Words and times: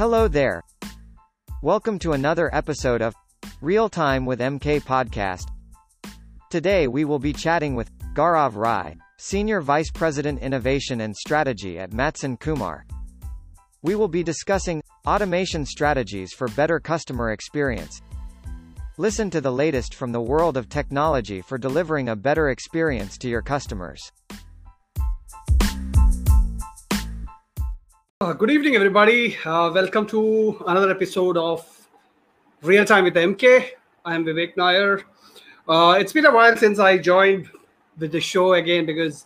Hello 0.00 0.28
there. 0.28 0.62
Welcome 1.60 1.98
to 1.98 2.12
another 2.12 2.48
episode 2.54 3.02
of 3.02 3.14
Real 3.60 3.90
Time 3.90 4.24
with 4.24 4.40
MK 4.40 4.80
podcast. 4.80 5.44
Today 6.48 6.88
we 6.88 7.04
will 7.04 7.18
be 7.18 7.34
chatting 7.34 7.74
with 7.74 7.90
Gaurav 8.14 8.54
Rai, 8.54 8.96
Senior 9.18 9.60
Vice 9.60 9.90
President 9.90 10.40
Innovation 10.40 11.02
and 11.02 11.14
Strategy 11.14 11.78
at 11.78 11.90
Mattsen 11.90 12.40
Kumar. 12.40 12.86
We 13.82 13.94
will 13.94 14.08
be 14.08 14.22
discussing 14.22 14.82
automation 15.06 15.66
strategies 15.66 16.32
for 16.32 16.48
better 16.48 16.80
customer 16.80 17.32
experience. 17.32 18.00
Listen 18.96 19.28
to 19.28 19.42
the 19.42 19.52
latest 19.52 19.94
from 19.94 20.12
the 20.12 20.22
world 20.22 20.56
of 20.56 20.70
technology 20.70 21.42
for 21.42 21.58
delivering 21.58 22.08
a 22.08 22.16
better 22.16 22.48
experience 22.48 23.18
to 23.18 23.28
your 23.28 23.42
customers. 23.42 24.00
Uh, 28.22 28.34
good 28.34 28.50
evening, 28.50 28.76
everybody. 28.76 29.34
Uh, 29.46 29.70
welcome 29.72 30.06
to 30.06 30.62
another 30.66 30.90
episode 30.90 31.38
of 31.38 31.88
Real 32.60 32.84
Time 32.84 33.04
with 33.04 33.14
MK. 33.14 33.70
I 34.04 34.14
am 34.14 34.26
Vivek 34.26 34.58
Nair. 34.58 35.00
Uh, 35.66 35.96
it's 35.98 36.12
been 36.12 36.26
a 36.26 36.30
while 36.30 36.54
since 36.54 36.78
I 36.78 36.98
joined 36.98 37.48
with 37.96 38.12
the 38.12 38.20
show 38.20 38.52
again 38.52 38.84
because 38.84 39.24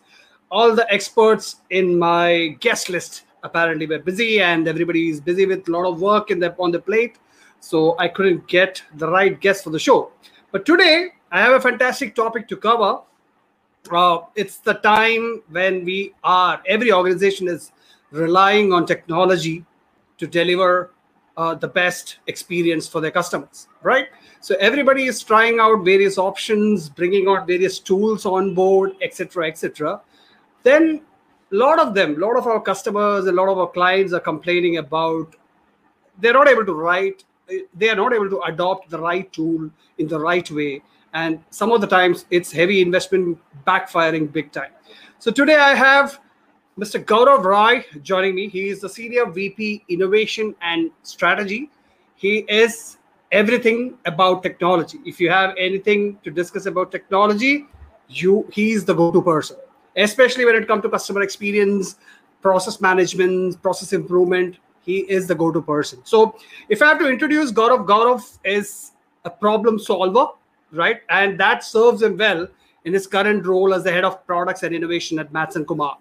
all 0.48 0.76
the 0.76 0.86
experts 0.92 1.56
in 1.70 1.98
my 1.98 2.56
guest 2.60 2.88
list 2.88 3.24
apparently 3.42 3.88
were 3.88 3.98
busy 3.98 4.40
and 4.40 4.68
everybody 4.68 5.10
is 5.10 5.20
busy 5.20 5.44
with 5.44 5.66
a 5.66 5.72
lot 5.72 5.88
of 5.90 6.00
work 6.00 6.30
in 6.30 6.38
the, 6.38 6.54
on 6.60 6.70
the 6.70 6.78
plate. 6.78 7.18
So 7.58 7.96
I 7.98 8.06
couldn't 8.06 8.46
get 8.46 8.80
the 8.94 9.10
right 9.10 9.40
guest 9.40 9.64
for 9.64 9.70
the 9.70 9.78
show. 9.80 10.12
But 10.52 10.64
today 10.64 11.08
I 11.32 11.40
have 11.40 11.54
a 11.54 11.60
fantastic 11.60 12.14
topic 12.14 12.46
to 12.46 12.56
cover. 12.56 13.00
Uh, 13.90 14.18
it's 14.36 14.58
the 14.58 14.74
time 14.74 15.42
when 15.50 15.84
we 15.84 16.14
are, 16.22 16.62
every 16.68 16.92
organization 16.92 17.48
is 17.48 17.72
relying 18.14 18.72
on 18.72 18.86
technology 18.86 19.64
to 20.18 20.26
deliver 20.26 20.90
uh, 21.36 21.54
the 21.54 21.66
best 21.66 22.18
experience 22.28 22.86
for 22.86 23.00
their 23.00 23.10
customers, 23.10 23.66
right? 23.82 24.06
So 24.40 24.54
everybody 24.60 25.06
is 25.06 25.22
trying 25.22 25.58
out 25.58 25.84
various 25.84 26.16
options, 26.16 26.88
bringing 26.88 27.28
out 27.28 27.46
various 27.46 27.80
tools 27.80 28.24
on 28.24 28.54
board, 28.54 28.92
etc., 29.02 29.48
etc. 29.48 30.00
Then 30.62 31.02
a 31.52 31.56
lot 31.56 31.80
of 31.80 31.94
them, 31.94 32.14
a 32.14 32.26
lot 32.26 32.36
of 32.36 32.46
our 32.46 32.60
customers, 32.60 33.26
a 33.26 33.32
lot 33.32 33.48
of 33.48 33.58
our 33.58 33.68
clients 33.68 34.12
are 34.12 34.20
complaining 34.20 34.76
about 34.78 35.34
they're 36.20 36.32
not 36.32 36.48
able 36.48 36.64
to 36.64 36.74
write, 36.74 37.24
they 37.74 37.88
are 37.88 37.96
not 37.96 38.12
able 38.12 38.30
to 38.30 38.40
adopt 38.42 38.90
the 38.90 38.98
right 38.98 39.30
tool 39.32 39.68
in 39.98 40.06
the 40.06 40.18
right 40.18 40.48
way, 40.52 40.82
and 41.14 41.42
some 41.50 41.72
of 41.72 41.80
the 41.80 41.86
times 41.86 42.26
it's 42.30 42.52
heavy 42.52 42.80
investment 42.80 43.38
backfiring 43.66 44.30
big 44.30 44.52
time. 44.52 44.70
So 45.18 45.32
today 45.32 45.56
I 45.56 45.74
have 45.74 46.20
Mr. 46.78 47.02
Gaurav 47.04 47.44
Rai 47.44 47.84
joining 48.02 48.34
me. 48.34 48.48
He 48.48 48.68
is 48.68 48.80
the 48.80 48.88
Senior 48.88 49.26
VP 49.26 49.84
Innovation 49.88 50.56
and 50.60 50.90
Strategy. 51.04 51.70
He 52.16 52.38
is 52.48 52.96
everything 53.30 53.96
about 54.06 54.42
technology. 54.42 54.98
If 55.04 55.20
you 55.20 55.30
have 55.30 55.54
anything 55.56 56.18
to 56.24 56.32
discuss 56.32 56.66
about 56.66 56.90
technology, 56.90 57.66
you 58.08 58.48
he's 58.52 58.84
the 58.84 58.92
go-to 58.92 59.22
person, 59.22 59.56
especially 59.96 60.44
when 60.44 60.56
it 60.56 60.66
comes 60.66 60.82
to 60.82 60.90
customer 60.90 61.22
experience, 61.22 61.96
process 62.42 62.80
management, 62.80 63.62
process 63.62 63.92
improvement. 63.92 64.56
He 64.80 64.98
is 65.08 65.28
the 65.28 65.34
go-to 65.36 65.62
person. 65.62 66.00
So 66.02 66.36
if 66.68 66.82
I 66.82 66.86
have 66.86 66.98
to 66.98 67.08
introduce 67.08 67.52
Gaurav, 67.52 67.86
Gaurav 67.86 68.38
is 68.44 68.90
a 69.24 69.30
problem 69.30 69.78
solver, 69.78 70.26
right? 70.72 71.02
And 71.08 71.38
that 71.38 71.62
serves 71.62 72.02
him 72.02 72.16
well 72.16 72.48
in 72.84 72.92
his 72.92 73.06
current 73.06 73.46
role 73.46 73.72
as 73.74 73.84
the 73.84 73.92
head 73.92 74.04
of 74.04 74.26
products 74.26 74.64
and 74.64 74.74
innovation 74.74 75.20
at 75.20 75.32
Mattsen 75.32 75.64
Kumar. 75.64 75.98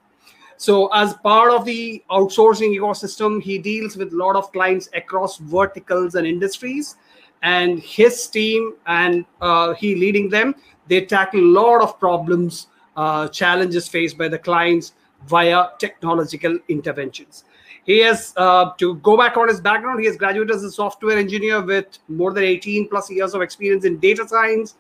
So, 0.57 0.87
as 0.93 1.13
part 1.15 1.51
of 1.51 1.65
the 1.65 2.03
outsourcing 2.11 2.77
ecosystem, 2.77 3.41
he 3.41 3.57
deals 3.57 3.97
with 3.97 4.13
a 4.13 4.15
lot 4.15 4.35
of 4.35 4.51
clients 4.51 4.89
across 4.93 5.37
verticals 5.37 6.15
and 6.15 6.25
industries. 6.27 6.95
And 7.41 7.79
his 7.79 8.27
team 8.27 8.75
and 8.87 9.25
uh, 9.41 9.73
he 9.73 9.95
leading 9.95 10.29
them, 10.29 10.55
they 10.87 11.05
tackle 11.05 11.41
a 11.41 11.51
lot 11.59 11.81
of 11.81 11.99
problems, 11.99 12.67
uh, 12.95 13.27
challenges 13.27 13.87
faced 13.87 14.17
by 14.17 14.29
the 14.29 14.39
clients 14.39 14.93
via 15.27 15.67
technological 15.79 16.57
interventions. 16.69 17.43
He 17.85 17.99
has, 17.99 18.33
uh, 18.37 18.71
to 18.77 18.95
go 18.95 19.17
back 19.17 19.35
on 19.35 19.49
his 19.49 19.59
background, 19.59 19.99
he 19.99 20.05
has 20.05 20.15
graduated 20.15 20.55
as 20.55 20.63
a 20.63 20.71
software 20.71 21.17
engineer 21.17 21.61
with 21.61 21.99
more 22.07 22.31
than 22.31 22.43
18 22.43 22.87
plus 22.87 23.11
years 23.11 23.33
of 23.33 23.41
experience 23.41 23.83
in 23.83 23.97
data 23.97 24.25
science, 24.25 24.75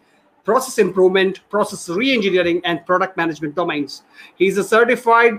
process 0.45 0.77
improvement, 0.77 1.41
process 1.49 1.89
re-engineering, 1.89 2.61
and 2.63 2.85
product 2.85 3.17
management 3.17 3.55
domains. 3.55 4.03
He's 4.35 4.57
a 4.57 4.63
certified 4.63 5.33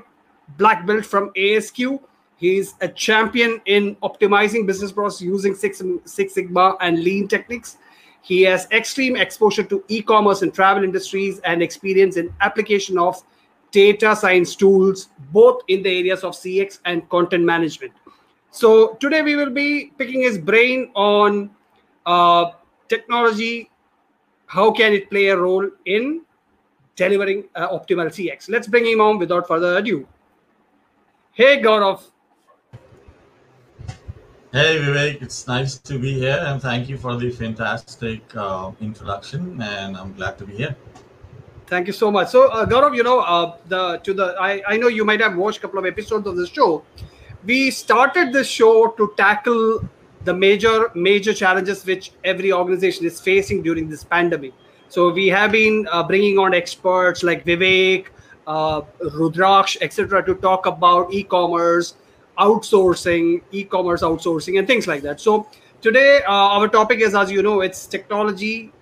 black 0.58 0.86
belt 0.86 1.04
from 1.04 1.30
ASQ. 1.36 2.00
He's 2.36 2.74
a 2.80 2.88
champion 2.88 3.60
in 3.66 3.96
optimizing 3.96 4.66
business 4.66 4.92
process 4.92 5.22
using 5.22 5.54
Six, 5.54 5.82
Six 6.04 6.34
Sigma 6.34 6.76
and 6.80 7.02
lean 7.02 7.28
techniques. 7.28 7.78
He 8.22 8.42
has 8.42 8.66
extreme 8.72 9.16
exposure 9.16 9.64
to 9.64 9.84
e-commerce 9.88 10.42
and 10.42 10.52
travel 10.52 10.82
industries 10.82 11.40
and 11.40 11.62
experience 11.62 12.16
in 12.16 12.32
application 12.40 12.98
of 12.98 13.22
data 13.70 14.16
science 14.16 14.54
tools, 14.56 15.08
both 15.32 15.62
in 15.68 15.82
the 15.82 15.98
areas 15.98 16.24
of 16.24 16.32
CX 16.32 16.78
and 16.84 17.08
content 17.08 17.44
management. 17.44 17.92
So 18.50 18.94
today 19.00 19.22
we 19.22 19.36
will 19.36 19.50
be 19.50 19.92
picking 19.98 20.22
his 20.22 20.38
brain 20.38 20.90
on 20.94 21.50
uh, 22.06 22.52
technology. 22.88 23.70
How 24.46 24.70
can 24.70 24.92
it 24.92 25.10
play 25.10 25.26
a 25.26 25.36
role 25.36 25.68
in 25.84 26.22
delivering 26.94 27.44
uh, 27.56 27.68
optimal 27.68 28.06
CX? 28.06 28.48
Let's 28.48 28.68
bring 28.68 28.86
him 28.86 29.00
on 29.00 29.18
without 29.18 29.48
further 29.48 29.76
ado. 29.76 30.06
Hey, 31.36 31.60
Gaurav. 31.60 32.00
Hey, 34.52 34.78
Vivek. 34.78 35.20
It's 35.20 35.48
nice 35.48 35.78
to 35.78 35.98
be 35.98 36.12
here, 36.12 36.40
and 36.46 36.62
thank 36.62 36.88
you 36.88 36.96
for 36.96 37.16
the 37.16 37.28
fantastic 37.28 38.20
uh, 38.36 38.70
introduction. 38.80 39.60
And 39.60 39.96
I'm 39.96 40.12
glad 40.14 40.38
to 40.38 40.46
be 40.46 40.54
here. 40.54 40.76
Thank 41.66 41.88
you 41.88 41.92
so 41.92 42.12
much. 42.12 42.28
So, 42.28 42.52
uh, 42.52 42.64
Gaurav, 42.66 42.94
you 42.94 43.02
know, 43.02 43.18
uh, 43.18 43.56
the 43.66 43.98
to 44.04 44.14
the 44.14 44.36
I, 44.40 44.62
I 44.64 44.76
know 44.76 44.86
you 44.86 45.04
might 45.04 45.20
have 45.20 45.34
watched 45.34 45.58
a 45.58 45.62
couple 45.62 45.80
of 45.80 45.86
episodes 45.86 46.24
of 46.28 46.36
the 46.36 46.46
show. 46.46 46.84
We 47.44 47.72
started 47.72 48.32
this 48.32 48.46
show 48.46 48.92
to 48.96 49.12
tackle 49.16 49.80
the 50.22 50.32
major 50.32 50.92
major 50.94 51.34
challenges 51.34 51.84
which 51.84 52.12
every 52.22 52.52
organization 52.52 53.06
is 53.06 53.20
facing 53.20 53.62
during 53.62 53.88
this 53.88 54.04
pandemic. 54.04 54.52
So 54.88 55.10
we 55.10 55.26
have 55.30 55.50
been 55.50 55.88
uh, 55.90 56.04
bringing 56.04 56.38
on 56.38 56.54
experts 56.54 57.24
like 57.24 57.44
Vivek, 57.44 58.06
uh, 58.46 58.82
Rudraksh, 59.00 59.78
etc., 59.80 60.24
to 60.24 60.34
talk 60.36 60.66
about 60.66 61.12
e-commerce, 61.12 61.94
outsourcing, 62.38 63.42
e-commerce 63.52 64.02
outsourcing, 64.02 64.58
and 64.58 64.66
things 64.66 64.86
like 64.86 65.02
that. 65.02 65.20
So 65.20 65.48
today, 65.80 66.22
uh, 66.26 66.32
our 66.32 66.68
topic 66.68 67.00
is, 67.00 67.14
as 67.14 67.30
you 67.30 67.42
know, 67.42 67.60
it's 67.60 67.86
technology 67.86 68.72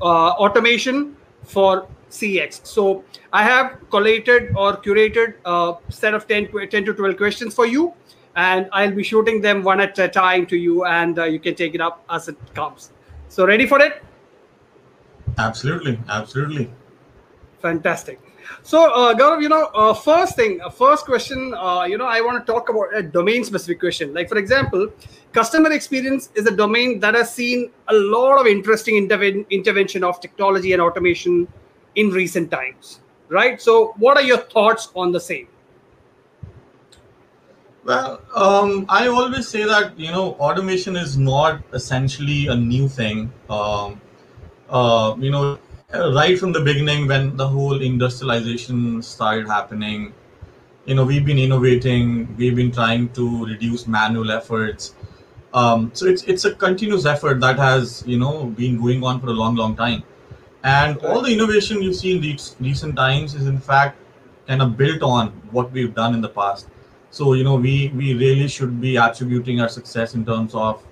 uh, 0.00 0.30
automation 0.30 1.16
for 1.44 1.86
CX. 2.10 2.66
So 2.66 3.04
I 3.32 3.42
have 3.42 3.78
collated 3.90 4.54
or 4.56 4.76
curated 4.76 5.34
a 5.44 5.74
set 5.90 6.14
of 6.14 6.28
10, 6.28 6.48
10 6.70 6.84
to 6.84 6.94
12 6.94 7.16
questions 7.16 7.54
for 7.54 7.66
you, 7.66 7.94
and 8.36 8.68
I'll 8.72 8.92
be 8.92 9.02
shooting 9.02 9.40
them 9.40 9.62
one 9.62 9.80
at 9.80 9.98
a 9.98 10.08
time 10.08 10.46
to 10.46 10.56
you, 10.56 10.84
and 10.84 11.18
uh, 11.18 11.24
you 11.24 11.40
can 11.40 11.54
take 11.54 11.74
it 11.74 11.80
up 11.80 12.04
as 12.10 12.28
it 12.28 12.36
comes. 12.54 12.90
So 13.28 13.46
ready 13.46 13.66
for 13.66 13.80
it? 13.80 14.02
Absolutely, 15.38 15.98
absolutely. 16.08 16.70
Fantastic. 17.60 18.20
So, 18.62 18.92
uh, 18.92 19.14
Gaurav, 19.14 19.42
you 19.42 19.48
know, 19.48 19.64
uh, 19.74 19.94
first 19.94 20.36
thing, 20.36 20.60
uh, 20.60 20.70
first 20.70 21.04
question, 21.04 21.54
uh, 21.54 21.84
you 21.84 21.98
know, 21.98 22.06
I 22.06 22.20
want 22.20 22.44
to 22.44 22.52
talk 22.52 22.68
about 22.68 22.94
a 22.94 23.02
domain 23.02 23.44
specific 23.44 23.80
question. 23.80 24.14
Like, 24.14 24.28
for 24.28 24.38
example, 24.38 24.88
customer 25.32 25.72
experience 25.72 26.30
is 26.34 26.46
a 26.46 26.54
domain 26.54 27.00
that 27.00 27.14
has 27.14 27.34
seen 27.34 27.70
a 27.88 27.94
lot 27.94 28.40
of 28.40 28.46
interesting 28.46 29.08
interven- 29.08 29.48
intervention 29.50 30.04
of 30.04 30.20
technology 30.20 30.72
and 30.72 30.82
automation 30.82 31.48
in 31.96 32.10
recent 32.10 32.50
times, 32.50 33.00
right? 33.28 33.60
So, 33.60 33.94
what 33.96 34.16
are 34.16 34.22
your 34.22 34.38
thoughts 34.38 34.90
on 34.94 35.12
the 35.12 35.20
same? 35.20 35.48
Well, 37.84 38.22
um, 38.36 38.86
I 38.88 39.08
always 39.08 39.48
say 39.48 39.64
that 39.64 39.98
you 39.98 40.12
know 40.12 40.34
automation 40.34 40.94
is 40.94 41.18
not 41.18 41.60
essentially 41.72 42.46
a 42.46 42.54
new 42.54 42.88
thing. 42.88 43.32
Um, 43.50 44.00
uh, 44.70 45.16
you 45.18 45.32
know, 45.32 45.58
right 45.94 46.38
from 46.38 46.52
the 46.52 46.60
beginning 46.60 47.06
when 47.06 47.36
the 47.36 47.46
whole 47.46 47.82
industrialization 47.82 49.02
started 49.02 49.46
happening 49.46 50.12
you 50.86 50.94
know 50.94 51.04
we've 51.04 51.24
been 51.24 51.38
innovating 51.38 52.34
we've 52.36 52.56
been 52.56 52.72
trying 52.72 53.08
to 53.10 53.46
reduce 53.46 53.86
manual 53.86 54.30
efforts. 54.32 54.94
Um, 55.54 55.90
so 55.92 56.06
it's 56.06 56.22
it's 56.24 56.44
a 56.44 56.54
continuous 56.54 57.06
effort 57.06 57.40
that 57.40 57.58
has 57.58 58.02
you 58.06 58.18
know 58.18 58.46
been 58.46 58.80
going 58.80 59.04
on 59.04 59.20
for 59.20 59.28
a 59.28 59.32
long 59.32 59.54
long 59.54 59.76
time. 59.76 60.02
And 60.64 60.98
all 60.98 61.20
the 61.22 61.32
innovation 61.32 61.82
you 61.82 61.92
see 61.92 62.16
in 62.16 62.38
recent 62.60 62.96
times 62.96 63.34
is 63.34 63.46
in 63.46 63.58
fact 63.58 63.98
kind 64.46 64.62
of 64.62 64.76
built 64.76 65.02
on 65.02 65.28
what 65.50 65.70
we've 65.72 65.94
done 65.94 66.14
in 66.14 66.20
the 66.20 66.28
past. 66.28 66.68
So 67.10 67.34
you 67.34 67.44
know 67.44 67.56
we 67.56 67.92
we 67.94 68.14
really 68.14 68.48
should 68.48 68.80
be 68.80 68.96
attributing 68.96 69.60
our 69.60 69.68
success 69.68 70.14
in 70.14 70.24
terms 70.24 70.54
of 70.54 70.82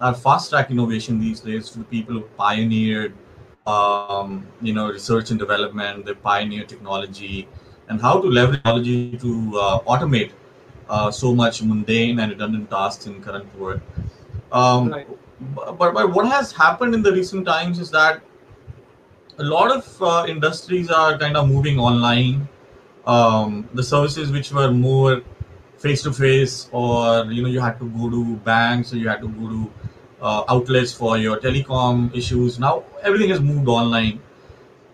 our 0.00 0.14
fast 0.14 0.50
track 0.50 0.70
innovation 0.70 1.18
these 1.18 1.40
days 1.40 1.70
to 1.70 1.78
the 1.78 1.84
people 1.84 2.14
who 2.14 2.22
pioneered 2.36 3.14
um, 3.70 4.46
you 4.60 4.72
know, 4.72 4.88
research 4.88 5.30
and 5.30 5.38
development, 5.38 6.06
they 6.06 6.14
pioneer 6.14 6.64
technology, 6.64 7.48
and 7.88 8.00
how 8.00 8.20
to 8.20 8.28
leverage 8.28 8.62
technology 8.62 9.18
to 9.18 9.32
uh, 9.64 9.78
automate 9.94 10.32
uh, 10.88 11.10
so 11.10 11.34
much 11.34 11.62
mundane 11.62 12.18
and 12.20 12.32
redundant 12.32 12.70
tasks 12.70 13.06
in 13.06 13.22
current 13.22 13.58
world. 13.58 13.80
Um, 14.52 14.90
Right. 14.90 15.08
But, 15.56 15.94
but 15.94 16.12
what 16.14 16.26
has 16.30 16.52
happened 16.52 16.94
in 16.94 17.02
the 17.02 17.12
recent 17.12 17.46
times 17.46 17.78
is 17.78 17.90
that 17.92 18.20
a 19.38 19.42
lot 19.42 19.70
of 19.74 20.02
uh, 20.02 20.26
industries 20.28 20.90
are 20.90 21.16
kind 21.18 21.36
of 21.36 21.48
moving 21.48 21.78
online. 21.78 22.48
Um, 23.06 23.68
the 23.72 23.82
services 23.82 24.30
which 24.30 24.52
were 24.52 24.70
more 24.70 25.22
face 25.78 26.02
to 26.02 26.12
face, 26.12 26.68
or 26.72 27.24
you 27.32 27.42
know, 27.42 27.48
you 27.48 27.60
had 27.60 27.78
to 27.78 27.88
go 27.88 28.10
to 28.10 28.36
banks 28.48 28.92
or 28.92 28.98
you 28.98 29.08
had 29.08 29.22
to 29.22 29.28
go 29.28 29.48
to 29.48 29.70
uh, 30.22 30.44
outlets 30.48 30.92
for 30.92 31.16
your 31.18 31.38
telecom 31.38 32.14
issues. 32.16 32.58
Now 32.58 32.84
everything 33.02 33.30
has 33.30 33.40
moved 33.40 33.68
online. 33.68 34.20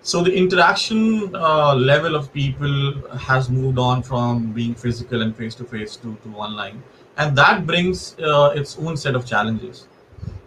So 0.02 0.23
the 0.23 0.32
interaction 0.32 1.34
uh, 1.34 1.75
level 1.75 2.14
of 2.14 2.32
people 2.32 3.08
has 3.19 3.50
moved 3.50 3.78
on 3.78 4.02
from 4.02 4.52
being 4.52 4.75
physical 4.75 5.23
and 5.23 5.37
face 5.37 5.55
to 5.56 5.64
face 5.64 5.96
to 5.96 6.17
to 6.25 6.34
online, 6.46 6.82
and 7.17 7.37
that 7.37 7.67
brings 7.67 8.05
uh, 8.20 8.52
its 8.55 8.78
own 8.78 8.96
set 8.96 9.17
of 9.17 9.26
challenges. 9.26 9.87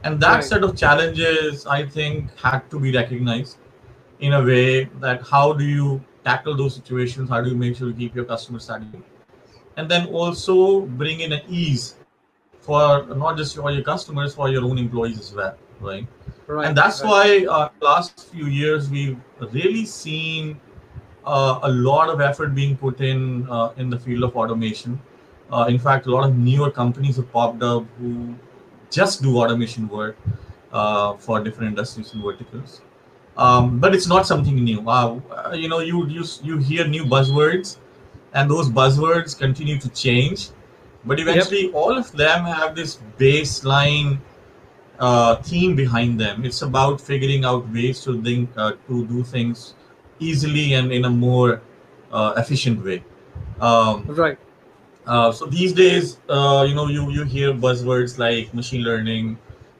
And 0.03 0.19
that 0.21 0.35
Right. 0.35 0.43
set 0.51 0.63
of 0.63 0.75
challenges, 0.77 1.65
I 1.67 1.85
think, 1.97 2.31
had 2.45 2.69
to 2.71 2.79
be 2.79 2.93
recognized 2.97 3.57
in 4.19 4.33
a 4.33 4.43
way 4.43 4.85
that 5.05 5.27
how 5.33 5.53
do 5.53 5.65
you 5.65 6.01
tackle 6.23 6.55
those 6.55 6.75
situations? 6.75 7.29
How 7.29 7.41
do 7.41 7.49
you 7.49 7.57
make 7.65 7.75
sure 7.77 7.89
you 7.89 7.95
keep 8.03 8.15
your 8.15 8.25
customers 8.25 8.65
satisfied? 8.65 9.03
And 9.77 9.89
then 9.91 10.07
also 10.07 10.81
bring 11.03 11.21
in 11.21 11.33
an 11.33 11.41
ease 11.49 11.95
for 12.69 13.15
not 13.25 13.37
just 13.41 13.55
for 13.55 13.71
your 13.71 13.83
customers, 13.83 14.35
for 14.39 14.47
your 14.55 14.63
own 14.63 14.77
employees 14.77 15.19
as 15.19 15.33
well, 15.33 15.55
right? 15.79 16.07
Right. 16.47 16.67
and 16.67 16.77
that's 16.77 17.01
right. 17.03 17.47
why 17.47 17.53
uh, 17.55 17.69
last 17.81 18.27
few 18.31 18.47
years 18.47 18.89
we've 18.89 19.17
really 19.53 19.85
seen 19.85 20.59
uh, 21.25 21.59
a 21.63 21.71
lot 21.87 22.09
of 22.09 22.21
effort 22.21 22.53
being 22.55 22.75
put 22.77 23.01
in 23.01 23.47
uh, 23.49 23.73
in 23.77 23.89
the 23.89 23.99
field 23.99 24.23
of 24.23 24.35
automation. 24.35 24.99
Uh, 25.51 25.65
in 25.69 25.79
fact, 25.79 26.05
a 26.05 26.11
lot 26.11 26.29
of 26.29 26.37
newer 26.37 26.69
companies 26.69 27.15
have 27.15 27.31
popped 27.31 27.63
up 27.63 27.85
who 27.99 28.35
just 28.91 29.23
do 29.23 29.37
automation 29.37 29.87
work 29.87 30.17
uh, 30.71 31.15
for 31.17 31.43
different 31.43 31.69
industries 31.69 32.13
and 32.13 32.23
verticals. 32.23 32.81
Um, 33.37 33.79
but 33.79 33.95
it's 33.95 34.07
not 34.07 34.27
something 34.27 34.63
new. 34.63 34.87
Uh, 34.87 35.19
uh, 35.31 35.53
you 35.55 35.69
know, 35.69 35.79
you 35.79 36.05
you 36.07 36.23
you 36.43 36.57
hear 36.69 36.87
new 36.87 37.05
buzzwords, 37.17 37.77
and 38.33 38.49
those 38.55 38.69
buzzwords 38.69 39.37
continue 39.45 39.79
to 39.79 39.89
change. 40.05 40.49
But 41.05 41.19
eventually, 41.19 41.71
all 41.71 41.97
of 41.97 42.11
them 42.11 42.45
have 42.45 42.75
this 42.75 42.99
baseline 43.17 44.19
uh, 44.99 45.35
theme 45.37 45.75
behind 45.75 46.19
them. 46.19 46.45
It's 46.45 46.61
about 46.61 47.01
figuring 47.01 47.45
out 47.45 47.67
ways 47.73 48.03
to 48.03 48.21
think, 48.21 48.49
uh, 48.57 48.73
to 48.87 49.05
do 49.07 49.23
things 49.23 49.75
easily 50.19 50.73
and 50.73 50.91
in 50.91 51.05
a 51.05 51.09
more 51.09 51.61
uh, 52.11 52.33
efficient 52.37 52.83
way. 52.83 53.03
Um, 53.59 54.07
Right. 54.07 54.37
uh, 55.05 55.31
so 55.31 55.45
these 55.45 55.73
days, 55.73 56.19
uh, 56.29 56.65
you 56.67 56.75
know, 56.75 56.87
you 56.87 57.09
you 57.11 57.23
hear 57.23 57.53
buzzwords 57.53 58.17
like 58.17 58.53
machine 58.53 58.83
learning, 58.83 59.37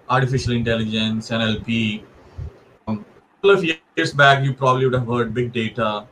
artificial 0.10 0.54
intelligence, 0.54 1.30
NLP. 1.32 2.04
Um, 2.88 3.06
a 3.06 3.36
couple 3.36 3.52
of 3.58 3.64
years 3.64 4.14
back, 4.14 4.44
you 4.44 4.54
probably 4.54 4.86
would 4.86 4.94
have 4.94 5.08
heard 5.08 5.34
big 5.34 5.52
data. 5.54 6.06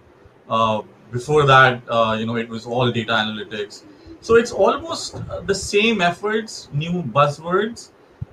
Uh, 0.49 0.81
before 1.11 1.45
that, 1.45 1.81
uh, 1.89 2.15
you 2.19 2.25
know, 2.25 2.35
it 2.35 2.47
was 2.49 2.65
all 2.65 2.91
data 2.91 3.11
analytics. 3.13 3.83
So 4.27 4.35
it's 4.35 4.51
almost 4.51 5.15
uh, 5.15 5.39
the 5.39 5.55
same 5.55 6.01
efforts, 6.01 6.67
new 6.73 7.01
buzzwords, 7.01 7.91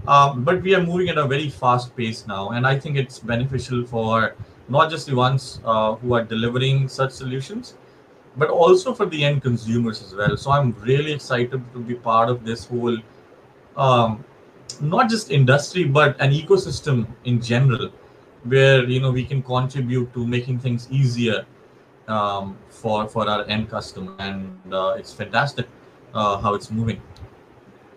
um, 0.08 0.42
but 0.42 0.60
we 0.60 0.74
are 0.74 0.82
moving 0.82 1.08
at 1.08 1.18
a 1.18 1.24
very 1.24 1.48
fast 1.48 1.94
pace 1.96 2.26
now, 2.26 2.50
and 2.50 2.66
I 2.66 2.76
think 2.76 2.96
it's 2.96 3.20
beneficial 3.20 3.86
for 3.86 4.34
not 4.68 4.90
just 4.90 5.06
the 5.06 5.14
ones 5.14 5.60
uh, 5.64 5.94
who 5.94 6.14
are 6.14 6.24
delivering 6.24 6.88
such 6.88 7.12
solutions, 7.12 7.74
but 8.36 8.50
also 8.50 8.92
for 8.92 9.06
the 9.06 9.24
end 9.24 9.42
consumers 9.42 10.02
as 10.02 10.16
well. 10.16 10.36
So 10.36 10.50
I'm 10.50 10.72
really 10.82 11.12
excited 11.12 11.62
to 11.74 11.78
be 11.78 11.94
part 11.94 12.28
of 12.28 12.44
this 12.44 12.64
whole, 12.64 12.98
um, 13.76 14.24
not 14.80 15.08
just 15.08 15.30
industry, 15.30 15.84
but 15.84 16.20
an 16.20 16.32
ecosystem 16.32 17.06
in 17.24 17.40
general, 17.40 17.92
where 18.42 18.82
you 18.82 18.98
know 18.98 19.12
we 19.12 19.24
can 19.24 19.44
contribute 19.44 20.12
to 20.14 20.26
making 20.26 20.58
things 20.58 20.88
easier 20.90 21.46
um, 22.08 22.58
for 22.68 23.06
for 23.06 23.28
our 23.28 23.44
end 23.44 23.70
customer, 23.70 24.16
and 24.18 24.74
uh, 24.74 24.96
it's 24.98 25.12
fantastic 25.12 25.68
how 26.14 26.54
it's 26.54 26.70
moving. 26.70 27.00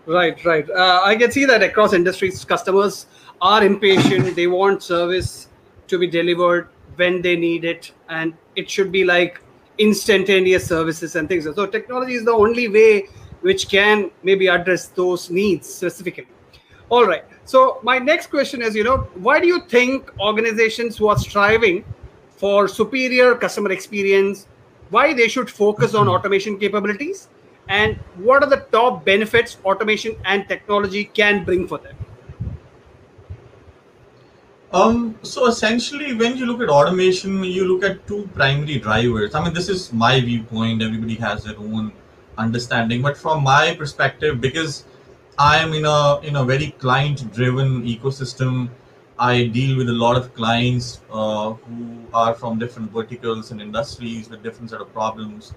Right, 0.05 0.43
right. 0.45 0.69
Uh, 0.69 1.01
I 1.03 1.15
can 1.15 1.31
see 1.31 1.45
that 1.45 1.61
across 1.61 1.93
industries, 1.93 2.43
customers 2.45 3.07
are 3.41 3.63
impatient. 3.63 4.35
they 4.35 4.47
want 4.47 4.81
service 4.81 5.49
to 5.87 5.99
be 5.99 6.07
delivered 6.07 6.69
when 6.95 7.21
they 7.21 7.35
need 7.35 7.65
it, 7.65 7.91
and 8.09 8.33
it 8.55 8.69
should 8.69 8.91
be 8.91 9.03
like 9.03 9.41
instantaneous 9.77 10.65
services 10.65 11.15
and 11.15 11.27
things. 11.27 11.43
So, 11.43 11.65
technology 11.65 12.13
is 12.13 12.25
the 12.25 12.31
only 12.31 12.67
way 12.67 13.07
which 13.41 13.69
can 13.69 14.09
maybe 14.23 14.47
address 14.47 14.87
those 14.87 15.29
needs 15.29 15.67
specifically. 15.71 16.27
All 16.89 17.05
right. 17.05 17.25
So, 17.43 17.79
my 17.83 17.99
next 17.99 18.27
question 18.27 18.61
is 18.61 18.75
you 18.75 18.83
know, 18.83 19.09
why 19.15 19.39
do 19.39 19.47
you 19.47 19.61
think 19.67 20.09
organizations 20.19 20.97
who 20.97 21.07
are 21.07 21.17
striving 21.19 21.83
for 22.37 22.67
superior 22.67 23.35
customer 23.35 23.71
experience, 23.71 24.47
why 24.89 25.13
they 25.13 25.27
should 25.27 25.49
focus 25.49 25.93
on 25.93 26.07
automation 26.15 26.57
capabilities? 26.57 27.27
And 27.69 27.95
what 28.15 28.43
are 28.43 28.49
the 28.49 28.63
top 28.71 29.03
benefits 29.05 29.57
automation 29.65 30.15
and 30.25 30.47
technology 30.47 31.05
can 31.05 31.43
bring 31.43 31.67
for 31.67 31.77
them 31.77 31.95
Um, 34.71 35.17
so 35.21 35.47
essentially, 35.47 36.13
when 36.13 36.35
you 36.35 36.45
look 36.45 36.61
at 36.61 36.69
automation, 36.69 37.43
you 37.43 37.65
look 37.65 37.83
at 37.89 38.05
two 38.05 38.29
primary 38.33 38.79
drivers. 38.79 39.33
I 39.33 39.43
mean, 39.43 39.53
this 39.53 39.69
is 39.69 39.93
my 39.93 40.19
viewpoint. 40.19 40.81
Everybody 40.81 41.15
has 41.15 41.45
their 41.45 41.57
own 41.57 41.93
understanding, 42.37 43.01
but 43.01 43.17
from 43.17 43.43
my 43.43 43.75
perspective, 43.75 44.41
because 44.41 44.85
I 45.39 45.57
am 45.59 45.73
in 45.73 45.85
a 45.85 46.19
in 46.19 46.35
a 46.35 46.43
very 46.43 46.71
client-driven 46.79 47.83
ecosystem, 47.83 48.69
I 49.17 49.45
deal 49.45 49.77
with 49.77 49.87
a 49.89 49.93
lot 49.93 50.17
of 50.17 50.33
clients 50.33 50.99
uh, 51.11 51.53
who 51.53 52.05
are 52.13 52.33
from 52.33 52.59
different 52.59 52.91
verticals 52.91 53.51
and 53.51 53.61
industries 53.61 54.29
with 54.29 54.43
different 54.43 54.71
set 54.71 54.81
of 54.81 54.91
problems. 54.93 55.53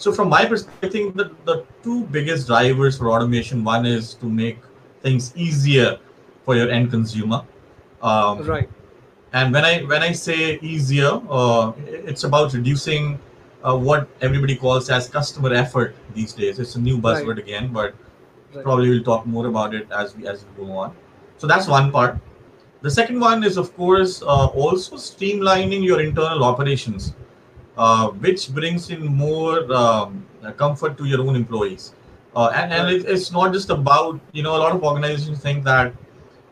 So 0.00 0.12
from 0.12 0.30
my 0.30 0.46
perspective, 0.46 0.88
I 0.88 0.92
think 0.92 1.16
the, 1.16 1.30
the 1.44 1.66
two 1.82 2.04
biggest 2.06 2.46
drivers 2.46 2.96
for 2.98 3.10
automation, 3.10 3.62
one 3.64 3.84
is 3.86 4.14
to 4.14 4.26
make 4.26 4.58
things 5.02 5.32
easier 5.36 5.98
for 6.44 6.56
your 6.56 6.70
end 6.70 6.90
consumer. 6.90 7.44
Um, 8.02 8.38
right 8.42 8.68
and 9.32 9.52
when 9.52 9.64
I 9.64 9.82
when 9.82 10.02
I 10.02 10.12
say 10.12 10.58
easier, 10.60 11.20
uh, 11.30 11.72
it's 11.86 12.24
about 12.24 12.52
reducing 12.54 13.18
uh, 13.62 13.76
what 13.76 14.08
everybody 14.20 14.56
calls 14.56 14.90
as 14.90 15.08
customer 15.08 15.52
effort 15.52 15.94
these 16.14 16.32
days. 16.32 16.58
It's 16.58 16.76
a 16.76 16.80
new 16.80 16.98
buzzword 16.98 17.36
Right. 17.36 17.44
again, 17.46 17.72
but 17.72 17.94
Right. 18.54 18.64
probably 18.64 18.90
we'll 18.90 19.04
talk 19.04 19.26
more 19.26 19.46
about 19.46 19.74
it 19.74 19.86
as 19.92 20.16
we 20.16 20.26
as 20.26 20.44
we 20.46 20.66
go 20.66 20.72
on. 20.72 20.96
So 21.38 21.46
that's 21.46 21.68
one 21.68 21.92
part. 21.92 22.18
The 22.82 22.90
second 22.90 23.20
one 23.20 23.44
is, 23.44 23.58
of 23.58 23.76
course, 23.76 24.22
uh, 24.22 24.46
also 24.64 24.96
streamlining 24.96 25.84
your 25.84 26.00
internal 26.00 26.44
operations, 26.44 27.12
which 28.24 28.52
brings 28.52 28.90
in 28.90 29.06
more 29.06 29.72
um, 29.72 30.26
comfort 30.56 30.96
to 30.98 31.04
your 31.04 31.20
own 31.20 31.36
employees. 31.36 31.94
Uh, 32.36 32.52
and 32.54 32.72
and 32.72 32.88
it, 32.88 33.04
it's 33.06 33.32
not 33.32 33.52
just 33.52 33.70
about 33.70 34.20
you 34.32 34.42
know 34.42 34.56
a 34.56 34.60
lot 34.64 34.74
of 34.74 34.84
organizations 34.84 35.40
think 35.40 35.64
that 35.64 35.92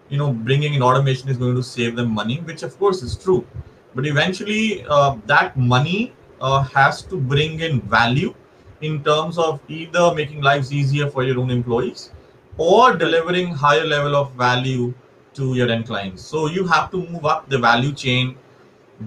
you 0.09 0.19
know 0.19 0.33
bringing 0.33 0.75
in 0.75 0.83
automation 0.83 1.29
is 1.29 1.37
going 1.37 1.55
to 1.55 1.63
save 1.63 1.97
them 1.97 2.11
money, 2.11 2.39
which 2.53 2.63
of 2.63 2.79
course 2.79 3.03
is 3.03 3.17
true, 3.17 3.47
but 3.95 4.07
eventually 4.07 4.85
uh, 4.89 5.17
that 5.27 5.57
money 5.57 6.13
uh, 6.41 6.63
has 6.63 7.03
to 7.03 7.17
bring 7.17 7.61
in 7.61 7.81
value 7.83 8.35
in 8.81 9.03
terms 9.05 9.39
of 9.39 9.61
either 9.69 10.15
making 10.15 10.41
lives 10.41 10.73
easier 10.73 11.11
for 11.11 11.25
your 11.25 11.39
own 11.39 11.51
employees 11.51 12.11
or 12.57 12.95
delivering 12.95 13.49
higher 13.55 13.85
level 13.85 14.17
of 14.17 14.33
value 14.33 14.93
to 15.35 15.55
your 15.55 15.69
end 15.69 15.87
clients 15.87 16.23
so 16.23 16.47
you 16.49 16.67
have 16.67 16.91
to 16.91 16.99
move 17.09 17.25
up 17.25 17.49
the 17.49 17.59
value 17.59 17.93
chain 17.93 18.37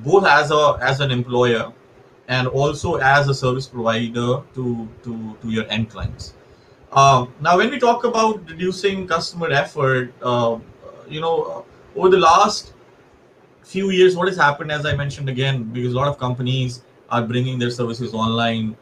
both 0.05 0.25
as 0.25 0.51
a 0.51 0.77
as 0.81 0.99
an 0.99 1.11
employer 1.11 1.71
and 2.31 2.47
also 2.47 2.95
as 2.95 3.27
a 3.27 3.33
service 3.33 3.67
provider 3.67 4.29
to 4.55 4.65
to 5.03 5.37
to 5.41 5.49
your 5.55 5.65
end 5.69 5.89
clients. 5.89 6.33
Um, 6.91 7.33
now 7.39 7.57
when 7.57 7.71
we 7.71 7.79
talk 7.79 8.03
about 8.03 8.49
reducing 8.49 9.07
customer 9.07 9.49
effort 9.51 10.13
uh, 10.21 10.59
you 11.07 11.21
know 11.21 11.65
over 11.95 12.09
the 12.09 12.19
last 12.19 12.73
few 13.63 13.91
years 13.91 14.15
what 14.17 14.27
has 14.27 14.37
happened 14.37 14.71
as 14.77 14.85
i 14.85 14.93
mentioned 15.01 15.29
again 15.33 15.63
because 15.75 15.93
a 15.93 15.97
lot 15.97 16.09
of 16.09 16.17
companies 16.23 16.81
are 17.09 17.21
bringing 17.29 17.59
their 17.59 17.71
services 17.75 18.13
online 18.13 18.75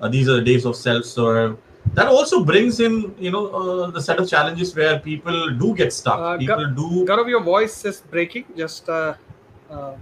uh, 0.00 0.08
these 0.08 0.28
are 0.28 0.36
the 0.36 0.42
days 0.42 0.64
of 0.64 0.76
self-serve. 0.76 1.56
That 1.94 2.08
also 2.08 2.44
brings 2.44 2.80
in 2.80 3.14
you 3.18 3.30
know 3.30 3.46
uh, 3.46 3.90
the 3.90 4.02
set 4.02 4.18
of 4.18 4.28
challenges 4.28 4.74
where 4.74 4.98
people 4.98 5.50
do 5.54 5.74
get 5.74 5.92
stuck. 5.92 6.18
Uh, 6.18 6.38
people 6.38 6.66
Ga- 6.66 6.74
do 6.74 7.06
Gaurav, 7.06 7.28
your 7.28 7.42
voice 7.42 7.84
is 7.84 8.00
breaking. 8.00 8.44
Just 8.56 8.88
uh, 8.88 9.14
uh, 9.70 9.94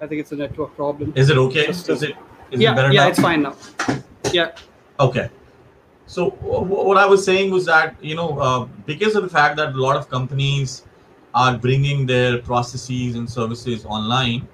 i 0.00 0.06
think 0.06 0.20
it's 0.20 0.32
a 0.32 0.36
network 0.36 0.74
problem. 0.76 1.12
Is 1.16 1.30
it 1.30 1.38
okay? 1.38 1.66
Just- 1.66 1.88
is 1.88 2.02
it 2.02 2.16
is 2.50 2.60
yeah 2.60 2.72
it 2.72 2.76
better 2.76 2.92
yeah 2.92 3.04
now? 3.04 3.08
it's 3.08 3.20
fine 3.20 3.42
now. 3.42 3.54
Yeah. 4.32 4.52
Okay. 5.00 5.30
So 6.06 6.30
what 6.30 6.96
I 6.96 7.06
was 7.06 7.24
saying 7.24 7.50
was 7.50 7.66
that 7.66 7.96
you 8.00 8.14
know 8.14 8.38
uh, 8.38 8.64
because 8.86 9.16
of 9.16 9.22
the 9.22 9.28
fact 9.28 9.56
that 9.56 9.74
a 9.74 9.80
lot 9.86 9.96
of 9.96 10.08
companies 10.08 10.84
are 11.34 11.58
bringing 11.58 12.06
their 12.06 12.38
processes 12.38 13.16
and 13.16 13.28
services 13.28 13.84
online, 13.84 14.46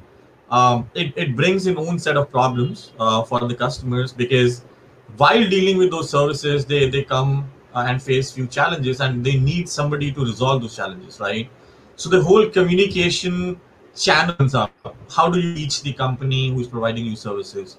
um, 0.50 0.90
it, 0.94 1.12
it 1.16 1.36
brings 1.36 1.66
in 1.66 1.76
own 1.78 1.98
set 1.98 2.16
of 2.16 2.30
problems 2.30 2.92
uh, 2.98 3.22
for 3.22 3.40
the 3.40 3.54
customers 3.54 4.12
because 4.12 4.62
while 5.16 5.48
dealing 5.48 5.76
with 5.76 5.90
those 5.90 6.08
services, 6.10 6.64
they 6.66 6.88
they 6.88 7.02
come 7.04 7.50
uh, 7.74 7.84
and 7.88 8.02
face 8.02 8.32
few 8.32 8.46
challenges, 8.46 9.00
and 9.00 9.24
they 9.24 9.38
need 9.38 9.68
somebody 9.68 10.12
to 10.12 10.24
resolve 10.24 10.62
those 10.62 10.76
challenges, 10.76 11.20
right? 11.20 11.50
So 11.96 12.08
the 12.08 12.22
whole 12.22 12.48
communication 12.48 13.60
channels 13.94 14.54
up. 14.54 14.72
How 15.14 15.28
do 15.30 15.38
you 15.38 15.54
reach 15.54 15.82
the 15.82 15.92
company 15.92 16.50
who 16.50 16.60
is 16.60 16.66
providing 16.68 17.06
you 17.06 17.16
services? 17.16 17.78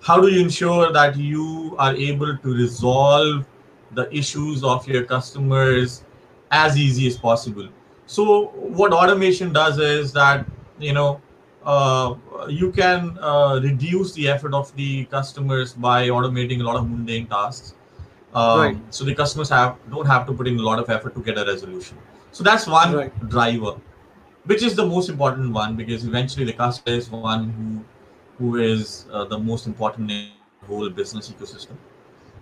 How 0.00 0.20
do 0.20 0.28
you 0.28 0.40
ensure 0.40 0.92
that 0.92 1.16
you 1.16 1.74
are 1.78 1.94
able 1.94 2.36
to 2.36 2.54
resolve 2.54 3.44
the 3.92 4.12
issues 4.14 4.62
of 4.64 4.86
your 4.88 5.04
customers 5.04 6.04
as 6.50 6.76
easy 6.76 7.06
as 7.06 7.16
possible? 7.16 7.68
So 8.06 8.46
what 8.54 8.92
automation 8.92 9.52
does 9.52 9.78
is 9.78 10.12
that 10.12 10.46
you 10.78 10.92
know 10.92 11.20
uh, 11.64 12.14
you 12.48 12.72
can 12.72 13.18
uh, 13.20 13.60
reduce 13.62 14.12
the 14.12 14.28
effort 14.28 14.54
of 14.54 14.74
the 14.76 15.04
customers 15.06 15.72
by 15.72 16.08
automating 16.08 16.60
a 16.60 16.64
lot 16.64 16.76
of 16.76 16.88
mundane 16.88 17.26
tasks. 17.26 17.74
Um, 18.34 18.58
Right. 18.58 18.76
So 18.90 19.04
the 19.04 19.14
customers 19.14 19.48
have 19.50 19.76
don't 19.90 20.06
have 20.06 20.26
to 20.26 20.32
put 20.32 20.46
in 20.48 20.58
a 20.58 20.62
lot 20.62 20.78
of 20.78 20.90
effort 20.90 21.14
to 21.14 21.20
get 21.22 21.38
a 21.38 21.44
resolution. 21.44 21.96
So 22.32 22.42
that's 22.42 22.66
one 22.66 22.94
Right. 22.94 23.28
driver, 23.28 23.74
which 24.44 24.62
is 24.62 24.74
the 24.76 24.84
most 24.86 25.08
important 25.08 25.52
one 25.52 25.76
because 25.76 26.04
eventually 26.04 26.44
the 26.44 26.52
customer 26.52 26.96
is 26.96 27.10
one 27.10 27.44
who 27.56 27.84
who 28.38 28.56
is 28.56 29.06
uh, 29.12 29.24
the 29.24 29.38
most 29.38 29.66
important 29.66 30.10
in 30.10 30.24
the 30.24 30.66
whole 30.66 30.88
business 30.90 31.30
ecosystem. 31.30 31.76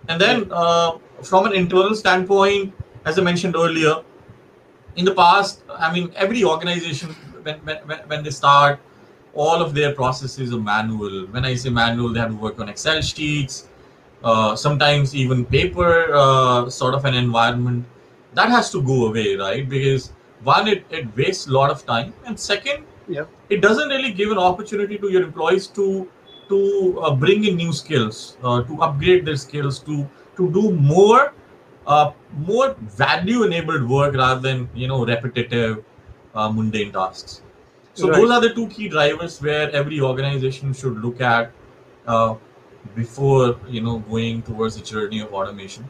And 0.07 0.19
then 0.21 0.47
uh, 0.51 0.91
from 1.21 1.45
an 1.45 1.53
internal 1.53 1.95
standpoint, 1.95 2.73
as 3.05 3.17
I 3.19 3.21
mentioned 3.21 3.55
earlier, 3.55 3.95
in 4.95 5.05
the 5.05 5.13
past, 5.13 5.61
I 5.69 5.91
mean, 5.93 6.11
every 6.15 6.43
organization 6.43 7.09
when 7.43 7.59
when, 7.67 7.77
when- 8.07 8.23
they 8.23 8.29
start, 8.31 8.79
all 9.33 9.61
of 9.61 9.73
their 9.73 9.93
processes 9.93 10.53
are 10.53 10.59
manual. 10.59 11.25
When 11.27 11.45
I 11.45 11.55
say 11.55 11.69
manual, 11.69 12.13
they 12.13 12.19
have 12.19 12.29
to 12.31 12.35
work 12.35 12.59
on 12.59 12.69
Excel 12.69 13.01
sheets, 13.01 13.67
uh, 14.23 14.55
sometimes 14.55 15.15
even 15.15 15.45
paper 15.45 16.13
uh, 16.13 16.69
sort 16.69 16.93
of 16.95 17.05
an 17.05 17.15
environment. 17.15 17.85
That 18.33 18.49
has 18.49 18.71
to 18.71 18.81
go 18.81 19.07
away, 19.07 19.35
right? 19.35 19.67
Because 19.67 20.11
one, 20.43 20.67
it, 20.67 20.85
it 20.89 21.15
wastes 21.15 21.47
a 21.47 21.51
lot 21.51 21.69
of 21.71 21.85
time, 21.85 22.13
and 22.25 22.39
second, 22.39 22.85
Yep. 23.07 23.29
it 23.49 23.61
doesn't 23.61 23.89
really 23.89 24.11
give 24.13 24.31
an 24.31 24.37
opportunity 24.37 24.97
to 24.97 25.09
your 25.11 25.23
employees 25.23 25.67
to 25.67 26.09
to 26.49 26.99
uh, 27.01 27.15
bring 27.15 27.45
in 27.45 27.55
new 27.55 27.71
skills, 27.73 28.37
uh, 28.43 28.61
to 28.63 28.81
upgrade 28.81 29.25
their 29.25 29.35
skills, 29.37 29.79
to 29.79 30.07
to 30.37 30.51
do 30.51 30.71
more 30.71 31.33
uh, 31.85 32.11
more 32.37 32.75
value 32.81 33.43
enabled 33.43 33.87
work 33.89 34.15
rather 34.15 34.39
than 34.41 34.69
you 34.73 34.87
know 34.87 35.05
repetitive 35.05 35.83
uh, 36.33 36.49
mundane 36.49 36.91
tasks. 36.91 37.41
So 37.93 38.07
Right. 38.07 38.11
those 38.11 38.31
are 38.31 38.41
the 38.41 38.53
two 38.53 38.67
key 38.67 38.89
drivers 38.89 39.41
where 39.41 39.69
every 39.71 39.99
organization 40.01 40.73
should 40.73 40.97
look 41.03 41.21
at 41.21 41.51
uh, 42.07 42.35
before 42.95 43.59
you 43.67 43.81
know 43.81 43.99
going 43.99 44.41
towards 44.43 44.75
the 44.75 44.81
journey 44.83 45.19
of 45.19 45.33
automation. 45.33 45.87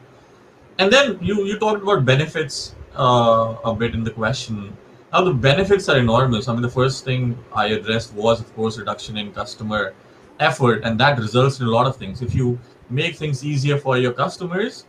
And 0.78 0.92
then 0.92 1.18
you 1.22 1.44
you 1.44 1.58
talked 1.58 1.82
about 1.82 2.04
benefits 2.04 2.74
uh, 2.96 3.56
a 3.64 3.74
bit 3.74 3.94
in 3.94 4.04
the 4.04 4.10
question. 4.10 4.76
Now 5.12 5.22
the 5.22 5.34
benefits 5.34 5.88
are 5.88 5.98
enormous. 5.98 6.48
I 6.48 6.52
mean, 6.52 6.62
the 6.62 6.70
first 6.70 7.04
thing 7.04 7.38
I 7.52 7.66
addressed 7.68 8.14
was, 8.14 8.40
of 8.40 8.54
course, 8.54 8.78
reduction 8.78 9.16
in 9.16 9.32
customer 9.32 9.94
effort, 10.40 10.82
and 10.84 10.98
that 11.00 11.18
results 11.18 11.60
in 11.60 11.66
a 11.66 11.70
lot 11.70 11.86
of 11.86 11.96
things. 11.96 12.22
If 12.22 12.34
you 12.34 12.58
make 12.88 13.16
things 13.16 13.44
easier 13.44 13.78
for 13.78 13.98
your 13.98 14.12
customers, 14.12 14.86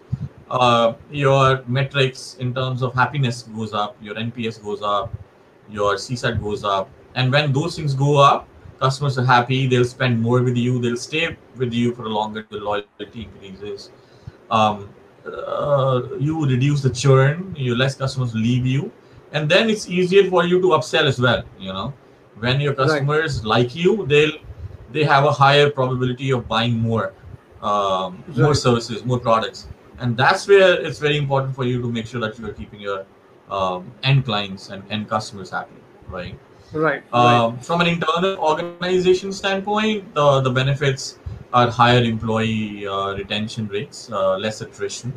uh, 0.49 0.93
your 1.11 1.63
metrics 1.67 2.35
in 2.39 2.53
terms 2.53 2.81
of 2.81 2.93
happiness 2.93 3.43
goes 3.43 3.73
up, 3.73 3.97
your 4.01 4.15
NPS 4.15 4.63
goes 4.63 4.81
up, 4.81 5.13
your 5.69 5.95
CSAT 5.95 6.41
goes 6.41 6.63
up, 6.63 6.89
and 7.15 7.31
when 7.31 7.51
those 7.51 7.75
things 7.75 7.93
go 7.93 8.17
up, 8.17 8.47
customers 8.79 9.17
are 9.17 9.25
happy. 9.25 9.67
They'll 9.67 9.85
spend 9.85 10.21
more 10.21 10.41
with 10.41 10.57
you. 10.57 10.79
They'll 10.79 10.97
stay 10.97 11.37
with 11.55 11.73
you 11.73 11.93
for 11.95 12.09
longer. 12.09 12.45
The 12.49 12.57
loyalty 12.57 13.29
increases. 13.29 13.91
Um, 14.51 14.89
uh, 15.25 16.01
you 16.19 16.45
reduce 16.45 16.81
the 16.81 16.89
churn. 16.89 17.55
You 17.57 17.75
less 17.75 17.95
customers 17.95 18.33
leave 18.35 18.65
you, 18.65 18.91
and 19.31 19.49
then 19.49 19.69
it's 19.69 19.89
easier 19.89 20.29
for 20.29 20.45
you 20.45 20.61
to 20.61 20.67
upsell 20.69 21.05
as 21.05 21.19
well. 21.19 21.43
You 21.59 21.73
know, 21.73 21.93
when 22.39 22.59
your 22.59 22.73
Right. 22.73 22.87
customers 22.87 23.45
like 23.45 23.75
you, 23.75 24.05
they'll 24.07 24.37
they 24.91 25.03
have 25.03 25.25
a 25.25 25.31
higher 25.31 25.69
probability 25.69 26.31
of 26.31 26.47
buying 26.47 26.77
more, 26.77 27.13
um, 27.61 28.23
more 28.37 28.53
services, 28.53 29.03
more 29.03 29.19
products, 29.19 29.67
and 29.99 30.15
that's 30.15 30.47
where 30.47 30.79
it's 30.79 30.99
very 30.99 31.17
important 31.17 31.55
for 31.55 31.65
you 31.65 31.81
to 31.81 31.91
make 31.91 32.05
sure 32.05 32.21
that 32.21 32.37
you 32.37 32.45
are 32.45 32.53
keeping 32.53 32.79
your 32.79 33.05
um, 33.49 33.91
end 34.03 34.25
clients 34.25 34.69
and 34.69 34.83
end 34.91 35.09
customers 35.09 35.49
happy, 35.49 35.75
right? 36.07 36.37
Right. 36.73 37.03
right. 37.13 37.37
Um, 37.37 37.59
from 37.59 37.81
an 37.81 37.87
internal 37.87 38.37
organization 38.37 39.31
standpoint, 39.31 40.13
the, 40.15 40.41
the 40.41 40.49
benefits 40.49 41.19
are 41.53 41.69
higher 41.69 42.03
employee 42.03 42.87
uh, 42.87 43.13
retention 43.15 43.67
rates, 43.67 44.09
uh, 44.11 44.37
less 44.37 44.61
attrition, 44.61 45.13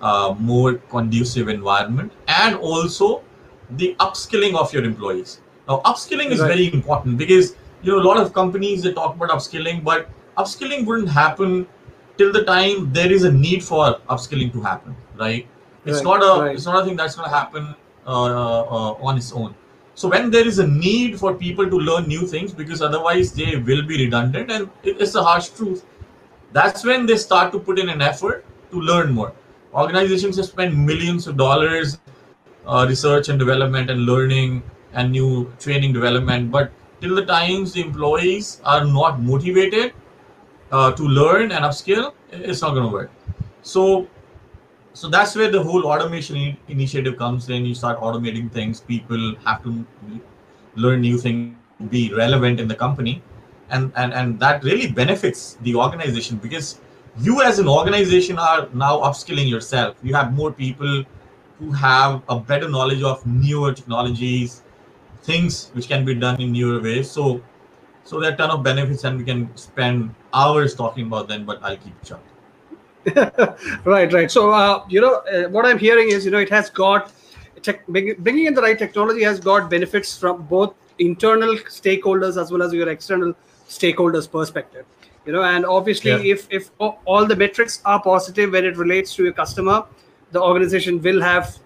uh, 0.00 0.34
more 0.38 0.74
conducive 0.96 1.48
environment, 1.48 2.12
and 2.28 2.56
also 2.56 3.22
the 3.70 3.94
upskilling 4.00 4.56
of 4.56 4.72
your 4.72 4.84
employees. 4.84 5.40
Now, 5.68 5.80
upskilling 5.84 6.30
is 6.30 6.40
Right. 6.40 6.48
very 6.54 6.72
important 6.72 7.18
because 7.18 7.54
you 7.82 7.92
know 7.92 7.98
a 8.00 8.06
lot 8.10 8.16
of 8.18 8.32
companies 8.32 8.82
they 8.82 8.92
talk 8.92 9.14
about 9.16 9.30
upskilling, 9.30 9.84
but 9.84 10.08
upskilling 10.36 10.86
wouldn't 10.86 11.08
happen 11.08 11.66
till 12.18 12.32
the 12.32 12.44
time 12.44 12.92
there 12.92 13.10
is 13.12 13.24
a 13.24 13.32
need 13.32 13.64
for 13.64 13.98
upskilling 14.08 14.52
to 14.52 14.60
happen, 14.62 14.96
right? 15.18 15.46
It's 15.84 15.98
Right, 15.98 16.04
not 16.04 16.22
a 16.22 16.42
right. 16.42 16.54
it's 16.56 16.66
not 16.66 16.82
a 16.82 16.84
thing 16.84 16.96
that's 16.96 17.16
going 17.16 17.28
to 17.30 17.34
happen 17.34 17.74
uh, 18.06 18.60
uh, 18.76 19.08
on 19.08 19.16
its 19.16 19.32
own. 19.32 19.54
So 19.94 20.08
when 20.08 20.30
there 20.30 20.46
is 20.46 20.58
a 20.58 20.66
need 20.66 21.18
for 21.18 21.34
people 21.34 21.68
to 21.68 21.78
learn 21.78 22.06
new 22.06 22.26
things, 22.26 22.52
because 22.52 22.80
otherwise 22.80 23.32
they 23.32 23.56
will 23.56 23.82
be 23.82 24.04
redundant, 24.04 24.50
and 24.50 24.70
it's 24.82 25.14
a 25.14 25.22
harsh 25.22 25.48
truth. 25.48 25.84
That's 26.52 26.84
when 26.84 27.06
they 27.06 27.16
start 27.16 27.52
to 27.52 27.58
put 27.58 27.78
in 27.78 27.88
an 27.88 28.00
effort 28.00 28.44
to 28.70 28.80
learn 28.80 29.12
more. 29.12 29.32
Organizations 29.74 30.36
have 30.36 30.46
spent 30.46 30.76
millions 30.76 31.26
of 31.26 31.36
dollars 31.36 31.98
uh, 32.66 32.86
research 32.88 33.28
and 33.28 33.38
development 33.38 33.90
and 33.90 34.06
learning 34.06 34.62
and 34.92 35.12
new 35.12 35.52
training 35.58 35.92
development, 35.92 36.50
but 36.50 36.72
till 37.00 37.14
the 37.14 37.24
times 37.24 37.72
the 37.72 37.80
employees 37.80 38.60
are 38.64 38.84
not 38.84 39.20
motivated 39.20 39.92
uh, 40.72 40.92
to 40.92 41.02
learn 41.02 41.52
and 41.52 41.64
upskill, 41.64 42.12
it's 42.30 42.62
not 42.62 42.70
going 42.70 42.86
to 42.86 42.92
work. 42.92 43.10
So 43.62 44.08
so 44.92 45.08
that's 45.08 45.36
where 45.36 45.50
the 45.50 45.62
whole 45.62 45.86
automation 45.86 46.56
initiative 46.68 47.16
comes 47.16 47.48
in. 47.48 47.64
You 47.64 47.74
start 47.74 48.00
automating 48.00 48.50
things. 48.50 48.80
People 48.80 49.34
have 49.44 49.62
to 49.62 49.86
learn 50.76 51.00
new 51.00 51.18
things 51.18 51.56
be 51.88 52.12
relevant 52.14 52.60
in 52.60 52.68
the 52.68 52.74
company. 52.74 53.22
And 53.70 53.92
and 53.96 54.12
and 54.12 54.38
that 54.40 54.64
really 54.64 54.90
benefits 54.90 55.56
the 55.62 55.74
organization 55.76 56.36
because 56.38 56.80
you 57.18 57.42
as 57.42 57.58
an 57.58 57.68
organization 57.68 58.38
are 58.38 58.68
now 58.74 58.98
upskilling 59.00 59.48
yourself. 59.48 59.96
You 60.02 60.14
have 60.14 60.32
more 60.32 60.52
people 60.52 61.04
who 61.58 61.70
have 61.72 62.22
a 62.28 62.38
better 62.38 62.68
knowledge 62.68 63.02
of 63.02 63.24
newer 63.26 63.72
technologies 63.72 64.62
things 65.22 65.70
which 65.74 65.86
can 65.86 66.04
be 66.04 66.14
done 66.14 66.40
in 66.40 66.52
newer 66.52 66.80
ways. 66.80 67.10
So 67.10 67.40
so 68.04 68.18
there 68.18 68.30
are 68.30 68.34
a 68.34 68.36
ton 68.36 68.50
of 68.50 68.62
benefits 68.62 69.04
and 69.04 69.18
we 69.18 69.24
can 69.24 69.54
spend 69.56 70.14
hours 70.32 70.74
talking 70.74 71.06
about 71.06 71.28
them 71.28 71.44
but 71.44 71.62
i'll 71.62 71.76
keep 71.76 71.94
it 72.02 72.08
short 72.08 72.29
right 73.84 74.12
right. 74.12 74.30
So 74.30 74.50
uh, 74.50 74.84
you 74.88 75.00
know 75.00 75.14
uh, 75.32 75.48
what 75.48 75.64
i'm 75.64 75.78
hearing 75.78 76.10
is 76.10 76.24
you 76.24 76.30
know 76.30 76.38
it 76.38 76.50
has 76.50 76.68
got 76.68 77.12
tech, 77.62 77.86
bringing 77.86 78.46
in 78.46 78.54
the 78.54 78.60
right 78.60 78.78
technology 78.78 79.22
has 79.22 79.40
got 79.40 79.70
benefits 79.70 80.18
from 80.18 80.42
both 80.42 80.74
internal 80.98 81.56
stakeholders 81.56 82.40
as 82.40 82.50
well 82.50 82.62
as 82.62 82.72
your 82.74 82.88
external 82.90 83.32
stakeholders 83.68 84.30
perspective 84.30 84.84
you 85.24 85.32
know 85.32 85.42
and 85.42 85.64
obviously 85.64 86.10
Yeah. 86.10 86.34
if 86.34 86.46
if 86.50 86.70
all 86.80 87.26
the 87.26 87.36
metrics 87.36 87.80
are 87.86 88.02
positive 88.02 88.52
when 88.52 88.66
it 88.66 88.76
relates 88.76 89.14
to 89.14 89.24
your 89.24 89.32
customer 89.32 89.84
the 90.32 90.42
organization 90.42 91.00
will 91.00 91.22
have 91.22 91.58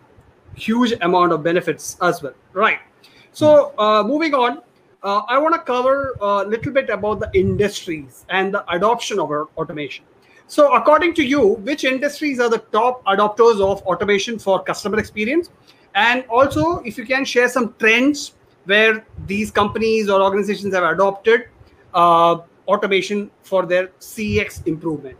huge 0.54 0.92
amount 1.00 1.32
of 1.32 1.42
benefits 1.42 1.96
as 2.00 2.22
well. 2.22 2.32
Right. 2.52 2.78
So 3.32 3.74
uh, 3.76 4.04
moving 4.06 4.34
on 4.34 4.62
uh, 5.02 5.22
i 5.28 5.38
want 5.38 5.54
to 5.54 5.60
cover 5.60 6.16
a 6.20 6.44
little 6.44 6.72
bit 6.72 6.88
about 6.90 7.20
the 7.20 7.30
industries 7.34 8.24
and 8.30 8.54
the 8.54 8.64
adoption 8.72 9.18
of 9.18 9.30
automation 9.56 10.04
so 10.46 10.72
according 10.74 11.14
to 11.14 11.24
you 11.24 11.54
which 11.68 11.84
industries 11.84 12.40
are 12.40 12.50
the 12.50 12.58
top 12.78 13.04
adopters 13.04 13.60
of 13.60 13.82
automation 13.82 14.38
for 14.38 14.62
customer 14.62 14.98
experience 14.98 15.50
and 15.94 16.24
also 16.28 16.78
if 16.80 16.98
you 16.98 17.06
can 17.06 17.24
share 17.24 17.48
some 17.48 17.74
trends 17.78 18.34
where 18.64 19.04
these 19.26 19.50
companies 19.50 20.08
or 20.08 20.22
organizations 20.22 20.74
have 20.74 20.84
adopted 20.84 21.48
uh, 21.94 22.38
automation 22.68 23.30
for 23.42 23.66
their 23.66 23.88
cx 24.00 24.66
improvement 24.66 25.18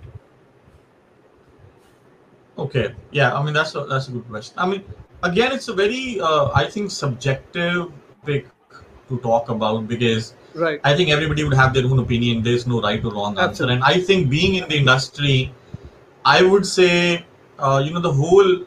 Okay. 2.57 2.95
Yeah. 3.11 3.35
I 3.35 3.43
mean, 3.43 3.55
that's 3.55 3.75
a 3.75 3.85
that's 3.85 4.09
a 4.09 4.13
good 4.13 4.29
question. 4.29 4.55
I 4.59 4.67
mean, 4.67 4.85
again, 5.23 5.53
it's 5.53 5.69
a 5.69 5.75
very 5.75 6.21
uh, 6.21 6.51
I 6.55 6.67
think 6.67 6.91
subjective 6.91 7.91
pick 8.25 8.47
to 9.09 9.19
talk 9.19 9.49
about 9.49 9.89
because 9.89 10.35
right 10.55 10.81
I 10.85 10.97
think 10.97 11.11
everybody 11.11 11.45
would 11.45 11.55
have 11.55 11.75
their 11.75 11.85
own 11.85 11.99
opinion. 11.99 12.43
There's 12.43 12.67
no 12.67 12.81
right 12.81 13.05
or 13.05 13.13
wrong 13.13 13.39
answer. 13.39 13.69
And 13.69 13.83
I 13.83 14.01
think 14.01 14.31
being 14.31 14.55
in 14.57 14.69
the 14.69 14.77
industry, 14.77 15.53
I 16.25 16.43
would 16.43 16.67
say, 16.67 17.25
uh, 17.59 17.83
you 17.85 17.93
know, 17.93 18.01
the 18.01 18.13
whole 18.13 18.65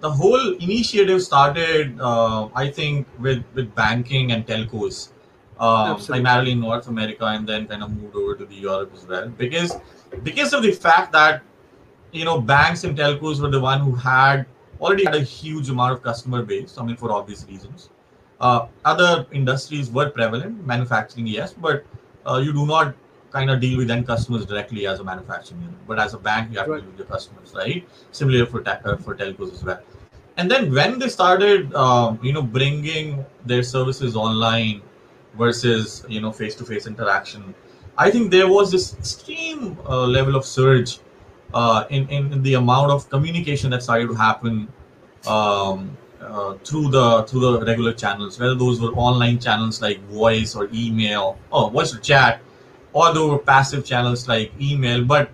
the 0.00 0.10
whole 0.10 0.54
initiative 0.54 1.22
started, 1.22 2.00
uh, 2.00 2.48
I 2.54 2.70
think, 2.70 3.06
with 3.18 3.44
with 3.54 3.74
banking 3.74 4.32
and 4.32 4.46
telcos, 4.46 5.10
uh, 5.58 5.94
primarily 5.96 6.52
in 6.52 6.60
North 6.60 6.88
America, 6.88 7.26
and 7.26 7.46
then 7.46 7.66
kind 7.68 7.82
of 7.82 7.90
moved 7.90 8.16
over 8.16 8.34
to 8.34 8.44
the 8.44 8.54
Europe 8.54 8.92
as 8.94 9.06
well. 9.06 9.28
Because 9.28 9.76
because 10.22 10.52
of 10.52 10.62
the 10.62 10.72
fact 10.72 11.12
that 11.12 11.42
you 12.12 12.24
know, 12.24 12.40
banks 12.40 12.84
and 12.84 12.96
telcos 12.96 13.40
were 13.40 13.50
the 13.50 13.60
one 13.60 13.80
who 13.80 13.94
had 13.94 14.46
already 14.80 15.04
had 15.04 15.14
a 15.14 15.20
huge 15.22 15.70
amount 15.70 15.92
of 15.92 16.02
customer 16.02 16.42
base. 16.42 16.76
I 16.78 16.84
mean, 16.84 16.96
for 16.96 17.12
obvious 17.12 17.46
reasons. 17.48 17.90
Uh, 18.40 18.66
other 18.84 19.26
industries 19.32 19.90
were 19.90 20.08
prevalent, 20.08 20.66
manufacturing, 20.66 21.26
yes, 21.26 21.52
but 21.52 21.84
uh, 22.26 22.40
you 22.42 22.52
do 22.52 22.66
not 22.66 22.94
kind 23.30 23.50
of 23.50 23.60
deal 23.60 23.78
with 23.78 23.90
end 23.90 24.06
customers 24.06 24.46
directly 24.46 24.86
as 24.86 24.98
a 25.00 25.04
manufacturing 25.04 25.60
unit, 25.60 25.76
but 25.86 25.98
as 25.98 26.14
a 26.14 26.18
bank, 26.18 26.50
you 26.50 26.58
have 26.58 26.68
right. 26.68 26.76
to 26.78 26.82
deal 26.82 26.90
with 26.90 26.98
your 26.98 27.06
customers, 27.06 27.52
right? 27.54 27.86
Similar 28.12 28.46
for 28.46 28.62
te- 28.62 28.82
uh, 28.84 28.96
for 28.96 29.14
telcos 29.14 29.52
as 29.52 29.64
well. 29.64 29.80
And 30.36 30.50
then 30.50 30.72
when 30.72 30.98
they 30.98 31.08
started, 31.08 31.72
um, 31.74 32.18
you 32.22 32.32
know, 32.32 32.42
bringing 32.42 33.24
their 33.44 33.62
services 33.62 34.16
online 34.16 34.80
versus 35.36 36.04
you 36.08 36.20
know 36.20 36.32
face-to-face 36.32 36.86
interaction, 36.86 37.54
I 37.98 38.10
think 38.10 38.30
there 38.30 38.48
was 38.48 38.70
this 38.72 38.94
extreme 38.94 39.78
uh, 39.86 40.06
level 40.06 40.34
of 40.34 40.46
surge 40.46 40.98
uh, 41.52 41.84
in, 41.90 42.08
in 42.08 42.42
the 42.42 42.54
amount 42.54 42.90
of 42.90 43.08
communication 43.10 43.70
that 43.70 43.82
started 43.82 44.08
to 44.08 44.14
happen 44.14 44.72
um, 45.26 45.96
uh, 46.30 46.54
through 46.64 46.88
the 46.90 47.24
through 47.24 47.40
the 47.40 47.64
regular 47.64 47.92
channels, 47.92 48.38
whether 48.38 48.54
those 48.54 48.80
were 48.80 48.92
online 48.92 49.38
channels 49.38 49.82
like 49.82 50.00
voice 50.08 50.54
or 50.54 50.68
email, 50.72 51.38
or 51.50 51.70
voice 51.70 51.94
or 51.94 51.98
chat, 51.98 52.40
or 52.92 53.12
there 53.12 53.24
were 53.24 53.38
passive 53.38 53.84
channels 53.84 54.28
like 54.28 54.52
email. 54.60 55.04
But 55.04 55.30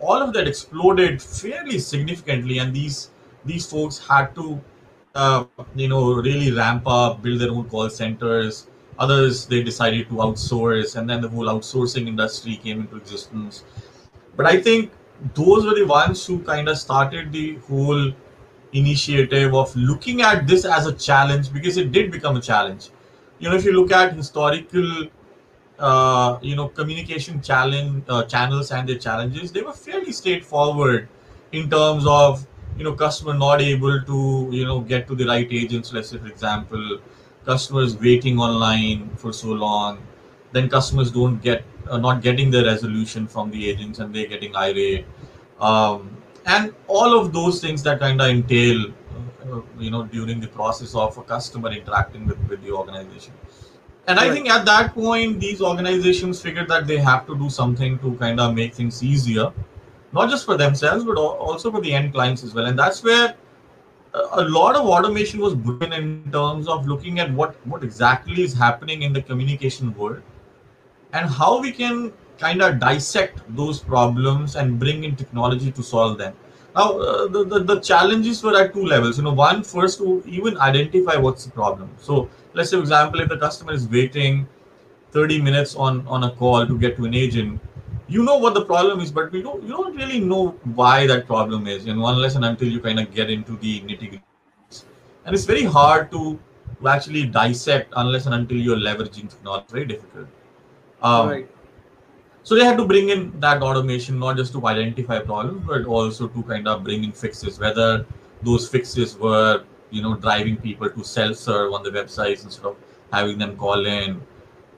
all 0.00 0.22
of 0.22 0.32
that 0.34 0.48
exploded 0.48 1.22
fairly 1.22 1.78
significantly, 1.78 2.58
and 2.58 2.74
these 2.74 3.10
these 3.44 3.66
folks 3.66 3.98
had 3.98 4.34
to, 4.34 4.60
uh, 5.14 5.44
you 5.74 5.88
know, 5.88 6.14
really 6.14 6.52
ramp 6.52 6.82
up, 6.86 7.22
build 7.22 7.40
their 7.40 7.50
own 7.50 7.68
call 7.68 7.88
centers. 7.88 8.66
Others 8.98 9.46
they 9.46 9.62
decided 9.62 10.08
to 10.08 10.14
outsource, 10.26 10.96
and 10.96 11.08
then 11.08 11.20
the 11.20 11.28
whole 11.28 11.46
outsourcing 11.46 12.08
industry 12.08 12.56
came 12.56 12.80
into 12.80 12.96
existence. 12.96 13.64
But 14.36 14.46
I 14.46 14.60
think 14.60 14.92
those 15.34 15.64
were 15.64 15.74
the 15.74 15.86
ones 15.86 16.24
who 16.26 16.38
kind 16.40 16.68
of 16.68 16.78
started 16.78 17.32
the 17.32 17.56
whole 17.68 18.12
initiative 18.78 19.54
of 19.54 19.74
looking 19.76 20.22
at 20.22 20.46
this 20.46 20.64
as 20.64 20.86
a 20.86 20.92
challenge 20.92 21.52
because 21.52 21.76
it 21.76 21.92
did 21.92 22.10
become 22.10 22.36
a 22.36 22.40
challenge. 22.40 22.90
You 23.38 23.50
know, 23.50 23.56
if 23.56 23.64
you 23.64 23.72
look 23.72 23.92
at 23.92 24.14
historical, 24.14 25.06
uh, 25.78 26.38
you 26.42 26.56
know, 26.56 26.68
communication 26.68 27.40
challenge 27.42 28.04
uh, 28.08 28.24
channels 28.24 28.70
and 28.70 28.88
their 28.88 28.98
challenges, 28.98 29.52
they 29.52 29.62
were 29.62 29.72
fairly 29.72 30.12
straightforward 30.12 31.08
in 31.52 31.70
terms 31.70 32.06
of 32.06 32.46
you 32.78 32.84
know 32.84 32.92
customer 32.92 33.34
not 33.34 33.60
able 33.62 34.00
to 34.02 34.48
you 34.52 34.64
know 34.64 34.80
get 34.80 35.06
to 35.08 35.14
the 35.14 35.26
right 35.26 35.48
agents. 35.50 35.92
Let's 35.92 36.10
say, 36.10 36.18
for 36.18 36.28
example, 36.28 36.98
customers 37.44 37.96
waiting 37.96 38.38
online 38.38 39.10
for 39.16 39.32
so 39.32 39.48
long, 39.48 39.98
then 40.52 40.68
customers 40.68 41.10
don't 41.10 41.42
get 41.42 41.64
uh, 41.90 41.98
not 41.98 42.22
getting 42.22 42.50
the 42.50 42.64
resolution 42.64 43.26
from 43.26 43.50
the 43.50 43.68
agents 43.68 43.98
and 43.98 44.14
they're 44.14 44.26
getting 44.26 44.56
irate. 44.56 45.06
Um, 45.60 46.15
and 46.46 46.72
all 46.86 47.18
of 47.18 47.32
those 47.32 47.60
things 47.60 47.82
that 47.82 48.00
kind 48.00 48.20
of 48.20 48.28
entail 48.28 48.86
uh, 49.52 49.60
you 49.78 49.90
know 49.90 50.04
during 50.04 50.40
the 50.40 50.48
process 50.48 50.94
of 50.94 51.16
a 51.18 51.22
customer 51.22 51.70
interacting 51.70 52.26
with, 52.26 52.38
with 52.48 52.62
the 52.62 52.70
organization. 52.70 53.32
And 54.08 54.18
right. 54.18 54.30
i 54.30 54.32
think 54.32 54.48
at 54.48 54.64
that 54.64 54.94
point 54.94 55.40
these 55.40 55.60
organizations 55.60 56.40
figured 56.40 56.68
that 56.68 56.86
they 56.86 56.98
have 56.98 57.26
to 57.26 57.36
do 57.36 57.50
something 57.50 57.98
to 57.98 58.14
kind 58.16 58.40
of 58.40 58.54
make 58.54 58.74
things 58.74 59.02
easier. 59.02 59.52
Not 60.12 60.30
just 60.30 60.46
for 60.46 60.56
themselves 60.56 61.04
but 61.04 61.18
also 61.18 61.70
for 61.70 61.80
the 61.80 61.92
end 61.92 62.12
clients 62.12 62.44
as 62.44 62.54
well. 62.54 62.66
And 62.66 62.78
that's 62.78 63.02
where 63.02 63.34
a 64.32 64.42
lot 64.42 64.76
of 64.76 64.86
automation 64.86 65.40
was 65.40 65.54
brought 65.54 65.92
in 65.92 66.30
terms 66.32 66.68
of 66.68 66.86
looking 66.86 67.18
at 67.18 67.32
what 67.32 67.56
what 67.66 67.82
exactly 67.82 68.42
is 68.42 68.54
happening 68.54 69.02
in 69.02 69.12
the 69.12 69.22
communication 69.22 69.92
world 69.94 70.22
and 71.12 71.28
how 71.28 71.60
we 71.60 71.72
can 71.72 72.12
kind 72.38 72.62
of 72.62 72.78
dissect 72.78 73.40
those 73.56 73.80
problems 73.80 74.56
and 74.56 74.78
bring 74.78 75.04
in 75.04 75.16
technology 75.16 75.70
to 75.72 75.82
solve 75.82 76.18
them. 76.18 76.34
Now, 76.74 76.98
uh, 76.98 77.28
the, 77.28 77.44
the, 77.44 77.60
the, 77.60 77.80
challenges 77.80 78.42
were 78.42 78.54
at 78.60 78.74
two 78.74 78.84
levels. 78.84 79.16
You 79.16 79.24
know, 79.24 79.32
one, 79.32 79.62
first 79.62 79.98
to 79.98 80.22
even 80.26 80.58
identify 80.58 81.16
what's 81.16 81.46
the 81.46 81.50
problem. 81.50 81.90
So, 81.98 82.28
let's 82.52 82.70
say, 82.70 82.76
for 82.76 82.82
example, 82.82 83.20
if 83.20 83.30
the 83.30 83.38
customer 83.38 83.72
is 83.72 83.88
waiting 83.88 84.46
30 85.12 85.40
minutes 85.40 85.74
on, 85.74 86.06
on 86.06 86.24
a 86.24 86.30
call 86.32 86.66
to 86.66 86.78
get 86.78 86.96
to 86.98 87.06
an 87.06 87.14
agent, 87.14 87.60
you 88.08 88.22
know 88.22 88.36
what 88.36 88.52
the 88.52 88.64
problem 88.64 89.00
is, 89.00 89.10
but 89.10 89.32
we 89.32 89.40
don't, 89.40 89.62
you 89.62 89.70
don't 89.70 89.96
really 89.96 90.20
know 90.20 90.48
why 90.74 91.06
that 91.06 91.26
problem 91.26 91.66
is. 91.66 91.86
And 91.86 91.98
unless 91.98 92.34
and 92.34 92.44
until 92.44 92.68
you 92.68 92.80
kind 92.80 93.00
of 93.00 93.12
get 93.14 93.30
into 93.30 93.56
the 93.56 93.80
nitty 93.80 94.10
gritty. 94.10 94.22
And 95.24 95.34
it's 95.34 95.44
very 95.44 95.64
hard 95.64 96.10
to, 96.10 96.38
to 96.80 96.88
actually 96.88 97.24
dissect 97.26 97.94
unless 97.96 98.26
and 98.26 98.34
until 98.34 98.58
you're 98.58 98.76
leveraging 98.76 99.30
technology. 99.30 99.66
Very 99.70 99.86
difficult. 99.86 100.28
Um, 101.02 101.28
right 101.28 101.48
so 102.46 102.54
they 102.54 102.64
had 102.64 102.76
to 102.78 102.86
bring 102.90 103.08
in 103.12 103.22
that 103.40 103.62
automation 103.68 104.18
not 104.20 104.36
just 104.40 104.52
to 104.56 104.66
identify 104.72 105.18
problems 105.18 105.64
but 105.70 105.84
also 105.84 106.28
to 106.34 106.42
kind 106.50 106.68
of 106.72 106.84
bring 106.84 107.02
in 107.06 107.12
fixes 107.22 107.58
whether 107.58 108.06
those 108.48 108.68
fixes 108.74 109.16
were 109.24 109.64
you 109.90 110.02
know 110.04 110.14
driving 110.26 110.56
people 110.66 110.88
to 110.98 111.02
self-serve 111.04 111.72
on 111.72 111.82
the 111.82 111.90
websites 111.90 112.44
instead 112.44 112.66
of 112.70 112.76
having 113.12 113.36
them 113.42 113.56
call 113.56 113.86
in 113.94 114.20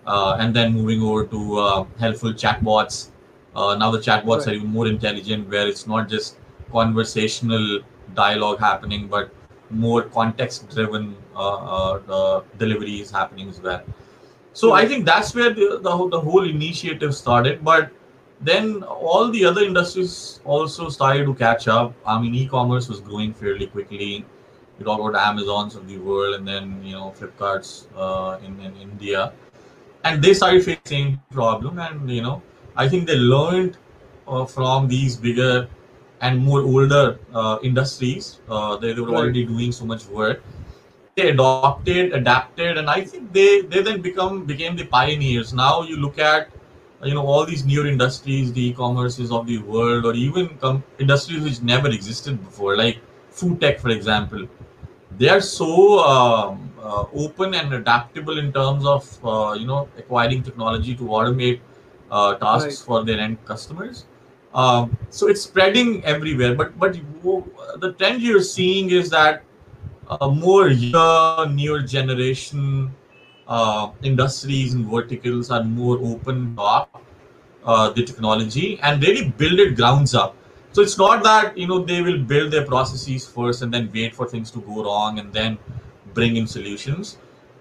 uh, 0.07 0.39
and 0.41 0.57
then 0.57 0.73
moving 0.73 1.03
over 1.03 1.27
to 1.27 1.59
uh, 1.59 1.85
helpful 1.99 2.33
chatbots 2.33 3.11
uh, 3.55 3.75
now 3.75 3.91
the 3.91 4.03
chatbots 4.09 4.47
right. 4.47 4.49
are 4.49 4.55
even 4.61 4.73
more 4.79 4.87
intelligent 4.87 5.47
where 5.51 5.69
it's 5.69 5.87
not 5.87 6.09
just 6.09 6.37
conversational 6.73 7.81
dialogue 8.15 8.59
happening 8.59 9.07
but 9.09 9.31
more 9.71 10.03
context 10.03 10.69
driven 10.75 11.15
uh, 11.37 11.99
uh, 12.17 12.43
delivery 12.57 13.01
is 13.03 13.11
happening 13.11 13.49
as 13.51 13.61
well 13.61 13.83
so 14.59 14.73
I 14.73 14.87
think 14.89 15.07
that's 15.07 15.37
where 15.37 15.51
the, 15.51 15.79
the, 15.81 16.09
the 16.15 16.21
whole 16.21 16.45
initiative 16.49 17.15
started. 17.15 17.65
But 17.65 17.93
then 18.41 18.83
all 18.83 19.31
the 19.31 19.45
other 19.45 19.63
industries 19.63 20.41
also 20.45 20.89
started 20.89 21.27
to 21.27 21.35
catch 21.35 21.69
up. 21.69 21.95
I 22.05 22.21
mean, 22.21 22.35
e-commerce 22.35 22.89
was 22.89 22.99
growing 22.99 23.33
fairly 23.33 23.69
quickly. 23.69 24.25
You 24.79 24.85
talk 24.85 24.99
about 24.99 25.15
Amazons 25.15 25.77
of 25.77 25.87
the 25.87 25.99
world, 25.99 26.35
and 26.35 26.47
then 26.47 26.83
you 26.83 26.93
know 26.93 27.15
Flipkarts 27.17 27.87
uh, 27.97 28.39
in, 28.45 28.61
in 28.61 28.75
India, 28.77 29.33
and 30.03 30.23
they 30.23 30.35
started 30.35 30.65
facing 30.65 31.21
problem. 31.31 31.79
And 31.79 32.11
you 32.11 32.23
know, 32.23 32.43
I 32.77 32.89
think 32.89 33.07
they 33.07 33.17
learned 33.17 33.77
uh, 34.27 34.45
from 34.45 34.89
these 34.89 35.17
bigger 35.17 35.69
and 36.21 36.45
more 36.45 36.63
older 36.63 37.21
uh, 37.33 37.59
industries. 37.63 38.41
Uh, 38.49 38.77
they, 38.77 38.93
they 38.93 39.01
were 39.01 39.15
already 39.15 39.45
doing 39.45 39.71
so 39.71 39.85
much 39.85 40.07
work 40.07 40.43
they 41.19 41.31
adopted, 41.31 42.13
adapted, 42.13 42.79
and 42.79 42.89
I 42.89 43.01
think 43.05 43.33
they 43.33 43.63
they 43.63 43.83
then 43.83 44.01
become 44.01 44.45
became 44.51 44.77
the 44.77 44.87
pioneers. 44.87 45.53
Now 45.53 45.83
you 45.83 45.97
look 46.05 46.19
at 46.19 46.51
you 47.11 47.15
know 47.15 47.27
all 47.27 47.45
these 47.45 47.65
new 47.71 47.87
industries, 47.93 48.53
the 48.53 48.67
e-commerces 48.69 49.33
of 49.39 49.47
the 49.47 49.59
world, 49.75 50.07
or 50.11 50.15
even 50.15 50.49
com- 50.65 50.85
industries 51.07 51.43
which 51.49 51.61
never 51.63 51.89
existed 51.89 52.39
before, 52.45 52.77
like 52.77 53.01
food 53.31 53.61
tech, 53.61 53.81
for 53.81 53.91
example. 53.97 54.47
They 55.23 55.29
are 55.29 55.41
so 55.41 55.99
um, 56.01 56.71
uh, 56.83 57.05
open 57.25 57.55
and 57.55 57.75
adaptable 57.75 58.39
in 58.45 58.53
terms 58.53 58.87
of 58.87 59.11
uh, 59.25 59.57
you 59.59 59.67
know 59.67 59.89
acquiring 60.05 60.45
technology 60.51 60.95
to 61.03 61.11
automate 61.19 61.61
uh, 62.11 62.35
tasks 62.37 62.81
right. 62.81 62.87
for 62.87 63.05
their 63.05 63.19
end 63.27 63.45
customers. 63.45 64.07
Um, 64.55 64.97
so 65.11 65.29
it's 65.29 65.43
spreading 65.43 66.05
everywhere. 66.05 66.55
But 66.55 66.79
but 66.79 66.97
the 67.87 67.93
trend 67.99 68.23
you're 68.23 68.49
seeing 68.53 68.91
is 69.03 69.11
that 69.19 69.43
uh, 70.09 70.29
more 70.29 70.69
young, 70.69 71.55
newer 71.55 71.83
generation 71.83 72.95
uh, 73.47 73.91
industries 74.03 74.75
and 74.75 74.87
verticals 74.87 75.51
are 75.51 75.65
more 75.65 75.99
open 75.99 76.57
to 76.57 76.87
uh, 77.65 77.91
the 77.91 78.03
technology 78.05 78.79
and 78.83 79.03
really 79.03 79.31
build 79.31 79.59
it 79.59 79.77
grounds 79.77 80.15
up. 80.15 80.35
So 80.73 80.83
it's 80.83 80.99
not 80.99 81.23
that 81.25 81.57
you 81.57 81.67
know 81.67 81.85
they 81.85 82.03
will 82.03 82.19
build 82.19 82.53
their 82.53 82.65
processes 82.65 83.27
first 83.27 83.63
and 83.63 83.73
then 83.73 83.91
wait 83.93 84.15
for 84.15 84.27
things 84.27 84.51
to 84.53 84.61
go 84.61 84.85
wrong 84.85 85.19
and 85.19 85.33
then 85.33 85.59
bring 86.15 86.37
in 86.37 86.47
solutions. 86.47 87.19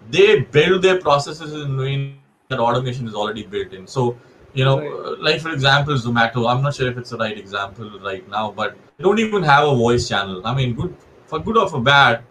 They 0.09 0.41
build 0.41 0.81
their 0.81 0.99
processes 1.01 1.53
in 1.53 1.75
knowing 1.75 2.19
that 2.49 2.59
automation 2.59 3.07
is 3.07 3.15
already 3.15 3.43
built 3.43 3.73
in. 3.73 3.87
So 3.87 4.17
you 4.53 4.65
know, 4.65 4.79
right. 4.79 5.19
like 5.19 5.41
for 5.41 5.51
example, 5.51 5.93
Zomato. 5.95 6.49
I'm 6.49 6.61
not 6.61 6.75
sure 6.75 6.89
if 6.89 6.97
it's 6.97 7.11
the 7.11 7.17
right 7.17 7.37
example 7.37 7.99
right 7.99 8.27
now, 8.29 8.51
but 8.51 8.75
they 8.97 9.03
don't 9.03 9.19
even 9.19 9.43
have 9.43 9.67
a 9.67 9.75
voice 9.75 10.07
channel. 10.07 10.41
I 10.45 10.53
mean, 10.53 10.73
good 10.73 10.95
for 11.25 11.39
good 11.39 11.57
or 11.57 11.69
for 11.69 11.81
bad, 11.81 12.23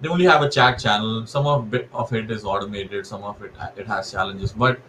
they 0.00 0.08
only 0.08 0.26
have 0.26 0.42
a 0.42 0.48
chat 0.48 0.78
channel. 0.78 1.26
Some 1.26 1.46
of 1.46 1.70
bit 1.70 1.88
of 1.92 2.12
it 2.12 2.30
is 2.30 2.44
automated. 2.44 3.06
Some 3.06 3.24
of 3.24 3.42
it 3.42 3.52
it 3.76 3.86
has 3.86 4.10
challenges, 4.12 4.52
but 4.52 4.80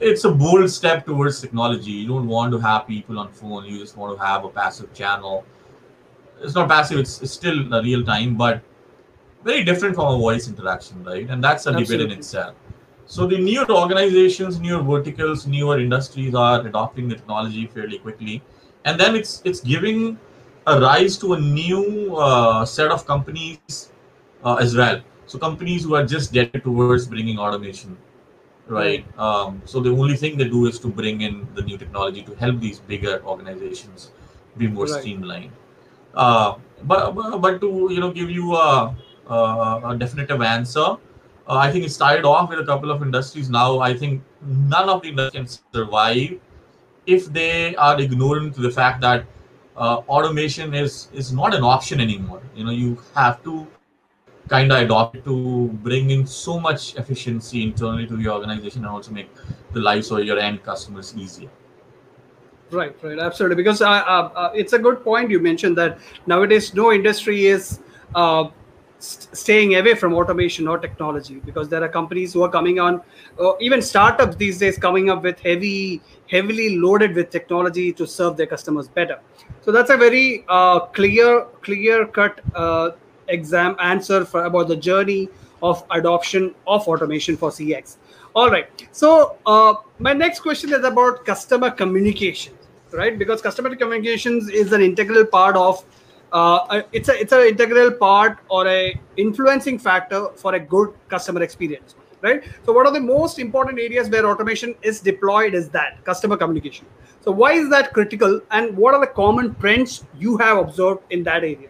it's 0.00 0.24
a 0.24 0.30
bold 0.30 0.70
step 0.70 1.04
towards 1.06 1.40
technology. 1.40 1.90
You 1.90 2.08
don't 2.08 2.26
want 2.26 2.52
to 2.52 2.58
have 2.58 2.86
people 2.86 3.18
on 3.18 3.30
phone. 3.32 3.64
You 3.66 3.78
just 3.78 3.96
want 3.96 4.18
to 4.18 4.24
have 4.24 4.44
a 4.44 4.48
passive 4.48 4.92
channel. 4.94 5.44
It's 6.40 6.54
not 6.54 6.68
passive. 6.68 6.98
It's, 6.98 7.20
it's 7.20 7.32
still 7.32 7.72
a 7.74 7.82
real 7.82 8.02
time, 8.04 8.36
but 8.36 8.62
very 9.44 9.62
different 9.62 9.94
from 9.94 10.14
a 10.14 10.18
voice 10.18 10.48
interaction, 10.48 11.04
right? 11.04 11.28
And 11.28 11.44
that's 11.44 11.66
a 11.66 11.70
Absolutely. 11.70 11.96
debate 11.98 12.12
in 12.12 12.18
itself. 12.18 12.54
So 13.06 13.26
the 13.26 13.38
newer 13.38 13.70
organizations, 13.70 14.60
newer 14.60 14.82
verticals, 14.82 15.46
newer 15.46 15.78
industries 15.80 16.34
are 16.34 16.64
adopting 16.66 17.08
the 17.08 17.16
technology 17.16 17.66
fairly 17.66 17.98
quickly, 17.98 18.42
and 18.84 18.98
then 18.98 19.16
it's 19.16 19.42
it's 19.44 19.60
giving 19.60 20.18
a 20.66 20.80
rise 20.80 21.18
to 21.18 21.32
a 21.34 21.40
new 21.40 22.16
uh, 22.16 22.64
set 22.64 22.90
of 22.92 23.06
companies 23.06 23.89
uh, 24.44 24.56
as 24.56 24.76
well. 24.76 25.00
So 25.26 25.38
companies 25.38 25.84
who 25.84 25.94
are 25.94 26.04
just 26.06 26.32
getting 26.32 26.60
towards 26.60 27.00
bringing 27.00 27.38
automation, 27.38 27.96
right? 28.66 29.04
Um, 29.18 29.60
so 29.64 29.80
the 29.80 29.90
only 29.90 30.16
thing 30.16 30.36
they 30.36 30.48
do 30.48 30.66
is 30.66 30.78
to 30.80 30.88
bring 30.88 31.20
in 31.22 31.46
the 31.54 31.62
new 31.62 31.76
technology 31.76 32.22
to 32.22 32.34
help 32.34 32.60
these 32.60 32.80
bigger 32.80 33.22
organizations 33.24 34.10
be 34.56 34.66
more 34.68 34.86
Right. 34.86 35.00
streamlined. 35.00 35.52
Uh, 36.14 36.54
but, 36.84 37.14
but 37.14 37.38
but 37.38 37.60
to 37.60 37.88
you 37.90 38.00
know 38.00 38.10
give 38.12 38.30
you 38.30 38.54
a, 38.56 38.94
a, 39.28 39.80
a 39.90 39.96
definitive 39.98 40.42
answer, 40.42 40.86
uh, 41.48 41.56
I 41.66 41.70
think 41.70 41.84
it 41.84 41.90
started 41.90 42.24
off 42.24 42.50
with 42.50 42.58
a 42.60 42.64
couple 42.66 42.90
of 42.90 43.02
industries. 43.02 43.50
Now 43.50 43.80
I 43.80 43.94
think 43.94 44.22
none 44.42 44.88
of 44.88 45.02
the 45.02 45.08
industries 45.10 45.50
can 45.54 45.66
survive 45.74 46.38
if 47.06 47.26
they 47.32 47.74
are 47.76 48.00
ignorant 48.00 48.54
to 48.56 48.60
the 48.60 48.70
fact 48.70 49.00
that 49.02 49.24
uh, 49.76 49.96
automation 50.08 50.74
is 50.74 51.08
is 51.12 51.32
not 51.32 51.54
an 51.54 51.62
option 51.64 52.00
anymore. 52.00 52.42
You 52.54 52.64
know, 52.64 52.70
you 52.72 52.98
have 53.14 53.42
to 53.44 53.66
kind 54.50 54.72
of 54.72 54.82
adopt 54.82 55.24
to 55.24 55.68
bring 55.88 56.10
in 56.10 56.26
so 56.26 56.58
much 56.58 56.96
efficiency 56.96 57.62
internally 57.62 58.06
to 58.06 58.16
the 58.16 58.28
organization 58.28 58.84
and 58.84 58.92
also 58.92 59.12
make 59.12 59.30
the 59.72 59.80
lives 59.80 60.10
of 60.10 60.24
your 60.24 60.38
end 60.38 60.62
customers 60.64 61.14
easier. 61.16 61.48
Right, 62.72 62.96
right, 63.02 63.18
absolutely. 63.18 63.56
Because 63.56 63.80
uh, 63.80 63.88
uh, 63.88 64.30
uh, 64.34 64.50
it's 64.54 64.72
a 64.72 64.78
good 64.78 65.04
point 65.04 65.30
you 65.30 65.38
mentioned 65.40 65.76
that 65.78 65.98
nowadays 66.26 66.74
no 66.74 66.92
industry 66.92 67.46
is 67.46 67.80
uh, 68.14 68.48
st- 68.98 69.36
staying 69.36 69.76
away 69.76 69.94
from 69.94 70.14
automation 70.14 70.66
or 70.66 70.78
technology 70.78 71.40
because 71.44 71.68
there 71.68 71.82
are 71.82 71.88
companies 71.88 72.32
who 72.32 72.42
are 72.42 72.48
coming 72.48 72.80
on, 72.80 73.00
uh, 73.40 73.52
even 73.60 73.80
startups 73.80 74.36
these 74.36 74.58
days 74.58 74.78
coming 74.78 75.10
up 75.10 75.22
with 75.22 75.38
heavy, 75.40 76.00
heavily 76.28 76.76
loaded 76.78 77.14
with 77.14 77.30
technology 77.30 77.92
to 77.92 78.06
serve 78.06 78.36
their 78.36 78.46
customers 78.46 78.88
better. 78.88 79.20
So 79.62 79.70
that's 79.70 79.90
a 79.90 79.96
very 79.96 80.44
uh, 80.48 80.80
clear, 80.86 81.46
clear 81.62 82.06
cut 82.06 82.40
exam 83.30 83.76
answer 83.80 84.24
for 84.24 84.44
about 84.44 84.68
the 84.68 84.76
journey 84.76 85.28
of 85.62 85.84
adoption 85.90 86.54
of 86.66 86.86
automation 86.88 87.36
for 87.36 87.50
CX. 87.50 87.96
All 88.34 88.50
right. 88.50 88.68
So 88.92 89.36
uh, 89.46 89.74
my 89.98 90.12
next 90.12 90.40
question 90.40 90.72
is 90.72 90.84
about 90.84 91.24
customer 91.24 91.70
communication, 91.70 92.54
right? 92.92 93.18
Because 93.18 93.42
customer 93.42 93.74
communications 93.74 94.48
is 94.48 94.72
an 94.72 94.80
integral 94.80 95.24
part 95.24 95.56
of 95.56 95.84
uh, 96.32 96.82
it's 96.92 97.08
a 97.08 97.20
it's 97.20 97.32
an 97.32 97.40
integral 97.40 97.90
part 97.90 98.38
or 98.48 98.66
a 98.68 98.98
influencing 99.16 99.78
factor 99.78 100.28
for 100.36 100.54
a 100.54 100.60
good 100.60 100.94
customer 101.08 101.42
experience, 101.42 101.96
right? 102.22 102.44
So 102.64 102.72
one 102.72 102.86
of 102.86 102.94
the 102.94 103.00
most 103.00 103.40
important 103.40 103.80
areas 103.80 104.08
where 104.08 104.24
automation 104.26 104.76
is 104.82 105.00
deployed 105.00 105.54
is 105.54 105.68
that 105.70 106.04
customer 106.04 106.36
communication. 106.36 106.86
So 107.22 107.32
why 107.32 107.54
is 107.54 107.68
that 107.70 107.92
critical, 107.92 108.40
and 108.52 108.76
what 108.76 108.94
are 108.94 109.00
the 109.00 109.08
common 109.08 109.54
trends 109.56 110.04
you 110.18 110.36
have 110.38 110.58
observed 110.58 111.02
in 111.10 111.24
that 111.24 111.42
area? 111.42 111.69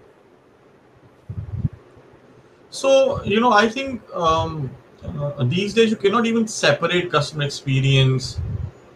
So 2.70 3.22
you 3.24 3.40
know, 3.40 3.52
I 3.52 3.68
think 3.68 4.02
um, 4.14 4.70
uh, 5.04 5.44
these 5.44 5.74
days 5.74 5.90
you 5.90 5.96
cannot 5.96 6.26
even 6.26 6.46
separate 6.46 7.11
customer 7.11 7.44
experience 7.44 8.40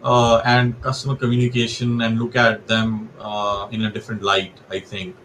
uh, 0.02 0.42
and 0.44 0.80
customer 0.82 1.16
communication 1.16 2.00
and 2.02 2.18
look 2.18 2.37
at 2.37 2.66
them 2.66 3.10
uh, 3.20 3.68
in 3.72 3.82
a 3.82 3.90
different 3.90 4.22
light. 4.22 4.52
I 4.70 4.80
think 4.80 5.16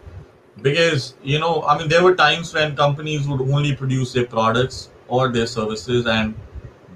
because 0.62 1.14
you 1.22 1.38
know, 1.38 1.62
I 1.62 1.78
mean, 1.78 1.88
there 1.88 2.02
were 2.02 2.14
times 2.14 2.52
when 2.54 2.76
companies 2.76 3.28
would 3.28 3.40
only 3.40 3.74
produce 3.76 4.12
their 4.12 4.26
products 4.26 4.90
or 5.08 5.28
their 5.28 5.46
services, 5.46 6.06
and 6.06 6.34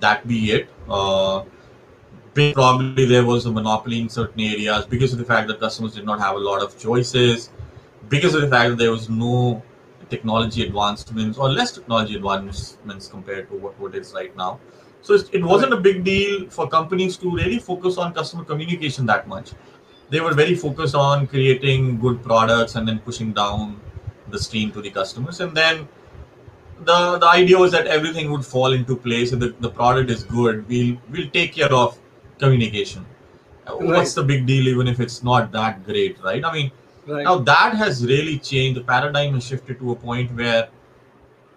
that 0.01 0.27
be 0.27 0.53
it. 0.53 0.69
Uh, 0.89 1.45
probably 2.35 3.07
there 3.07 3.25
was 3.25 3.47
a 3.47 3.53
monopoly 3.53 4.01
in 4.01 4.09
certain 4.09 4.41
areas 4.41 4.87
because 4.87 5.13
of 5.13 5.19
the 5.19 5.25
fact 5.25 5.47
that 5.49 5.61
customers 5.61 5.95
did 5.95 6.05
not 6.05 6.19
have 6.19 6.35
a 6.35 6.39
lot 6.39 6.61
of 6.63 6.77
choices 6.79 7.51
because 8.09 8.35
of 8.35 8.41
the 8.41 8.49
fact 8.49 8.71
that 8.71 8.79
there 8.79 8.91
was 8.91 9.09
no 9.09 9.63
technology 10.11 10.65
advancements 10.67 11.39
or 11.39 11.49
less 11.51 11.73
technology 11.73 12.17
advancements 12.17 13.09
compared 13.09 13.49
to 13.51 13.57
what, 13.57 13.79
what 13.81 13.95
is 13.95 14.13
right 14.15 14.37
now. 14.37 14.59
So 15.03 15.15
it's- 15.15 15.31
it 15.33 15.45
wasn't 15.45 15.73
a 15.73 15.77
big 15.87 16.05
deal 16.05 16.49
for 16.51 16.69
companies 16.69 17.17
to 17.19 17.31
really 17.31 17.59
focus 17.59 17.99
on 17.99 18.13
customer 18.15 18.45
communication 18.45 19.07
that 19.07 19.29
much. 19.29 19.53
They 20.11 20.21
were 20.21 20.35
very 20.35 20.55
focused 20.55 20.95
on 20.95 21.27
creating 21.27 21.99
good 22.01 22.23
products 22.23 22.75
and 22.77 22.87
then 22.89 22.99
pushing 23.01 23.33
down 23.33 23.81
the 24.29 24.39
stream 24.39 24.71
to 24.73 24.81
the 24.83 24.91
customers. 24.91 25.41
And 25.41 25.57
then 25.57 25.89
the 26.85 27.19
the 27.19 27.29
idea 27.29 27.59
was 27.59 27.73
that 27.73 27.87
everything 27.87 28.31
would 28.33 28.45
fall 28.45 28.73
into 28.73 28.97
place. 28.97 29.33
If 29.33 29.41
the, 29.41 29.55
the 29.61 29.71
product 29.71 30.11
is 30.11 30.25
good, 30.25 30.67
we'll 30.69 30.97
we'll 31.11 31.31
take 31.31 31.55
care 31.55 31.73
of 31.73 31.99
communication. 32.39 33.07
What's 33.97 34.15
the 34.15 34.23
big 34.23 34.47
deal 34.47 34.69
even 34.69 34.89
if 34.89 35.01
it's 35.01 35.23
not 35.23 35.53
that 35.53 35.85
great, 35.87 36.19
right? 36.23 36.45
I 36.45 36.53
mean, 36.53 36.71
Right. 37.07 37.25
now 37.25 37.39
that 37.39 37.75
has 37.75 38.05
really 38.05 38.39
changed. 38.39 38.81
The 38.81 38.85
paradigm 38.85 39.35
has 39.35 39.47
shifted 39.47 39.79
to 39.79 39.93
a 39.93 39.97
point 39.97 40.35
where 40.35 40.69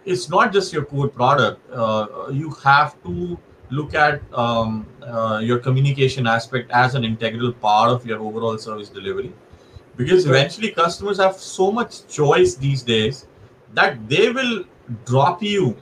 it's 0.05 0.29
not 0.29 0.51
just 0.51 0.73
your 0.73 0.85
core 0.85 1.07
product. 1.07 1.61
Uh, 1.71 2.27
you 2.31 2.51
have 2.63 3.01
to 3.03 3.37
look 3.69 3.93
at 3.93 4.21
um, 4.33 4.85
uh, 5.01 5.39
your 5.43 5.59
communication 5.59 6.27
aspect 6.27 6.71
as 6.71 6.95
an 6.95 7.03
integral 7.03 7.53
part 7.53 7.89
of 7.89 8.05
your 8.05 8.19
overall 8.19 8.57
service 8.57 8.89
delivery, 8.89 9.33
because 9.95 10.25
eventually 10.25 10.71
customers 10.71 11.17
have 11.17 11.35
so 11.35 11.71
much 11.71 12.07
choice 12.07 12.55
these 12.55 12.83
days 12.83 13.27
that 13.73 14.07
they 14.07 14.31
will 14.31 14.63
drop 15.05 15.43
you 15.43 15.75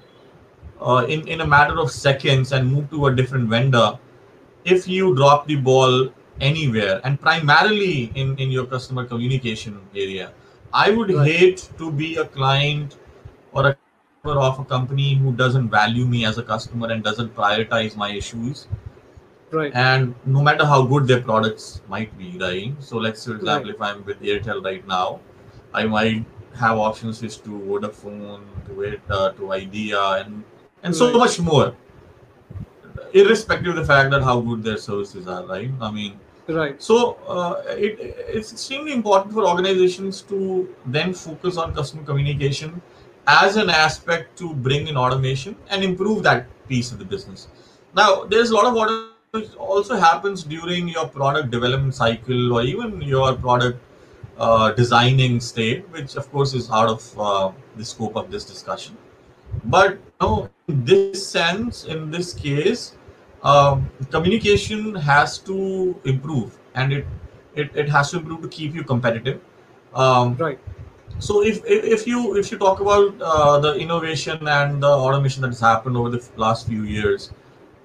uh, 0.82 1.06
in 1.08 1.28
in 1.28 1.42
a 1.42 1.48
matter 1.48 1.80
of 1.80 1.92
seconds 1.92 2.52
and 2.52 2.72
move 2.72 2.90
to 2.90 3.08
a 3.08 3.16
different 3.16 3.50
vendor 3.50 3.98
if 4.66 4.88
you 4.88 5.16
drop 5.16 5.48
the 5.48 5.56
ball 5.56 6.10
anywhere 6.40 7.02
and 7.04 7.20
primarily 7.22 8.12
in, 8.16 8.36
in 8.38 8.52
your 8.52 8.66
customer 8.66 9.06
communication 9.06 9.80
area 9.96 10.32
i 10.74 10.90
would 10.92 11.12
Right. 11.14 11.28
hate 11.32 11.70
to 11.78 11.92
be 11.92 12.16
a 12.18 12.26
client 12.26 12.98
or 13.54 13.68
a 13.70 13.76
customer 13.76 14.42
of 14.42 14.60
a 14.60 14.66
company 14.66 15.16
who 15.16 15.32
doesn't 15.34 15.70
value 15.70 16.06
me 16.06 16.26
as 16.26 16.38
a 16.38 16.44
customer 16.44 16.92
and 16.92 17.04
doesn't 17.04 17.36
prioritize 17.36 17.96
my 17.96 18.12
issues 18.12 18.68
Right. 19.52 19.72
and 19.74 20.16
no 20.26 20.42
matter 20.42 20.66
how 20.66 20.82
good 20.84 21.08
their 21.08 21.22
products 21.22 21.82
might 21.88 22.18
be 22.18 22.38
right 22.40 22.74
so 22.80 22.98
let's 22.98 23.22
say 23.22 23.32
for 23.32 23.38
example 23.38 23.70
Right. 23.70 23.76
if 23.76 23.82
i'm 23.82 24.04
with 24.06 24.22
airtel 24.22 24.64
right 24.66 24.86
now 24.88 25.20
i 25.74 25.86
might 25.86 26.26
have 26.64 26.78
options 26.78 27.20
switch 27.20 27.42
to 27.44 27.52
vodafone 27.70 28.42
to 28.68 28.82
it 28.82 29.02
uh, 29.10 29.30
to 29.32 29.54
idea 29.54 30.02
and 30.20 30.44
and 30.84 30.96
so 30.96 31.12
much 31.18 31.40
more 31.40 31.74
irrespective 33.14 33.70
of 33.70 33.76
the 33.76 33.86
fact 33.86 34.12
that 34.12 34.24
how 34.24 34.40
good 34.40 34.64
their 34.64 34.78
services 34.78 35.28
are 35.28 35.46
right 35.46 35.72
i 35.82 35.92
mean 35.92 36.20
Right. 36.48 36.82
so 36.82 37.18
uh, 37.28 37.64
it, 37.70 37.98
it's 38.00 38.52
extremely 38.52 38.94
important 38.94 39.34
for 39.34 39.48
organizations 39.48 40.22
to 40.24 40.76
then 40.86 41.14
focus 41.14 41.58
on 41.58 41.74
customer 41.74 42.04
communication 42.04 42.82
as 43.28 43.56
an 43.56 43.70
aspect 43.70 44.38
to 44.38 44.54
bring 44.54 44.88
in 44.88 44.96
automation 44.96 45.56
and 45.70 45.84
improve 45.84 46.22
that 46.24 46.46
piece 46.68 46.92
of 46.92 47.00
the 47.00 47.06
business. 47.06 47.48
Now, 47.96 48.26
there's 48.26 48.52
a 48.52 48.54
lot 48.54 48.66
of 48.66 48.76
automation 48.76 49.16
also 49.58 49.96
happens 49.96 50.44
during 50.44 50.88
your 50.88 51.08
product 51.08 51.52
development 51.52 51.96
cycle 51.96 52.54
or 52.54 52.62
even 52.62 53.02
your 53.02 53.34
product 53.34 53.80
uh, 54.38 54.72
designing 54.74 55.40
state, 55.40 55.90
which 55.90 56.16
of 56.16 56.32
course 56.32 56.54
is 56.54 56.70
out 56.70 56.88
of 56.90 57.20
uh, 57.20 57.52
the 57.76 57.86
scope 57.86 58.16
of 58.16 58.32
this 58.32 58.46
discussion. 58.46 58.98
But 59.66 59.94
you 59.94 60.00
know, 60.22 60.50
in 60.68 60.86
this 60.86 61.28
sense, 61.28 61.86
in 61.86 62.12
this 62.12 62.34
case, 62.34 62.95
um, 63.46 63.90
communication 64.12 64.96
has 64.96 65.40
to 65.40 66.00
improve 66.06 66.58
and 66.76 66.94
it, 66.94 67.08
it 67.56 67.72
it 67.76 67.90
has 67.90 68.12
to 68.12 68.20
improve 68.20 68.42
to 68.44 68.50
keep 68.50 68.76
you 68.76 68.84
competitive 68.84 69.42
um, 69.96 70.36
Right. 70.38 70.60
so 71.20 71.44
if, 71.44 71.62
if 71.66 72.08
you 72.08 72.38
if 72.38 72.52
you 72.52 72.58
talk 72.60 72.82
about 72.82 73.16
uh, 73.22 73.60
the 73.60 73.76
innovation 73.76 74.48
and 74.48 74.84
the 74.84 74.88
automation 74.90 75.42
that 75.44 75.50
has 75.50 75.62
happened 75.62 75.98
over 75.98 76.10
the 76.10 76.22
last 76.38 76.68
few 76.68 76.84
years 76.84 77.32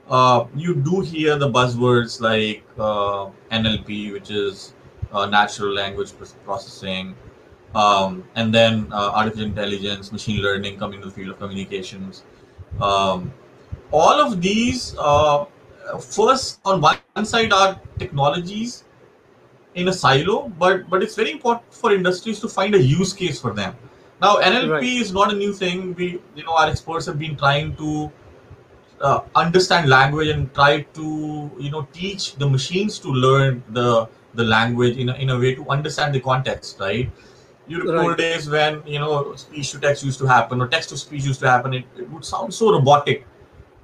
uh, 0.09 0.47
you 0.55 0.75
do 0.75 1.01
hear 1.01 1.39
the 1.39 1.51
buzzwords 1.51 2.21
like 2.21 2.65
uh, 2.79 3.31
nlp 3.53 4.13
which 4.13 4.31
is 4.31 4.75
uh, 5.13 5.27
natural 5.27 5.73
language 5.73 6.13
processing 6.45 7.15
um, 7.75 8.25
and 8.37 8.55
then 8.55 8.89
uh, 8.93 9.13
artificial 9.15 9.47
intelligence 9.47 10.13
machine 10.13 10.43
learning 10.43 10.79
coming 10.79 11.01
to 11.01 11.09
the 11.09 11.13
field 11.15 11.31
of 11.31 11.39
communications 11.39 12.25
um, 12.81 13.33
all 13.93 14.21
of 14.27 14.41
these 14.43 14.97
uh, 14.99 15.45
first 16.01 16.61
on 16.65 16.81
one 16.81 17.01
side 17.01 17.27
are 17.31 17.53
technologies 17.77 18.61
in 19.53 19.67
a 19.67 19.73
silo 19.75 20.37
but 20.47 20.89
but 20.91 21.03
it's 21.03 21.15
very 21.15 21.31
important 21.33 21.63
for 21.71 21.93
industries 21.93 22.39
to 22.41 22.49
find 22.49 22.75
a 22.75 22.83
use 22.83 23.13
case 23.13 23.41
for 23.41 23.53
them. 23.53 23.75
Now 24.21 24.37
nlp 24.37 24.71
Right. 24.71 24.85
is 25.05 25.13
not 25.13 25.33
a 25.33 25.37
new 25.37 25.53
thing. 25.53 25.95
We 25.95 26.21
you 26.37 26.45
know 26.45 26.55
our 26.57 26.69
experts 26.69 27.07
have 27.07 27.19
been 27.19 27.37
trying 27.37 27.75
to 27.77 28.11
uh, 29.01 29.21
understand 29.35 29.89
language 29.89 30.29
and 30.29 30.53
try 30.55 30.83
to 30.99 31.51
you 31.59 31.71
know 31.71 31.87
teach 31.93 32.37
the 32.37 32.49
machines 32.49 32.99
to 33.01 33.09
learn 33.09 33.63
the 33.71 34.09
the 34.35 34.45
language 34.45 34.97
in 34.97 35.09
a, 35.11 35.15
in 35.15 35.31
a 35.31 35.39
way 35.39 35.55
to 35.55 35.69
understand 35.69 36.15
the 36.15 36.21
context 36.21 36.79
right? 36.81 37.11
You 37.69 37.81
recall 37.83 38.11
Right. 38.11 38.17
days 38.17 38.49
when 38.49 38.83
you 38.87 38.99
know 38.99 39.35
speech 39.37 39.71
to 39.73 39.81
text 39.81 40.05
used 40.05 40.19
to 40.21 40.27
happen 40.27 40.61
or 40.61 40.69
text 40.69 40.91
to 40.91 40.97
speech 40.99 41.25
used 41.25 41.41
to 41.41 41.49
happen. 41.51 41.75
It, 41.75 41.85
it 41.99 42.11
would 42.11 42.25
sound 42.25 42.53
so 42.55 42.73
robotic 42.73 43.27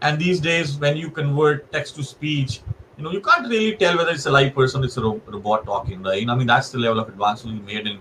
and 0.02 0.18
these 0.18 0.40
days 0.40 0.76
when 0.78 0.96
you 0.96 1.10
convert 1.10 1.70
text 1.72 1.96
to 1.96 2.02
speech 2.02 2.60
you 2.96 3.04
know 3.04 3.10
you 3.10 3.20
can't 3.20 3.48
really 3.48 3.76
tell 3.76 3.96
whether 3.96 4.10
it's 4.10 4.26
a 4.26 4.30
live 4.30 4.54
person 4.54 4.84
it's 4.84 4.96
a 4.96 5.02
ro- 5.02 5.20
robot 5.26 5.64
talking 5.64 6.02
right 6.02 6.28
i 6.28 6.34
mean 6.34 6.46
that's 6.46 6.70
the 6.70 6.78
level 6.78 7.00
of 7.00 7.08
advancement 7.08 7.58
we 7.60 7.74
made 7.74 7.86
in 7.86 7.98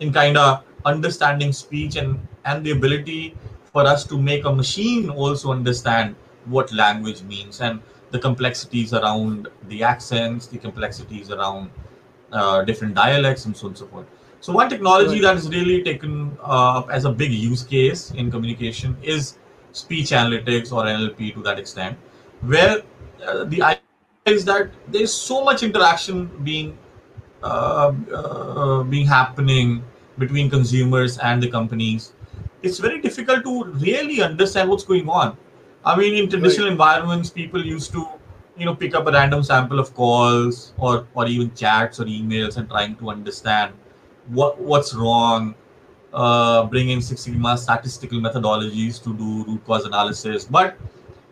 in 0.00 0.12
kind 0.12 0.36
of 0.36 0.62
understanding 0.84 1.52
speech 1.52 1.96
and 1.96 2.18
and 2.44 2.64
the 2.64 2.70
ability 2.70 3.34
for 3.72 3.86
us 3.86 4.04
to 4.04 4.20
make 4.20 4.44
a 4.44 4.52
machine 4.52 5.10
also 5.10 5.52
understand 5.52 6.14
what 6.46 6.72
language 6.72 7.22
means 7.22 7.60
and 7.60 7.80
the 8.10 8.18
complexities 8.18 8.92
around 8.94 9.48
the 9.68 9.82
accents 9.82 10.46
the 10.46 10.58
complexities 10.58 11.30
around 11.30 11.70
uh, 12.32 12.62
different 12.62 12.94
dialects, 12.94 13.44
and 13.46 13.56
so 13.56 13.66
on 13.66 13.70
and 13.70 13.78
so 13.78 13.86
forth. 13.86 14.06
So 14.40 14.52
one 14.52 14.68
technology 14.68 15.20
that 15.20 15.36
is 15.36 15.48
really 15.48 15.82
taken 15.82 16.36
uh, 16.42 16.78
up 16.78 16.90
as 16.90 17.04
a 17.04 17.10
big 17.10 17.32
use 17.32 17.64
case 17.64 18.12
in 18.12 18.30
communication 18.30 18.96
is 19.02 19.38
speech 19.72 20.10
analytics 20.10 20.72
or 20.72 20.84
NLP 20.84 21.34
to 21.34 21.42
that 21.42 21.58
extent, 21.58 21.96
where 22.40 22.82
uh, 23.26 23.44
the 23.44 23.62
idea 23.62 23.82
is 24.26 24.44
that 24.44 24.70
there's 24.88 25.12
so 25.12 25.44
much 25.44 25.62
interaction 25.62 26.26
being 26.44 26.76
uh, 27.42 27.92
uh, 28.12 28.82
being 28.82 29.06
happening 29.06 29.82
between 30.18 30.50
consumers 30.50 31.18
and 31.18 31.42
the 31.42 31.48
companies. 31.48 32.12
It's 32.62 32.78
very 32.78 33.00
difficult 33.00 33.44
to 33.44 33.64
really 33.64 34.20
understand 34.20 34.68
what's 34.68 34.84
going 34.84 35.08
on. 35.08 35.36
I 35.84 35.96
mean, 35.96 36.14
in 36.14 36.28
traditional 36.28 36.66
environments, 36.66 37.30
people 37.30 37.64
used 37.64 37.92
to, 37.92 38.06
you 38.56 38.66
know, 38.66 38.74
pick 38.74 38.94
up 38.96 39.06
a 39.06 39.12
random 39.12 39.44
sample 39.44 39.78
of 39.78 39.94
calls 39.94 40.72
or 40.76 41.06
or 41.14 41.26
even 41.26 41.54
chats 41.54 42.00
or 42.00 42.04
emails 42.04 42.56
and 42.56 42.68
trying 42.68 42.96
to 42.96 43.10
understand 43.10 43.72
what 44.26 44.60
what's 44.60 44.94
wrong. 44.94 45.54
Uh, 46.12 46.64
bring 46.64 46.88
in 46.88 47.02
Six 47.02 47.20
Sigma 47.22 47.56
statistical 47.58 48.18
methodologies 48.18 49.02
to 49.04 49.12
do 49.14 49.44
root 49.44 49.64
cause 49.66 49.84
analysis, 49.84 50.44
but 50.44 50.76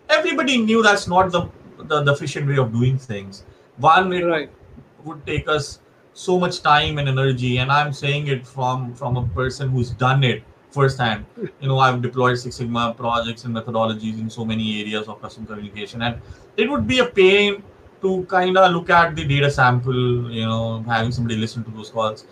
everybody 0.09 0.59
knew 0.59 0.83
that's 0.83 1.07
not 1.09 1.33
the 1.33 1.49
the, 1.79 2.03
the 2.03 2.13
efficient 2.13 2.49
way 2.49 2.57
of 2.59 2.73
doing 2.73 2.99
things. 2.99 3.45
One, 3.79 4.13
it 4.13 4.25
Right. 4.25 4.51
would 5.05 5.25
take 5.27 5.49
us 5.49 5.79
so 6.15 6.39
much 6.39 6.63
time 6.63 6.97
and 6.99 7.09
energy 7.11 7.59
and 7.59 7.71
i'm 7.71 7.93
saying 7.93 8.27
it 8.35 8.47
from 8.47 8.95
from 8.95 9.19
a 9.19 9.23
person 9.39 9.69
who's 9.69 9.91
done 9.91 10.25
it 10.25 10.43
firsthand 10.71 11.27
you 11.61 11.69
know 11.69 11.79
i've 11.79 12.01
deployed 12.01 12.39
six 12.39 12.57
sigma 12.57 12.95
projects 12.97 13.45
and 13.45 13.55
methodologies 13.55 14.19
in 14.19 14.31
so 14.31 14.45
many 14.53 14.81
areas 14.81 15.09
of 15.09 15.21
customer 15.21 15.47
communication 15.47 16.01
and 16.01 16.19
it 16.57 16.71
would 16.71 16.87
be 16.87 17.01
a 17.01 17.05
pain 17.05 17.63
to 18.01 18.25
kind 18.31 18.57
of 18.57 18.73
look 18.73 18.89
at 18.89 19.15
the 19.15 19.25
data 19.27 19.51
sample 19.51 20.31
you 20.33 20.47
know 20.47 20.83
having 20.89 21.13
somebody 21.13 21.37
listen 21.37 21.63
to 21.63 21.71
those 21.73 21.91
calls 21.91 22.25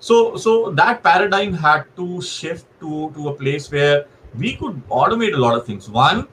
so 0.00 0.36
so 0.36 0.70
that 0.72 1.02
paradigm 1.02 1.52
had 1.52 1.84
to 1.96 2.20
shift 2.22 2.66
to 2.80 3.10
to 3.14 3.28
a 3.28 3.34
place 3.34 3.70
where 3.70 4.06
we 4.36 4.56
could 4.56 4.82
automate 4.88 5.34
a 5.34 5.38
lot 5.46 5.56
of 5.56 5.66
things. 5.66 5.88
One 5.88 6.26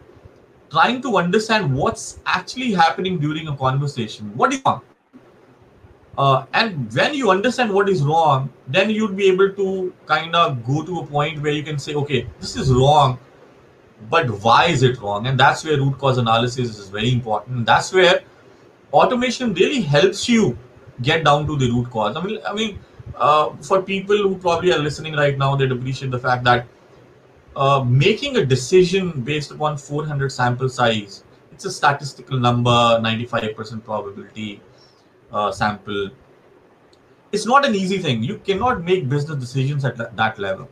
trying 0.71 1.01
to 1.01 1.17
understand 1.17 1.73
what's 1.73 2.19
actually 2.25 2.73
happening 2.73 3.19
during 3.19 3.47
a 3.47 3.55
conversation. 3.55 4.31
What 4.35 4.53
is 4.53 4.61
wrong 4.65 4.81
uh, 6.17 6.45
and 6.53 6.91
when 6.93 7.13
you 7.13 7.29
understand 7.29 7.71
what 7.71 7.87
is 7.89 8.03
wrong 8.03 8.49
then 8.67 8.89
you'd 8.89 9.15
be 9.15 9.27
able 9.27 9.51
to 9.53 9.93
kind 10.07 10.35
of 10.35 10.65
go 10.65 10.83
to 10.83 10.99
a 10.99 11.05
point 11.05 11.41
where 11.41 11.51
you 11.51 11.63
can 11.63 11.77
say 11.77 11.93
okay 11.93 12.27
this 12.39 12.55
is 12.55 12.73
wrong 12.73 13.19
but 14.09 14.29
why 14.41 14.65
is 14.65 14.83
it 14.83 14.99
wrong? 15.01 15.27
And 15.27 15.39
that's 15.39 15.63
where 15.65 15.77
root 15.77 15.97
cause 15.97 16.17
analysis 16.17 16.77
is 16.77 16.89
very 16.89 17.11
important. 17.11 17.65
That's 17.65 17.91
where 17.91 18.21
automation 18.93 19.53
really 19.53 19.81
helps 19.81 20.29
you 20.29 20.57
get 21.01 21.23
down 21.23 21.47
to 21.47 21.57
the 21.57 21.69
root 21.71 21.89
cause. 21.89 22.15
I 22.15 22.23
mean 22.23 22.39
i 22.45 22.53
mean 22.53 22.79
uh, 23.17 23.49
for 23.61 23.81
people 23.81 24.17
who 24.17 24.37
probably 24.37 24.73
are 24.73 24.79
listening 24.79 25.13
right 25.15 25.37
now 25.37 25.55
they'd 25.55 25.71
appreciate 25.71 26.11
the 26.11 26.19
fact 26.19 26.43
that 26.43 26.67
uh, 27.55 27.83
making 27.83 28.37
a 28.37 28.45
decision 28.45 29.11
based 29.21 29.51
upon 29.51 29.77
400 29.77 30.31
sample 30.31 30.69
size 30.69 31.23
it's 31.51 31.65
a 31.65 31.71
statistical 31.71 32.39
number 32.39 32.69
95% 33.01 33.83
probability 33.83 34.61
uh, 35.31 35.51
sample. 35.51 36.09
It's 37.31 37.45
not 37.45 37.65
an 37.65 37.75
easy 37.75 37.97
thing. 37.97 38.23
You 38.23 38.37
cannot 38.45 38.83
make 38.83 39.09
business 39.09 39.39
decisions 39.39 39.83
at 39.83 39.97
that 40.15 40.39
level. 40.39 40.69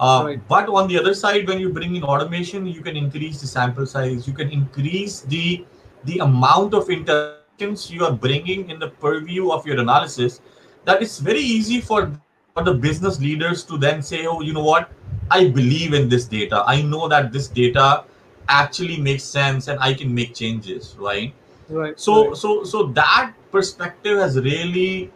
Uh, 0.00 0.22
Right. 0.26 0.48
but 0.48 0.68
on 0.68 0.88
the 0.88 0.98
other 0.98 1.14
side 1.14 1.46
when 1.48 1.58
you 1.60 1.68
bring 1.68 1.94
in 1.96 2.02
automation 2.02 2.66
you 2.66 2.80
can 2.82 2.96
increase 2.96 3.40
the 3.40 3.46
sample 3.46 3.86
size. 3.86 4.26
You 4.26 4.32
can 4.32 4.50
increase 4.50 5.20
the 5.20 5.64
the 6.04 6.18
amount 6.18 6.74
of 6.74 6.90
interactions 6.90 7.90
you 7.90 8.04
are 8.04 8.12
bringing 8.12 8.70
in 8.70 8.78
the 8.78 8.88
purview 9.04 9.50
of 9.52 9.66
your 9.66 9.78
analysis 9.80 10.40
that 10.84 11.02
it's 11.02 11.18
very 11.18 11.40
easy 11.40 11.80
for, 11.80 12.12
for 12.54 12.62
the 12.64 12.74
business 12.74 13.20
leaders 13.20 13.64
to 13.64 13.78
then 13.78 14.02
say 14.02 14.26
oh 14.26 14.40
you 14.40 14.52
know 14.52 14.64
what 14.64 14.90
i 15.30 15.48
believe 15.48 15.94
in 15.94 16.08
this 16.08 16.24
data 16.26 16.62
i 16.66 16.80
know 16.82 17.08
that 17.08 17.32
this 17.32 17.48
data 17.48 18.04
actually 18.48 18.98
makes 18.98 19.22
sense 19.24 19.68
and 19.68 19.78
i 19.80 19.92
can 19.94 20.14
make 20.14 20.34
changes 20.34 20.96
right 20.98 21.34
Right. 21.68 21.98
so 21.98 22.28
right. 22.28 22.36
so 22.36 22.64
so 22.64 22.84
that 22.98 23.32
perspective 23.50 24.18
has 24.18 24.38
really 24.38 25.10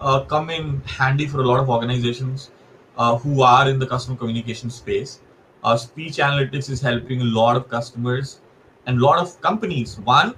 uh, 0.00 0.20
come 0.24 0.50
in 0.50 0.80
handy 0.86 1.26
for 1.26 1.40
a 1.40 1.46
lot 1.46 1.60
of 1.60 1.68
organizations 1.70 2.50
uh, 2.96 3.16
who 3.18 3.42
are 3.42 3.68
in 3.68 3.78
the 3.78 3.86
customer 3.86 4.16
communication 4.16 4.70
space 4.70 5.20
uh, 5.62 5.76
speech 5.76 6.16
analytics 6.16 6.70
is 6.70 6.80
helping 6.80 7.20
a 7.20 7.24
lot 7.24 7.56
of 7.56 7.68
customers 7.68 8.40
and 8.86 8.98
a 8.98 9.04
lot 9.04 9.18
of 9.18 9.40
companies 9.40 9.98
one 10.00 10.34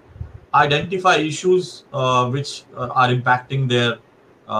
identify 0.54 1.16
issues 1.16 1.84
uh, 1.92 2.28
which 2.28 2.64
uh, 2.76 2.88
are 2.88 3.08
impacting 3.08 3.68
their 3.68 3.98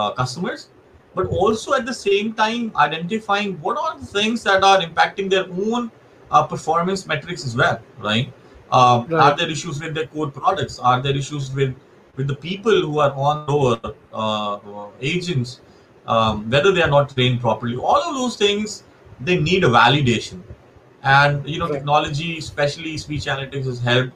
customers 0.01 0.61
but 1.07 1.17
also 1.19 1.63
at 1.65 1.75
the 1.75 1.83
same 1.85 2.23
time 2.33 2.63
identifying 2.77 3.51
what 3.61 3.77
are 3.77 3.99
the 3.99 3.99
things 4.07 4.43
that 4.43 4.63
are 4.63 4.79
impacting 4.81 5.29
their 5.31 5.45
own 5.67 5.91
uh, 6.31 6.43
performance 6.47 7.07
metrics 7.07 7.45
as 7.47 7.57
well 7.57 7.81
right 7.99 8.33
um, 8.71 9.09
Right. 9.09 9.21
Are 9.21 9.37
there 9.37 9.51
issues 9.51 9.81
with 9.81 9.95
their 9.95 10.07
core 10.07 10.31
products? 10.31 10.79
Are 10.79 11.01
there 11.03 11.17
issues 11.17 11.53
with 11.55 11.75
with 12.17 12.27
the 12.29 12.37
people 12.37 12.81
who 12.83 12.99
are 13.01 13.13
on 13.15 13.45
lower 13.47 13.79
uh, 14.13 14.55
uh, 14.55 14.87
agents, 14.95 15.61
um, 16.07 16.49
whether 16.51 16.73
they 16.73 16.83
are 16.83 16.91
not 16.91 17.11
trained 17.11 17.41
properly? 17.41 17.77
All 17.77 18.03
of 18.03 18.15
those 18.15 18.37
things 18.37 18.83
they 19.21 19.39
need 19.39 19.65
a 19.65 19.69
validation, 19.69 20.41
and 21.03 21.49
you 21.49 21.59
know 21.59 21.69
Right. 21.69 21.75
technology, 21.75 22.39
especially 22.39 22.97
speech 22.97 23.27
analytics, 23.27 23.67
has 23.67 23.81
helped 23.81 24.13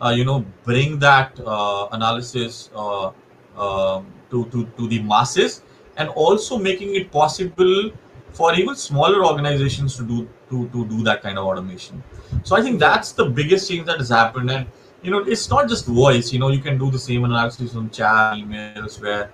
uh, 0.00 0.10
you 0.16 0.24
know 0.24 0.44
bring 0.64 0.98
that 1.00 1.38
uh, 1.44 1.88
analysis 1.92 2.70
uh, 2.74 3.10
um 3.56 4.06
to, 4.30 4.44
to 4.46 4.66
to 4.78 4.88
the 4.88 5.02
masses, 5.02 5.62
and 5.96 6.08
also 6.10 6.58
making 6.58 6.94
it 6.94 7.10
possible 7.10 7.90
for 8.32 8.54
even 8.54 8.74
smaller 8.76 9.24
organizations 9.24 9.96
to 9.96 10.04
do 10.04 10.28
to, 10.50 10.68
to 10.68 10.86
do 10.86 11.02
that 11.02 11.22
kind 11.22 11.38
of 11.38 11.44
automation. 11.44 12.02
So 12.42 12.56
i 12.56 12.62
think 12.62 12.78
that's 12.80 13.12
the 13.12 13.24
biggest 13.24 13.70
change 13.70 13.86
that 13.86 13.98
has 13.98 14.10
happened. 14.10 14.50
And 14.50 14.66
you 15.06 15.12
know 15.12 15.18
it's 15.34 15.48
not 15.50 15.68
just 15.68 15.86
voice 15.86 16.32
you 16.32 16.38
know 16.38 16.48
you 16.48 16.60
can 16.60 16.78
do 16.78 16.90
the 16.90 16.98
same 16.98 17.24
analysis 17.24 17.74
on 17.76 17.90
chat 17.90 18.34
emails 18.34 19.00
where 19.00 19.30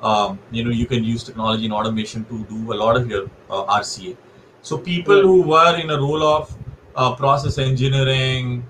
um, 0.00 0.38
you 0.50 0.64
know 0.64 0.70
you 0.70 0.86
can 0.86 1.02
use 1.02 1.24
technology 1.24 1.64
and 1.64 1.74
automation 1.74 2.24
to 2.26 2.44
do 2.44 2.72
a 2.72 2.76
lot 2.82 2.96
of 2.96 3.10
your 3.10 3.24
uh, 3.50 3.78
rca 3.78 4.16
so 4.62 4.78
people 4.78 5.22
who 5.22 5.42
were 5.42 5.76
in 5.76 5.90
a 5.90 5.98
role 5.98 6.22
of 6.22 6.56
uh, 6.94 7.14
process 7.14 7.58
engineering 7.58 8.64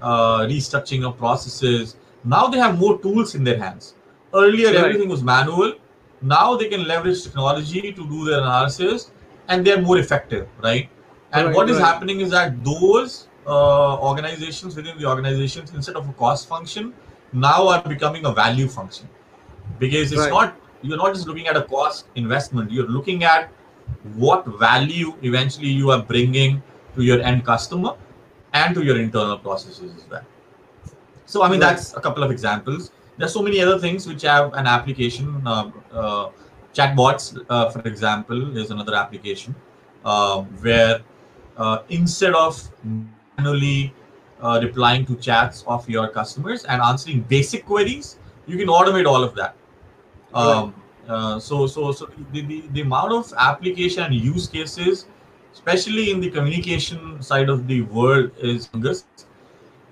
uh, 0.00 0.40
restructuring 0.52 1.06
of 1.08 1.16
processes 1.16 1.96
now 2.24 2.46
they 2.46 2.58
have 2.58 2.78
more 2.78 2.98
tools 2.98 3.34
in 3.34 3.44
their 3.44 3.58
hands 3.58 3.94
earlier 4.42 4.68
Right. 4.68 4.76
everything 4.84 5.08
was 5.08 5.22
manual. 5.22 5.74
Now 6.22 6.56
they 6.56 6.68
can 6.68 6.86
leverage 6.88 7.22
technology 7.24 7.92
to 7.92 8.08
do 8.08 8.24
their 8.24 8.40
analysis 8.40 9.10
and 9.48 9.66
they're 9.66 9.82
more 9.82 9.98
effective 9.98 10.48
right? 10.62 10.88
And 11.32 11.46
Right, 11.46 11.54
what 11.56 11.70
is 11.70 11.78
happening 11.78 12.20
is 12.20 12.30
that 12.30 12.64
those 12.64 13.28
uh, 13.46 13.96
organizations 14.10 14.76
within 14.76 14.98
the 14.98 15.06
organizations 15.06 15.72
instead 15.74 15.96
of 15.96 16.08
a 16.08 16.12
cost 16.14 16.48
function 16.48 16.94
now 17.32 17.68
are 17.68 17.82
becoming 17.82 18.24
a 18.26 18.32
value 18.32 18.68
function. 18.68 19.08
Because 19.78 20.12
it's 20.12 20.28
not 20.28 20.56
you're 20.82 20.96
not 20.96 21.14
just 21.14 21.26
looking 21.26 21.48
at 21.48 21.56
a 21.56 21.62
cost 21.62 22.06
investment. 22.14 22.70
You're 22.70 22.88
looking 22.88 23.24
at 23.24 23.50
what 24.14 24.46
value 24.46 25.14
eventually 25.22 25.68
you 25.68 25.90
are 25.90 26.02
bringing 26.02 26.62
to 26.96 27.02
your 27.02 27.20
end 27.20 27.44
customer 27.44 27.94
and 28.52 28.74
to 28.74 28.82
your 28.84 28.98
internal 28.98 29.38
processes 29.38 29.94
as 29.96 30.10
well. 30.10 30.22
So 31.26 31.42
i 31.42 31.48
mean 31.50 31.60
Right. 31.60 31.66
that's 31.68 31.94
a 31.96 32.00
couple 32.00 32.22
of 32.26 32.30
examples 32.30 32.90
there's 33.18 33.32
so 33.32 33.42
many 33.42 33.60
other 33.60 33.78
things 33.78 34.06
which 34.06 34.22
have 34.22 34.52
an 34.54 34.66
application 34.66 35.42
uh, 35.46 35.70
uh, 35.92 36.30
chatbots 36.74 37.44
uh, 37.48 37.70
for 37.70 37.80
example 37.80 38.56
is 38.56 38.70
another 38.70 38.94
application 38.94 39.54
uh, 40.04 40.42
where 40.62 41.00
uh, 41.56 41.78
instead 41.88 42.34
of 42.34 42.70
manually 43.38 43.92
uh, 44.40 44.60
replying 44.62 45.04
to 45.06 45.16
chats 45.16 45.64
of 45.66 45.88
your 45.88 46.08
customers 46.08 46.64
and 46.64 46.82
answering 46.82 47.22
basic 47.22 47.64
queries 47.64 48.18
you 48.46 48.56
can 48.56 48.68
automate 48.68 49.06
all 49.06 49.24
of 49.24 49.34
that. 49.34 49.56
Um, 50.34 50.74
uh, 51.08 51.38
so 51.38 51.66
so 51.66 51.92
so 51.92 52.10
the, 52.32 52.42
the, 52.42 52.64
the 52.72 52.80
amount 52.82 53.12
of 53.12 53.32
application 53.38 54.02
and 54.02 54.14
use 54.14 54.46
cases 54.46 55.06
especially 55.52 56.10
in 56.10 56.20
the 56.20 56.30
communication 56.30 57.22
side 57.22 57.48
of 57.48 57.66
the 57.66 57.82
world 57.82 58.30
is 58.38 58.68
youngest 58.74 59.26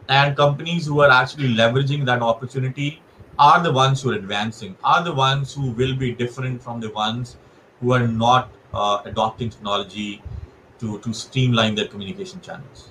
and 0.09 0.37
companies 0.37 0.87
who 0.87 1.01
are 1.01 1.11
actually 1.11 1.55
leveraging 1.55 2.05
that 2.05 2.21
opportunity 2.21 3.01
are 3.39 3.63
the 3.63 3.73
ones 3.73 4.03
who 4.03 4.11
are 4.11 4.15
advancing 4.15 4.77
are 4.85 5.03
the 5.03 5.13
ones 5.13 5.55
who 5.55 5.71
will 5.73 5.95
be 5.97 6.13
different 6.13 6.63
from 6.63 6.81
the 6.81 6.91
ones 6.91 7.37
who 7.81 7.93
are 7.93 8.07
not 8.07 8.51
uh, 8.73 9.03
adopting 9.05 9.51
technology 9.51 10.23
to 10.79 10.99
to 11.01 11.13
streamline 11.13 11.75
their 11.75 11.89
communication 11.89 12.41
channels 12.41 12.91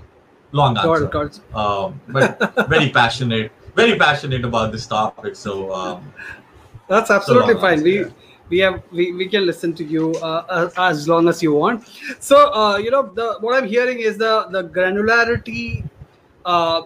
long 0.51 0.77
answer 0.77 1.07
got 1.07 1.25
it. 1.25 1.55
um, 1.55 1.99
but 2.07 2.69
very 2.69 2.89
passionate 2.89 3.51
very 3.75 3.97
passionate 3.97 4.43
about 4.45 4.71
this 4.71 4.85
topic 4.87 5.35
so 5.35 5.73
um, 5.73 6.13
That's 6.87 7.09
absolutely 7.11 7.53
long 7.53 7.61
fine. 7.61 7.79
answer, 7.79 7.83
We 7.85 7.99
yeah. 7.99 8.09
we 8.49 8.59
have 8.59 8.83
we, 8.91 9.13
we 9.13 9.27
can 9.27 9.45
listen 9.45 9.73
to 9.75 9.83
you 9.83 10.13
uh, 10.21 10.43
uh, 10.49 10.69
as 10.77 11.07
long 11.07 11.27
as 11.27 11.41
you 11.41 11.53
want. 11.53 11.87
So 12.19 12.53
uh, 12.53 12.77
you 12.77 12.91
know 12.91 13.03
the 13.19 13.37
what 13.39 13.55
I'm 13.57 13.67
hearing 13.67 13.99
is 13.99 14.17
the 14.17 14.47
the 14.55 14.63
granularity 14.65 15.83
uh, 16.45 16.81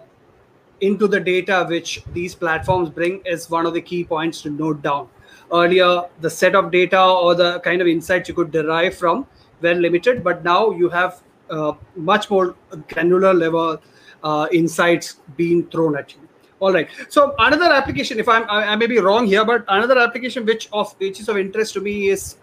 into 0.82 1.08
the 1.08 1.20
data 1.20 1.66
which 1.70 2.04
these 2.14 2.36
platforms 2.36 2.90
bring 2.90 3.22
is 3.26 3.50
one 3.50 3.66
of 3.66 3.74
the 3.74 3.82
key 3.82 4.04
points 4.04 4.42
to 4.42 4.50
note 4.50 4.82
down. 4.82 5.08
earlier 5.54 6.04
the 6.24 6.30
set 6.30 6.56
of 6.56 6.72
data 6.72 7.02
or 7.02 7.34
the 7.42 7.60
kind 7.66 7.82
of 7.82 7.88
insights 7.88 8.30
you 8.30 8.36
could 8.36 8.52
derive 8.52 8.96
from 8.96 9.26
were 9.62 9.74
limited 9.74 10.24
but 10.24 10.44
now 10.44 10.72
you 10.72 10.90
have 10.90 11.22
uh, 11.50 11.72
much 11.96 12.30
more 12.30 12.56
granular 12.90 13.34
level 13.34 13.82
uh, 14.24 14.48
insights 14.52 15.18
being 15.38 15.66
thrown 15.68 15.96
at 15.98 16.14
you. 16.14 16.20
All 16.60 16.74
right. 16.74 16.90
So 17.10 17.36
another 17.40 17.72
application 17.72 18.20
if 18.20 18.28
i'm 18.28 18.44
i, 18.50 18.66
I 18.74 18.76
may 18.76 18.88
be 18.88 19.00
wrong 19.00 19.26
here 19.26 19.46
but 19.46 19.64
another 19.68 19.98
application 20.00 20.46
which 20.46 20.68
of 20.74 20.94
which 21.00 21.20
is 21.22 21.30
of 21.30 21.38
interest 21.38 21.74
to 21.76 21.82
me 21.82 22.10
is 22.10 22.38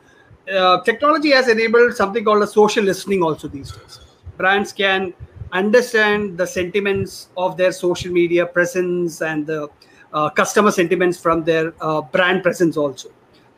uh, 0.53 0.83
technology 0.83 1.31
has 1.31 1.49
enabled 1.49 1.94
something 1.94 2.25
called 2.25 2.42
a 2.42 2.47
social 2.47 2.85
listening 2.85 3.23
also 3.23 3.49
these 3.49 3.73
days. 3.73 4.01
Brands 4.37 4.73
can 4.73 5.14
understand 5.55 6.38
the 6.38 6.47
sentiments 6.47 7.29
of 7.37 7.57
their 7.57 7.73
social 7.73 8.12
media 8.12 8.47
presence 8.47 9.23
and 9.23 9.47
the 9.47 9.69
uh, 10.12 10.31
customer 10.31 10.71
sentiments 10.71 11.19
from 11.19 11.45
their 11.45 11.75
uh, 11.81 12.03
brand 12.03 12.43
presence 12.43 12.77
also. 12.77 13.09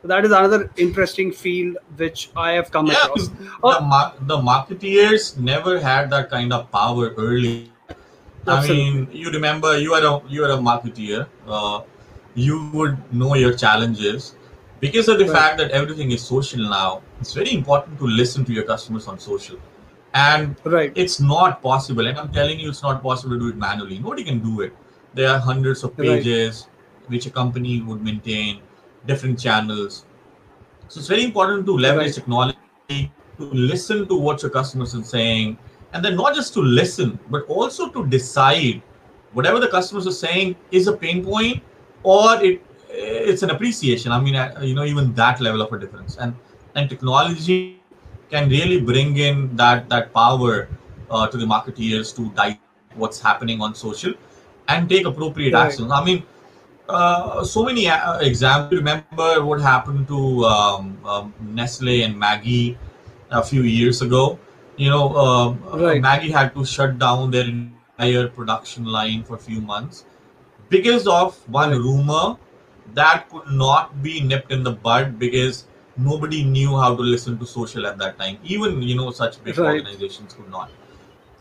So 0.03 0.09
that 0.09 0.25
is 0.25 0.31
another 0.33 0.71
interesting 0.77 1.33
field 1.33 1.77
which 1.97 2.31
I 2.37 2.53
have 2.53 2.71
come 2.71 2.91
Yeah, 2.91 3.05
across. 3.05 3.29
the, 3.69 3.81
Uh, 3.81 3.81
mar- 3.81 4.15
the 4.21 4.39
marketeers 4.39 5.39
never 5.39 5.81
had 5.81 6.11
that 6.11 6.31
kind 6.31 6.53
of 6.53 6.71
power 6.71 7.15
early. 7.17 7.65
Absolutely. 8.47 8.49
I 8.49 8.61
mean, 8.69 9.09
you 9.13 9.31
remember 9.31 9.79
you 9.79 9.93
are 9.95 10.05
a 10.05 10.23
you 10.29 10.45
are 10.45 10.51
a 10.53 10.59
marketeer. 10.71 11.27
Uh, 11.47 11.81
you 12.35 12.59
would 12.73 12.97
know 13.13 13.35
your 13.35 13.53
challenges 13.55 14.35
because 14.81 15.09
of 15.09 15.19
the 15.19 15.27
Right. 15.27 15.33
fact 15.37 15.59
that 15.59 15.71
everything 15.71 16.11
is 16.13 16.23
social 16.23 16.61
now. 16.61 17.03
It's 17.21 17.33
very 17.33 17.53
important 17.55 17.99
to 17.99 18.07
listen 18.07 18.45
to 18.45 18.53
your 18.53 18.65
customers 18.65 19.09
on 19.09 19.19
social, 19.19 19.57
and 20.17 20.57
right, 20.65 20.93
it's 20.95 21.21
not 21.21 21.63
possible. 21.63 22.07
And 22.07 22.19
I'm 22.19 22.33
telling 22.33 22.61
you, 22.61 22.71
it's 22.71 22.83
not 22.83 23.03
possible 23.03 23.35
to 23.35 23.41
do 23.41 23.49
it 23.49 23.57
manually. 23.57 23.99
Nobody 23.99 24.25
can 24.25 24.39
do 24.41 24.61
it. 24.61 24.73
There 25.15 25.29
are 25.29 25.39
hundreds 25.39 25.85
of 25.85 25.99
Right. 25.99 26.09
pages 26.09 26.67
which 27.09 27.27
a 27.27 27.31
company 27.31 27.81
would 27.83 28.03
maintain, 28.03 28.61
different 29.07 29.39
channels. 29.39 30.05
So 30.89 31.01
it's 31.01 31.09
very 31.09 31.25
important 31.25 31.67
to 31.67 31.77
leverage 31.77 32.07
Right. 32.07 32.15
technology 32.15 33.13
to 33.39 33.51
listen 33.53 34.09
to 34.09 34.17
what 34.17 34.43
your 34.43 34.51
customers 34.51 34.95
are 34.95 35.05
saying, 35.05 35.59
and 35.93 36.05
then 36.05 36.17
not 36.17 36.35
just 36.35 36.55
to 36.55 36.63
listen, 36.63 37.19
but 37.31 37.45
also 37.49 37.89
to 37.91 38.07
decide 38.07 38.83
whatever 39.33 39.61
the 39.61 39.69
customers 39.69 40.07
are 40.07 40.19
saying 40.19 40.57
is 40.71 40.87
a 40.87 40.97
pain 40.97 41.25
point 41.25 41.63
or 42.03 42.43
it 42.43 42.63
it's 42.91 43.43
an 43.43 43.51
appreciation. 43.51 44.13
I 44.13 44.21
mean, 44.21 44.35
you 44.63 44.75
know, 44.75 44.85
even 44.85 45.13
that 45.15 45.41
level 45.41 45.61
of 45.63 45.73
a 45.73 45.79
difference, 45.79 46.17
and 46.17 46.35
and 46.75 46.89
technology 46.89 47.76
can 48.31 48.49
really 48.49 48.81
bring 48.81 49.17
in 49.17 49.57
that 49.57 49.89
that 49.89 50.13
power 50.13 50.69
uh, 51.11 51.27
to 51.29 51.37
the 51.37 51.47
marketeers 51.47 52.15
to 52.17 52.31
dissect 52.35 52.97
what's 52.97 53.21
happening 53.21 53.61
on 53.61 53.75
social 53.75 54.15
and 54.69 54.89
take 54.89 55.07
appropriate 55.07 55.55
Right. 55.55 55.67
action. 55.67 55.91
I 55.93 56.05
mean, 56.05 56.23
uh, 56.89 57.45
so 57.45 57.65
many 57.65 57.89
uh, 57.89 58.19
examples. 58.19 58.79
Remember 58.79 59.45
what 59.45 59.61
happened 59.61 60.07
to 60.09 60.45
um, 60.45 60.99
um, 61.05 61.35
Nestle 61.41 62.03
and 62.03 62.15
Maggi 62.17 62.77
a 63.31 63.43
few 63.43 63.63
years 63.63 64.03
ago? 64.03 64.39
You 64.77 64.91
know, 64.91 65.05
uh, 65.15 65.49
Right. 65.77 66.03
Maggi 66.03 66.31
had 66.33 66.55
to 66.55 66.65
shut 66.65 66.99
down 66.99 67.31
their 67.31 67.45
entire 67.45 68.03
production 68.29 68.85
line 68.85 68.97
for 68.97 69.35
a 69.37 69.39
few 69.39 69.61
months 69.61 70.05
because 70.69 71.07
of 71.07 71.37
one 71.49 71.71
Right. 71.71 71.79
rumor 71.79 72.37
that 72.95 73.29
could 73.31 73.49
not 73.51 74.03
be 74.03 74.21
nipped 74.21 74.51
in 74.51 74.63
the 74.63 74.73
bud 74.73 75.19
because 75.19 75.65
nobody 75.97 76.45
knew 76.45 76.77
how 76.77 76.95
to 76.95 77.03
listen 77.03 77.39
to 77.39 77.47
social 77.47 77.87
at 77.87 77.99
that 77.99 78.19
time. 78.19 78.39
Even 78.45 78.83
you 78.83 78.97
know, 78.97 79.11
such 79.11 79.43
big 79.43 79.59
Right. 79.59 79.81
organizations 79.81 80.35
could 80.35 80.51
not. 80.51 80.71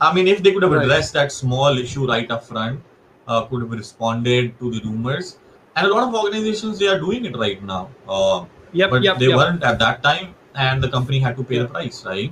I 0.02 0.13
mean, 0.13 0.28
if 0.28 0.44
they 0.44 0.52
could 0.54 0.63
have 0.63 0.72
Right. 0.72 0.84
addressed 0.84 1.13
that 1.13 1.32
small 1.32 1.78
issue 1.78 2.08
right 2.08 2.30
up 2.32 2.44
front, 2.46 2.82
uh, 3.28 3.41
could 3.46 3.62
have 3.62 3.72
responded 3.72 4.58
to 4.60 4.72
the 4.72 4.82
rumors. 4.86 5.38
And 5.76 5.88
a 5.88 5.89
lot 5.94 6.08
of 6.08 6.15
organizations 6.15 6.80
they 6.80 6.88
are 6.88 7.00
doing 7.00 7.26
it 7.26 7.36
right 7.38 7.62
now, 7.63 7.89
uh, 8.08 8.46
yep, 8.72 8.89
but 8.89 9.04
yep, 9.04 9.18
they 9.20 9.28
yep. 9.28 9.38
weren't 9.38 9.63
at 9.63 9.80
that 9.80 10.02
time, 10.04 10.36
and 10.56 10.82
the 10.82 10.89
company 10.89 11.20
had 11.20 11.36
to 11.38 11.44
pay 11.44 11.58
the 11.60 11.68
price, 11.68 12.06
right? 12.06 12.32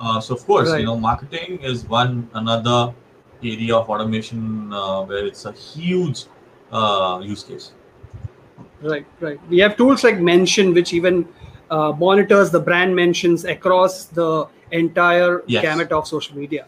Uh, 0.00 0.20
so 0.20 0.34
of 0.34 0.44
course, 0.46 0.70
Right. 0.70 0.80
you 0.80 0.86
know, 0.86 0.96
marketing 0.96 1.58
is 1.62 1.84
one 1.84 2.28
another 2.34 2.92
area 3.42 3.76
of 3.76 3.88
automation 3.88 4.72
uh, 4.72 5.02
where 5.02 5.26
it's 5.26 5.44
a 5.44 5.52
huge 5.52 6.24
uh, 6.72 7.20
use 7.22 7.44
case. 7.44 7.72
Right, 8.82 9.06
right. 9.20 9.38
We 9.48 9.58
have 9.58 9.76
tools 9.76 10.04
like 10.04 10.18
Mention, 10.18 10.72
which 10.74 10.92
even 10.94 11.28
uh, 11.70 11.92
monitors 11.98 12.50
the 12.50 12.60
brand 12.60 12.94
mentions 12.94 13.44
across 13.44 14.04
the 14.06 14.46
entire 14.72 15.42
Yes. 15.46 15.62
gamut 15.62 15.92
of 15.92 16.06
social 16.06 16.36
media. 16.36 16.66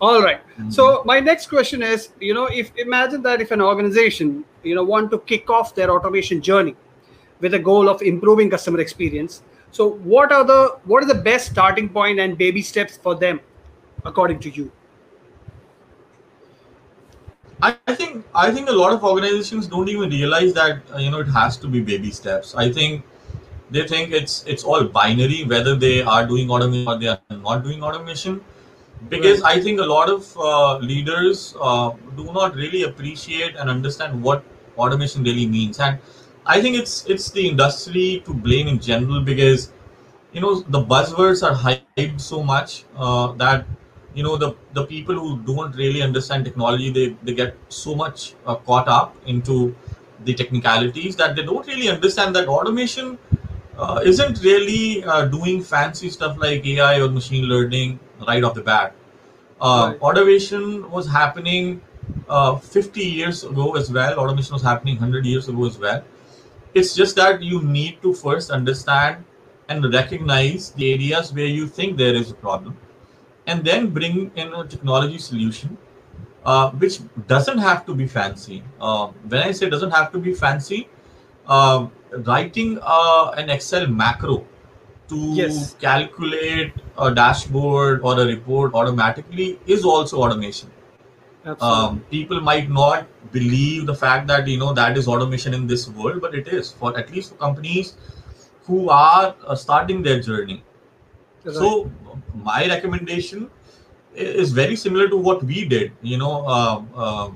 All 0.00 0.22
right. 0.22 0.40
So 0.68 1.02
my 1.06 1.20
next 1.20 1.48
question 1.48 1.82
is, 1.82 2.10
you 2.20 2.34
know, 2.34 2.46
if 2.46 2.70
imagine 2.76 3.22
that 3.22 3.40
if 3.40 3.50
an 3.50 3.60
organization, 3.62 4.44
you 4.62 4.74
know, 4.74 4.84
want 4.84 5.10
to 5.10 5.18
kick 5.20 5.48
off 5.50 5.74
their 5.74 5.90
automation 5.90 6.40
journey 6.42 6.76
with 7.40 7.54
a 7.54 7.58
goal 7.58 7.88
of 7.88 8.02
improving 8.02 8.50
customer 8.50 8.80
experience, 8.80 9.42
so 9.70 9.90
what 10.14 10.32
are 10.32 10.44
the 10.44 10.78
what 10.84 11.02
are 11.02 11.06
the 11.06 11.22
best 11.30 11.50
starting 11.52 11.88
point 11.88 12.18
and 12.20 12.36
baby 12.38 12.62
steps 12.62 12.96
for 12.96 13.14
them, 13.14 13.40
according 14.04 14.40
to 14.40 14.50
you? 14.50 14.70
I 17.62 17.76
I 17.86 17.94
think 17.94 18.24
I 18.34 18.50
think 18.52 18.68
a 18.68 18.72
lot 18.72 18.92
of 18.92 19.02
organizations 19.04 19.66
don't 19.66 19.88
even 19.88 20.10
realize 20.10 20.52
that 20.54 20.80
uh, 20.94 20.98
you 20.98 21.10
know 21.10 21.20
it 21.20 21.28
has 21.36 21.56
to 21.58 21.68
be 21.68 21.80
baby 21.80 22.10
steps. 22.10 22.54
I 22.54 22.70
think 22.72 23.04
they 23.70 23.86
think 23.86 24.12
it's 24.12 24.44
it's 24.46 24.64
all 24.64 24.84
binary 24.84 25.44
whether 25.44 25.74
they 25.74 26.02
are 26.02 26.26
doing 26.26 26.50
automation 26.50 26.88
or 26.88 26.98
they 26.98 27.08
are 27.08 27.20
not 27.30 27.64
doing 27.64 27.82
automation. 27.82 28.40
Because 29.08 29.42
I 29.42 29.60
think 29.60 29.78
a 29.78 29.84
lot 29.84 30.08
of 30.08 30.36
uh, 30.38 30.78
leaders 30.78 31.54
uh, 31.60 31.90
do 32.16 32.24
not 32.32 32.54
really 32.54 32.84
appreciate 32.84 33.54
and 33.56 33.68
understand 33.68 34.22
what 34.22 34.42
automation 34.78 35.22
really 35.22 35.46
means, 35.46 35.78
and 35.78 35.98
I 36.46 36.60
think 36.60 36.76
it's 36.76 37.04
it's 37.06 37.30
the 37.30 37.48
industry 37.48 38.22
to 38.24 38.32
blame 38.32 38.68
in 38.68 38.80
general 38.80 39.20
because 39.20 39.70
you 40.32 40.40
know 40.40 40.60
the 40.60 40.80
buzzwords 40.80 41.42
are 41.48 41.54
hyped 41.54 42.20
so 42.20 42.42
much 42.42 42.84
uh, 42.96 43.32
that 43.32 43.66
you 44.14 44.22
know 44.22 44.36
the 44.36 44.54
the 44.72 44.84
people 44.86 45.14
who 45.14 45.38
don't 45.50 45.76
really 45.76 46.02
understand 46.02 46.44
technology 46.44 46.90
they 46.98 47.06
they 47.22 47.34
get 47.34 47.56
so 47.68 47.94
much 47.94 48.34
uh, 48.46 48.54
caught 48.70 48.88
up 48.88 49.14
into 49.26 49.74
the 50.24 50.34
technicalities 50.34 51.16
that 51.16 51.36
they 51.36 51.42
don't 51.42 51.66
really 51.66 51.88
understand 51.88 52.34
that 52.34 52.48
automation 52.48 53.18
uh, 53.78 54.00
isn't 54.04 54.42
really 54.42 55.04
uh, 55.04 55.26
doing 55.26 55.62
fancy 55.62 56.10
stuff 56.10 56.36
like 56.38 56.66
AI 56.66 57.00
or 57.00 57.08
machine 57.08 57.44
learning 57.44 58.00
right 58.26 58.42
off 58.44 58.54
the 58.54 58.62
bat. 58.62 58.94
Uh, 59.60 59.92
Right. 59.92 60.00
Automation 60.02 60.90
was 60.90 61.08
happening 61.08 61.80
uh, 62.28 62.56
50 62.56 63.02
years 63.04 63.44
ago 63.44 63.76
as 63.76 63.90
well. 63.90 64.18
Automation 64.18 64.54
was 64.54 64.62
happening 64.62 64.96
100 64.96 65.26
years 65.26 65.48
ago 65.48 65.66
as 65.66 65.78
well. 65.78 66.02
It's 66.74 66.94
just 66.94 67.16
that 67.16 67.42
you 67.42 67.62
need 67.62 68.02
to 68.02 68.12
first 68.14 68.50
understand 68.50 69.24
and 69.68 69.92
recognize 69.92 70.70
the 70.72 70.92
areas 70.92 71.32
where 71.32 71.46
you 71.46 71.66
think 71.66 71.96
there 71.96 72.14
is 72.14 72.30
a 72.30 72.34
problem, 72.34 72.76
and 73.46 73.64
then 73.64 73.90
bring 73.90 74.30
in 74.36 74.52
a 74.54 74.66
technology 74.66 75.18
solution, 75.18 75.78
uh, 76.44 76.70
which 76.72 77.00
doesn't 77.26 77.58
have 77.58 77.86
to 77.86 77.94
be 77.94 78.06
fancy. 78.06 78.62
Uh, 78.80 79.08
when 79.28 79.42
I 79.42 79.52
say 79.52 79.68
doesn't 79.70 79.90
have 79.92 80.12
to 80.12 80.18
be 80.18 80.34
fancy, 80.34 80.88
uh, 81.46 81.86
writing 82.10 82.78
uh, 82.82 83.32
an 83.36 83.50
Excel 83.50 83.86
macro 83.86 84.44
to 85.08 85.16
Yes. 85.34 85.74
calculate 85.80 86.72
a 86.98 87.14
dashboard 87.14 88.00
or 88.02 88.18
a 88.20 88.26
report 88.26 88.74
automatically 88.74 89.58
is 89.66 89.84
also 89.84 90.18
automation. 90.22 90.70
Um, 91.60 92.00
people 92.10 92.40
might 92.40 92.68
not 92.68 93.06
believe 93.30 93.86
the 93.86 93.94
fact 93.94 94.26
that 94.26 94.48
you 94.48 94.58
know 94.58 94.72
that 94.72 94.98
is 94.98 95.06
automation 95.06 95.54
in 95.54 95.66
this 95.68 95.88
world, 95.88 96.20
but 96.20 96.34
it 96.34 96.48
is 96.48 96.72
for 96.72 96.96
at 96.98 97.10
least 97.12 97.30
for 97.30 97.36
companies 97.36 97.96
who 98.64 98.88
are 98.90 99.36
uh, 99.46 99.54
starting 99.54 100.02
their 100.02 100.20
journey. 100.20 100.64
Right. 101.44 101.54
So 101.54 101.90
my 102.34 102.66
recommendation 102.66 103.48
is 104.14 104.52
very 104.52 104.74
similar 104.74 105.08
to 105.08 105.16
what 105.16 105.44
we 105.44 105.64
did. 105.64 105.92
You 106.02 106.18
know, 106.18 106.44
uh, 106.46 106.82
uh, 106.96 107.30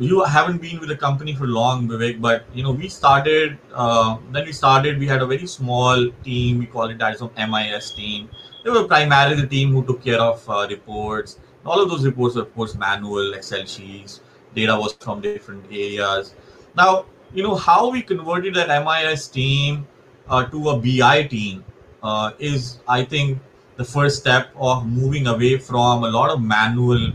you 0.00 0.24
haven't 0.24 0.62
been 0.62 0.80
with 0.80 0.88
the 0.88 0.96
company 0.96 1.34
for 1.34 1.46
long, 1.46 1.88
Vivek, 1.88 2.20
but 2.20 2.44
you 2.54 2.62
know 2.62 2.72
we 2.72 2.88
started. 2.88 3.58
Uh, 3.72 4.16
when 4.16 4.44
we 4.44 4.52
started, 4.52 4.98
we 4.98 5.06
had 5.06 5.22
a 5.22 5.26
very 5.26 5.46
small 5.46 6.10
team. 6.22 6.58
We 6.58 6.66
call 6.66 6.88
it 6.90 7.00
as 7.00 7.20
a 7.20 7.30
MIS 7.48 7.90
team. 7.92 8.30
They 8.64 8.70
were 8.70 8.84
primarily 8.84 9.40
the 9.40 9.46
team 9.46 9.72
who 9.72 9.84
took 9.84 10.02
care 10.02 10.20
of 10.20 10.48
uh, 10.48 10.66
reports. 10.70 11.38
All 11.66 11.82
of 11.82 11.90
those 11.90 12.04
reports 12.04 12.34
were, 12.34 12.42
of 12.42 12.54
course, 12.54 12.74
manual 12.74 13.34
Excel 13.34 13.64
sheets. 13.66 14.20
Data 14.54 14.76
was 14.76 14.94
from 14.94 15.20
different 15.20 15.66
areas. 15.70 16.34
Now, 16.76 17.06
you 17.34 17.42
know 17.42 17.54
how 17.54 17.90
we 17.90 18.02
converted 18.02 18.54
that 18.54 18.68
MIS 18.84 19.28
team 19.28 19.86
uh, 20.28 20.46
to 20.46 20.70
a 20.70 20.78
BI 20.78 21.24
team 21.24 21.64
uh, 22.02 22.32
is, 22.38 22.78
I 22.88 23.04
think, 23.04 23.38
the 23.76 23.84
first 23.84 24.20
step 24.20 24.50
of 24.56 24.86
moving 24.86 25.26
away 25.26 25.58
from 25.58 26.04
a 26.04 26.08
lot 26.08 26.30
of 26.30 26.40
manual, 26.40 27.12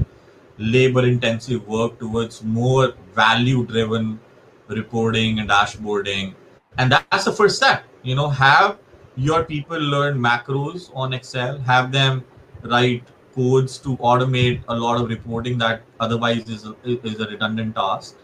labor 0.59 1.05
intensive 1.05 1.67
work 1.67 1.97
towards 1.99 2.43
more 2.43 2.93
value 3.15 3.65
driven 3.65 4.19
reporting 4.67 5.39
and 5.39 5.49
dashboarding. 5.49 6.35
And 6.77 6.91
that's 6.91 7.25
the 7.25 7.31
first 7.33 7.55
step. 7.57 7.83
You 8.03 8.15
know, 8.15 8.29
have 8.29 8.77
your 9.15 9.43
people 9.43 9.79
learn 9.79 10.19
macros 10.19 10.91
on 10.95 11.13
Excel, 11.13 11.57
have 11.59 11.91
them 11.91 12.23
write 12.61 13.03
codes 13.33 13.77
to 13.79 13.97
automate 13.97 14.61
a 14.67 14.75
lot 14.75 15.01
of 15.01 15.09
reporting 15.09 15.57
that 15.57 15.81
otherwise 15.99 16.47
is 16.49 16.65
a, 16.65 16.75
is 16.83 17.19
a 17.19 17.27
redundant 17.27 17.75
task 17.75 18.15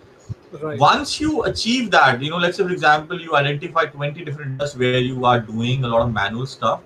Right. 0.61 0.79
Once 0.79 1.19
you 1.19 1.43
achieve 1.43 1.91
that, 1.91 2.21
you 2.21 2.29
know, 2.29 2.37
let's 2.37 2.57
say 2.57 2.63
for 2.63 2.71
example, 2.71 3.19
you 3.19 3.35
identify 3.35 3.85
20 3.85 4.23
different 4.23 4.51
industries 4.51 4.79
where 4.79 4.99
you 4.99 5.25
are 5.25 5.39
doing 5.39 5.83
a 5.83 5.87
lot 5.87 6.01
of 6.01 6.13
manual 6.13 6.45
stuff 6.45 6.81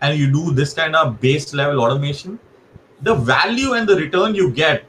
and 0.00 0.18
you 0.18 0.30
do 0.32 0.52
this 0.52 0.74
kind 0.74 0.96
of 0.96 1.20
base 1.20 1.54
level 1.54 1.80
automation, 1.80 2.38
the 3.04 3.14
value 3.14 3.74
and 3.74 3.88
the 3.88 3.96
return 3.96 4.34
you 4.34 4.50
get 4.50 4.84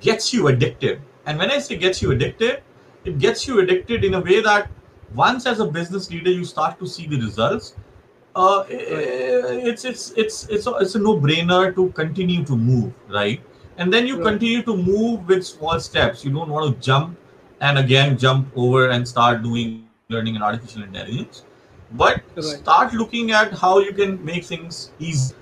gets 0.00 0.32
you 0.32 0.48
addicted. 0.48 1.00
And 1.26 1.38
when 1.38 1.50
I 1.50 1.58
say 1.58 1.76
gets 1.76 2.02
you 2.02 2.12
addicted, 2.12 2.62
it 3.04 3.18
gets 3.18 3.46
you 3.48 3.60
addicted 3.60 4.04
in 4.04 4.14
a 4.14 4.20
way 4.20 4.40
that 4.42 4.70
once 5.14 5.46
as 5.46 5.60
a 5.60 5.66
business 5.66 6.10
leader 6.10 6.30
you 6.30 6.44
start 6.44 6.78
to 6.80 6.86
see 6.86 7.06
the 7.06 7.20
results, 7.20 7.74
uh, 8.36 8.64
it's 8.68 9.84
it's 9.84 10.10
it's 10.12 10.48
it's 10.48 10.66
a, 10.66 10.72
it's 10.76 10.94
a 10.94 10.98
no-brainer 10.98 11.74
to 11.74 11.88
continue 11.90 12.44
to 12.44 12.56
move, 12.56 12.92
right? 13.08 13.40
And 13.78 13.92
then 13.92 14.06
you 14.06 14.18
Right. 14.18 14.24
continue 14.30 14.62
to 14.62 14.76
move 14.76 15.28
with 15.28 15.44
small 15.46 15.80
steps. 15.80 16.24
You 16.24 16.32
don't 16.32 16.50
want 16.50 16.74
to 16.74 16.86
jump 16.86 17.16
and 17.60 17.78
again 17.78 18.18
jump 18.18 18.48
over 18.56 18.88
and 18.88 19.06
start 19.08 19.42
doing 19.42 19.80
learning 20.08 20.36
and 20.36 20.44
artificial 20.44 20.82
intelligence, 20.82 21.44
but 21.92 22.22
Right. 22.36 22.60
start 22.60 22.94
looking 22.94 23.30
at 23.32 23.52
how 23.64 23.78
you 23.78 23.92
can 23.92 24.24
make 24.24 24.44
things 24.44 24.90
easy. 24.98 25.34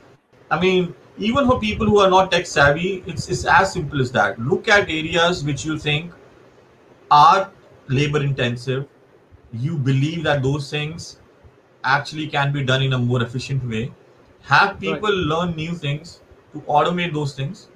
I 0.51 0.61
mean, 0.61 0.95
even 1.19 1.47
for 1.47 1.61
people 1.61 1.87
who 1.87 1.99
are 2.01 2.11
not 2.11 2.31
tech 2.31 2.47
savvy, 2.47 3.03
it's, 3.07 3.29
it's 3.29 3.45
as 3.45 3.73
simple 3.73 4.01
as 4.01 4.13
that. 4.13 4.39
Look 4.41 4.69
at 4.69 4.89
areas 4.89 5.45
which 5.45 5.65
you 5.65 5.79
think 5.79 6.13
are 7.11 7.51
labor 7.89 8.23
intensive. 8.23 8.87
You 9.53 9.77
believe 9.77 10.25
that 10.25 10.43
those 10.43 10.71
things 10.71 11.21
actually 11.85 12.29
can 12.29 12.53
be 12.53 12.65
done 12.65 12.83
in 12.83 12.93
a 12.95 12.99
more 12.99 13.23
efficient 13.23 13.69
way. 13.69 13.93
Have 14.43 14.81
people 14.81 15.11
learn 15.13 15.55
new 15.57 15.75
things 15.75 16.21
to 16.53 16.61
automate 16.63 17.13
those 17.13 17.35
things, 17.35 17.69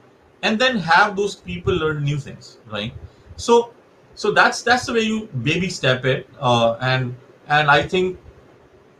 and 0.42 0.58
then 0.58 0.78
have 0.78 1.16
those 1.16 1.36
people 1.36 1.74
learn 1.74 2.02
new 2.04 2.18
things, 2.18 2.58
right? 2.70 2.92
So, 3.36 3.72
so 4.14 4.32
that's 4.32 4.62
that's 4.62 4.86
the 4.86 4.94
way 4.94 5.00
you 5.00 5.26
baby 5.42 5.68
step 5.68 6.04
it, 6.04 6.28
uh, 6.40 6.76
and 6.80 7.16
and 7.48 7.70
I 7.70 7.82
think 7.82 8.18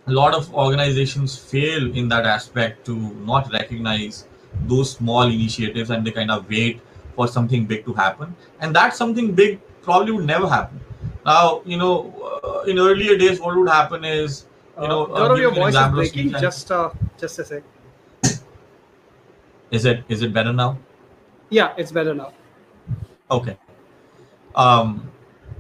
a 0.07 0.13
lot 0.13 0.35
of 0.35 0.53
organizations 0.55 1.37
fail 1.37 1.95
in 1.97 2.09
that 2.09 2.25
aspect 2.25 2.85
to 2.87 2.97
not 3.31 3.51
recognize 3.53 4.27
those 4.67 4.93
small 4.93 5.23
initiatives 5.23 5.91
and 5.91 6.07
they 6.07 6.11
kind 6.11 6.31
of 6.31 6.49
wait 6.49 6.81
for 7.15 7.27
something 7.27 7.67
big 7.67 7.85
to 7.85 7.93
happen 7.93 8.35
and 8.61 8.75
that 8.75 8.95
something 8.95 9.33
big 9.35 9.61
probably 9.83 10.13
would 10.13 10.25
never 10.25 10.49
happen 10.49 10.81
now 11.25 11.61
you 11.65 11.77
know 11.77 11.95
uh, 12.45 12.61
in 12.71 12.79
earlier 12.79 13.17
days 13.17 13.41
what 13.41 13.57
would 13.57 13.69
happen 13.69 14.05
is 14.05 14.47
you 14.81 14.89
know 14.89 15.07
uh, 15.15 15.35
your 15.35 15.53
voice 15.53 15.75
is 15.75 15.89
breaking. 15.89 16.31
Just 16.31 16.71
uh, 16.71 16.91
just 17.19 17.39
a 17.39 17.45
sec. 17.45 17.63
is 19.71 19.85
it 19.85 20.05
is 20.09 20.23
it 20.23 20.33
better 20.33 20.53
now 20.53 20.79
Yeah, 21.51 21.75
it's 21.77 21.93
better 21.93 22.15
now. 22.15 22.33
Okay. 23.31 23.57
Um, 24.55 25.11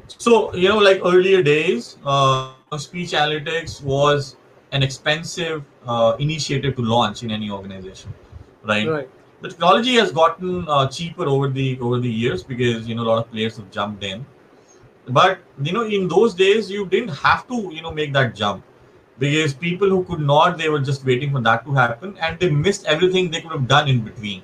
so 0.07 0.55
you 0.55 0.69
know, 0.69 0.79
like 0.79 1.01
earlier 1.05 1.43
days, 1.43 1.97
uh, 2.05 2.53
speech 2.75 3.13
analytics 3.13 3.81
was 3.83 4.37
an 4.73 4.83
expensive 4.83 5.65
uh, 5.87 6.17
initiative 6.19 6.75
to 6.77 6.83
launch 6.83 7.23
in 7.23 7.31
any 7.31 7.49
organization, 7.49 8.13
right? 8.65 8.89
Right. 8.89 9.11
The 9.41 9.51
technology 9.51 9.95
has 9.95 10.11
gotten 10.11 10.67
uh, 10.69 10.89
cheaper 10.89 11.27
over 11.27 11.49
the 11.49 11.79
over 11.81 12.01
the 12.01 12.11
years 12.11 12.43
because 12.43 12.89
you 12.89 12.95
know 12.97 13.03
a 13.03 13.09
lot 13.11 13.19
of 13.25 13.31
players 13.31 13.57
have 13.59 13.71
jumped 13.71 14.03
in. 14.03 14.27
But 15.09 15.39
you 15.63 15.73
know, 15.73 15.85
in 15.85 16.09
those 16.09 16.35
days, 16.35 16.71
you 16.71 16.87
didn't 16.87 17.11
have 17.11 17.47
to 17.49 17.71
you 17.73 17.83
know 17.83 17.93
make 17.93 18.13
that 18.15 18.35
jump 18.35 18.65
because 19.19 19.55
people 19.55 19.89
who 19.89 20.05
could 20.05 20.21
not, 20.21 20.59
they 20.59 20.69
were 20.69 20.81
just 20.81 21.05
waiting 21.05 21.33
for 21.33 21.41
that 21.43 21.65
to 21.67 21.73
happen, 21.73 22.17
and 22.21 22.39
they 22.41 22.51
missed 22.51 22.85
everything 22.87 23.31
they 23.31 23.41
could 23.41 23.53
have 23.53 23.69
done 23.69 23.89
in 23.89 24.01
between. 24.01 24.43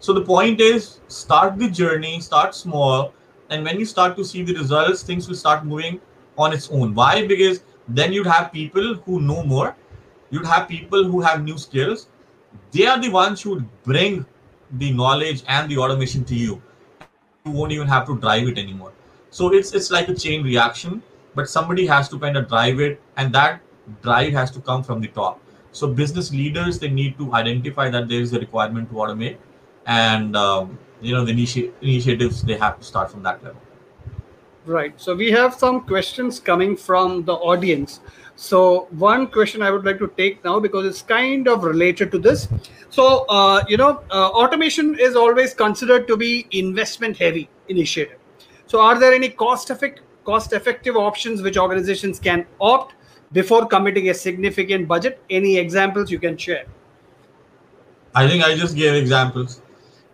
So 0.00 0.14
the 0.14 0.22
point 0.22 0.60
is, 0.60 1.00
start 1.08 1.58
the 1.58 1.68
journey, 1.68 2.20
start 2.20 2.54
small, 2.54 3.12
and 3.50 3.64
when 3.64 3.78
you 3.78 3.84
start 3.84 4.16
to 4.16 4.24
see 4.24 4.42
the 4.42 4.54
results, 4.54 5.02
things 5.02 5.28
will 5.28 5.36
start 5.36 5.66
moving 5.66 6.00
on 6.38 6.52
its 6.52 6.70
own. 6.70 6.94
Why? 6.94 7.26
Because 7.26 7.62
then 7.88 8.12
you'd 8.12 8.26
have 8.26 8.52
people 8.52 8.94
who 8.94 9.20
know 9.20 9.42
more, 9.42 9.76
you'd 10.30 10.46
have 10.46 10.68
people 10.68 11.04
who 11.04 11.20
have 11.20 11.42
new 11.42 11.58
skills. 11.58 12.08
They 12.72 12.86
are 12.86 13.00
the 13.00 13.10
ones 13.10 13.42
who 13.42 13.50
would 13.54 13.82
bring 13.82 14.24
the 14.72 14.92
knowledge 14.92 15.42
and 15.48 15.70
the 15.70 15.78
automation 15.78 16.24
to 16.24 16.34
you. 16.34 16.62
You 17.44 17.52
won't 17.52 17.72
even 17.72 17.88
have 17.88 18.06
to 18.06 18.18
drive 18.18 18.48
it 18.48 18.58
anymore. 18.58 18.92
So 19.30 19.52
it's 19.54 19.74
it's 19.74 19.90
like 19.90 20.08
a 20.08 20.14
chain 20.14 20.42
reaction, 20.44 21.02
but 21.34 21.48
somebody 21.48 21.86
has 21.86 22.08
to 22.10 22.18
kind 22.18 22.36
of 22.36 22.48
drive 22.48 22.80
it, 22.80 23.00
and 23.16 23.34
that 23.34 23.60
drive 24.02 24.32
has 24.32 24.50
to 24.52 24.60
come 24.60 24.82
from 24.82 25.00
the 25.00 25.08
top. 25.08 25.40
So 25.72 25.88
business 25.88 26.32
leaders 26.32 26.78
they 26.78 26.90
need 26.90 27.18
to 27.18 27.32
identify 27.34 27.90
that 27.90 28.08
there 28.08 28.20
is 28.20 28.32
a 28.32 28.40
requirement 28.40 28.90
to 28.90 28.96
automate, 28.96 29.36
and 29.86 30.36
um, 30.36 30.78
you 31.00 31.14
know 31.14 31.24
the 31.24 31.32
initi- 31.32 31.72
initiatives 31.82 32.42
they 32.42 32.56
have 32.56 32.78
to 32.78 32.84
start 32.84 33.10
from 33.10 33.22
that 33.22 33.44
level. 33.44 33.60
Right. 34.68 35.00
So 35.00 35.14
we 35.14 35.30
have 35.30 35.54
some 35.54 35.80
questions 35.80 36.38
coming 36.38 36.76
from 36.76 37.24
the 37.24 37.32
audience. 37.32 38.00
So 38.36 38.86
one 38.90 39.26
question 39.26 39.62
I 39.62 39.70
would 39.70 39.86
like 39.86 39.98
to 39.98 40.08
take 40.18 40.44
now 40.44 40.60
because 40.60 40.84
it's 40.84 41.00
kind 41.00 41.48
of 41.48 41.64
related 41.64 42.12
to 42.12 42.18
this. 42.18 42.48
So 42.90 43.24
uh, 43.30 43.64
you 43.66 43.78
know, 43.78 44.02
uh, 44.10 44.28
automation 44.28 44.98
is 45.00 45.16
always 45.16 45.54
considered 45.54 46.06
to 46.08 46.18
be 46.18 46.46
investment 46.50 47.16
heavy 47.16 47.48
initiative. 47.68 48.18
So 48.66 48.82
are 48.82 49.00
there 49.00 49.14
any 49.14 49.30
cost 49.30 49.70
effect 49.70 50.02
cost 50.24 50.52
effective 50.52 50.96
options 50.96 51.40
which 51.40 51.56
organizations 51.56 52.20
can 52.20 52.44
opt 52.60 52.94
before 53.32 53.64
committing 53.64 54.10
a 54.10 54.14
significant 54.14 54.86
budget? 54.86 55.18
Any 55.30 55.56
examples 55.56 56.10
you 56.10 56.18
can 56.18 56.36
share? 56.36 56.66
I 58.14 58.28
think 58.28 58.44
I 58.44 58.54
just 58.54 58.76
gave 58.76 58.92
examples. 58.92 59.62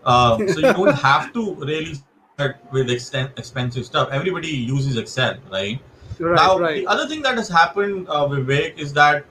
Uh, 0.04 0.38
so 0.46 0.60
you 0.60 0.72
don't 0.72 0.94
have 1.10 1.32
to 1.32 1.56
really 1.56 1.96
start 2.34 2.56
with 2.72 2.88
exten- 2.88 3.38
expensive 3.38 3.86
stuff. 3.86 4.08
Everybody 4.10 4.48
uses 4.48 4.96
Excel, 4.96 5.36
right? 5.52 5.80
Right. 6.18 6.34
now, 6.34 6.58
right. 6.58 6.76
the 6.76 6.86
other 6.86 7.06
thing 7.08 7.22
that 7.22 7.36
has 7.36 7.48
happened, 7.48 8.08
uh, 8.08 8.26
Vivek, 8.26 8.76
is 8.78 8.92
that 8.94 9.24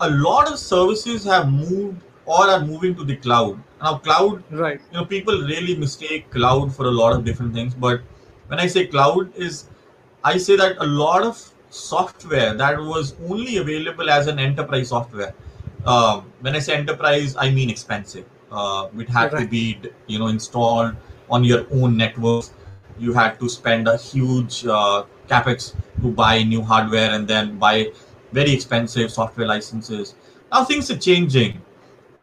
a 0.00 0.10
lot 0.10 0.50
of 0.50 0.58
services 0.58 1.24
have 1.24 1.50
moved 1.50 2.00
or 2.24 2.48
are 2.48 2.64
moving 2.64 2.94
to 2.94 3.04
the 3.04 3.16
cloud. 3.16 3.62
Now, 3.82 3.98
cloud, 3.98 4.42
right. 4.50 4.80
you 4.90 4.98
know, 4.98 5.04
people 5.04 5.34
really 5.42 5.76
mistake 5.76 6.30
cloud 6.30 6.74
for 6.74 6.86
a 6.86 6.90
lot 6.90 7.14
of 7.14 7.24
different 7.24 7.52
things. 7.54 7.74
But 7.74 8.00
when 8.46 8.60
I 8.60 8.66
say 8.66 8.86
cloud, 8.86 9.34
is 9.36 9.66
I 10.24 10.38
say 10.38 10.56
that 10.56 10.76
a 10.78 10.86
lot 10.86 11.22
of 11.22 11.52
software 11.68 12.54
that 12.54 12.78
was 12.78 13.14
only 13.28 13.58
available 13.58 14.08
as 14.08 14.26
an 14.26 14.38
enterprise 14.38 14.88
software. 14.88 15.34
Um, 15.84 16.32
when 16.40 16.56
I 16.56 16.60
say 16.60 16.74
enterprise, 16.74 17.36
I 17.36 17.50
mean 17.50 17.68
expensive. 17.68 18.24
Uh, 18.50 18.88
it 18.98 19.08
had 19.08 19.30
to 19.32 19.46
be, 19.46 19.78
you 20.06 20.18
know, 20.18 20.28
installed 20.28 20.96
on 21.30 21.44
your 21.44 21.66
own 21.72 21.96
network. 21.96 22.44
You 22.98 23.12
had 23.12 23.38
to 23.40 23.48
spend 23.48 23.88
a 23.88 23.96
huge 23.96 24.66
uh, 24.66 25.04
capex 25.28 25.74
to 26.02 26.10
buy 26.10 26.42
new 26.42 26.62
hardware 26.62 27.12
and 27.12 27.26
then 27.26 27.58
buy 27.58 27.92
very 28.32 28.52
expensive 28.52 29.10
software 29.10 29.46
licenses. 29.46 30.14
Now 30.52 30.64
things 30.64 30.90
are 30.90 30.98
changing. 30.98 31.60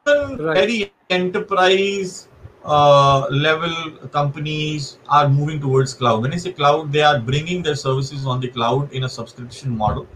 Even 0.07 0.37
Right. 0.37 0.55
Very 0.55 0.93
enterprise 1.09 2.27
uh, 2.63 3.27
level 3.29 3.73
companies 4.11 4.97
are 5.07 5.29
moving 5.29 5.59
towards 5.59 5.93
cloud. 5.93 6.21
When 6.21 6.33
I 6.33 6.37
say 6.37 6.51
cloud, 6.51 6.91
they 6.91 7.01
are 7.01 7.19
bringing 7.19 7.61
their 7.63 7.75
services 7.75 8.25
on 8.25 8.39
the 8.39 8.49
cloud 8.49 8.91
in 8.91 9.03
a 9.03 9.09
subscription 9.09 9.77
model, 9.77 10.07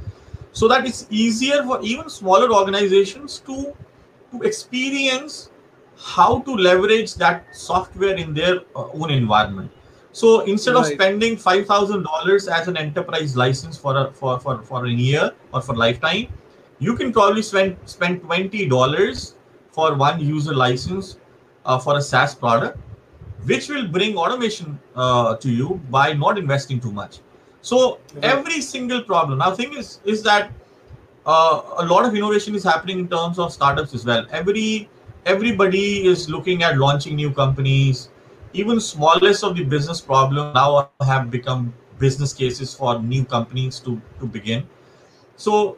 so 0.51 0.67
that 0.67 0.85
it's 0.85 1.07
easier 1.09 1.63
for 1.63 1.81
even 1.81 2.09
smaller 2.09 2.51
organizations 2.53 3.39
to 3.47 3.73
to 4.31 4.41
experience 4.43 5.50
how 6.03 6.39
to 6.41 6.55
leverage 6.55 7.15
that 7.15 7.45
software 7.55 8.15
in 8.15 8.33
their 8.33 8.61
uh, 8.75 8.87
own 8.93 9.11
environment. 9.11 9.71
So 10.13 10.41
instead 10.41 10.75
of 10.75 10.85
spending 10.85 11.37
five 11.37 11.67
thousand 11.67 12.03
dollars 12.03 12.47
as 12.47 12.67
an 12.67 12.75
enterprise 12.77 13.35
license 13.37 13.77
for 13.77 13.95
a 13.97 14.11
for, 14.11 14.39
for 14.39 14.61
for 14.63 14.85
a 14.85 14.89
year 14.89 15.31
or 15.53 15.61
for 15.61 15.75
lifetime, 15.75 16.27
you 16.79 16.95
can 16.95 17.13
probably 17.13 17.41
spend 17.41 17.77
spend 17.85 18.21
twenty 18.23 18.67
dollars 18.67 19.35
for 19.71 19.95
one 19.95 20.19
user 20.19 20.53
license 20.53 21.17
uh, 21.65 21.79
for 21.79 21.97
a 21.97 22.01
SaaS 22.01 22.35
product, 22.35 22.77
which 23.45 23.69
will 23.69 23.87
bring 23.87 24.17
automation 24.17 24.79
uh, 24.95 25.35
to 25.37 25.49
you 25.49 25.79
by 25.89 26.13
not 26.13 26.37
investing 26.37 26.79
too 26.79 26.91
much. 26.91 27.19
So 27.61 27.99
Right. 28.15 28.25
every 28.25 28.59
single 28.61 29.03
problem. 29.03 29.37
Now, 29.37 29.51
thing 29.55 29.73
is 29.73 29.99
is 30.03 30.23
that 30.23 30.51
uh, 31.25 31.61
a 31.77 31.85
lot 31.85 32.05
of 32.05 32.15
innovation 32.15 32.55
is 32.55 32.63
happening 32.63 32.99
in 32.99 33.07
terms 33.07 33.39
of 33.39 33.53
startups 33.53 33.93
as 33.93 34.03
well. 34.03 34.25
Every 34.31 34.89
everybody 35.25 36.05
is 36.07 36.29
looking 36.29 36.63
at 36.63 36.77
launching 36.77 37.15
new 37.15 37.31
companies. 37.31 38.09
Even 38.53 38.79
smallest 38.79 39.43
of 39.43 39.55
the 39.55 39.63
business 39.63 40.01
problem 40.01 40.53
now 40.53 40.79
have 40.79 41.07
become 41.07 41.73
business 41.99 42.33
cases 42.33 42.73
for 42.73 42.99
new 42.99 43.23
companies 43.25 43.79
to 43.79 43.99
to 44.19 44.25
begin. 44.25 44.63
So 45.35 45.77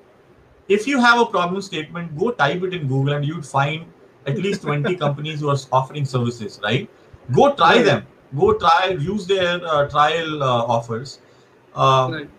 if 0.68 0.88
you 0.88 1.00
have 1.00 1.20
a 1.22 1.26
problem 1.26 1.62
statement, 1.62 2.18
go 2.18 2.32
type 2.32 2.64
it 2.64 2.74
in 2.74 2.88
Google 2.88 3.14
and 3.14 3.26
you'd 3.26 3.46
find 3.46 3.86
at 4.26 4.38
least 4.38 4.62
20 4.64 4.96
companies 5.04 5.40
who 5.42 5.50
are 5.50 5.58
offering 5.72 6.06
services, 6.06 6.60
right? 6.64 6.90
Go 7.32 7.54
try 7.56 7.76
Right. 7.78 7.86
them. 7.86 8.06
Go 8.40 8.54
try, 8.54 8.96
use 9.00 9.28
their 9.28 9.60
uh, 9.66 9.88
trial 9.90 10.44
uh, 10.44 10.64
offers. 10.78 11.20
Um, 11.76 12.14
Right. 12.14 12.30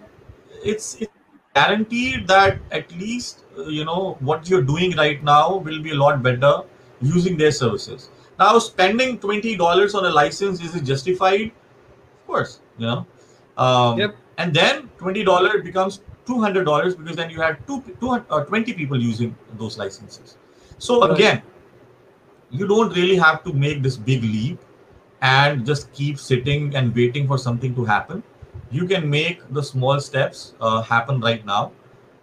It's, 0.65 0.97
it's 1.01 1.13
guaranteed 1.55 2.27
that 2.29 2.59
at 2.71 2.91
least, 2.93 3.45
uh, 3.59 3.65
you 3.65 3.85
know, 3.85 4.17
what 4.21 4.49
you're 4.49 4.63
doing 4.63 4.97
right 4.97 5.23
now 5.23 5.57
will 5.57 5.81
be 5.83 5.91
a 5.91 5.95
lot 5.95 6.23
better 6.23 6.63
using 7.05 7.37
their 7.37 7.53
services. 7.53 8.09
Now, 8.39 8.59
spending 8.59 9.19
$20 9.19 9.95
on 9.95 10.07
a 10.07 10.11
license, 10.11 10.63
is 10.63 10.75
it 10.75 10.85
justified? 10.85 11.53
Of 11.53 12.27
course, 12.27 12.61
you 12.79 12.87
know. 12.87 13.07
Um, 13.57 13.99
Yep. 13.99 14.17
And 14.39 14.53
then 14.53 14.91
$20 14.99 15.63
becomes 15.63 16.01
$200 16.27 16.99
because 16.99 17.17
then 17.17 17.31
you 17.31 17.41
had 17.41 17.65
two, 17.67 17.83
two, 18.01 18.11
uh, 18.11 18.45
20 18.45 18.73
people 18.73 19.01
using 19.01 19.37
those 19.57 19.79
licenses. 19.79 20.37
So 20.79 21.05
again, 21.05 21.43
you 22.51 22.67
don't 22.67 22.95
really 22.97 23.17
have 23.17 23.45
to 23.45 23.53
make 23.53 23.83
this 23.83 23.97
big 23.97 24.23
leap 24.23 24.59
and 25.23 25.65
just 25.65 25.93
keep 25.93 26.19
sitting 26.19 26.75
and 26.75 26.95
waiting 26.95 27.29
for 27.29 27.39
something 27.39 27.75
to 27.77 27.85
happen. 27.85 28.23
You 28.71 28.87
can 28.87 29.09
make 29.09 29.41
the 29.53 29.63
small 29.63 30.01
steps 30.01 30.55
uh, 30.61 30.83
happen 30.83 31.21
right 31.21 31.47
now. 31.47 31.73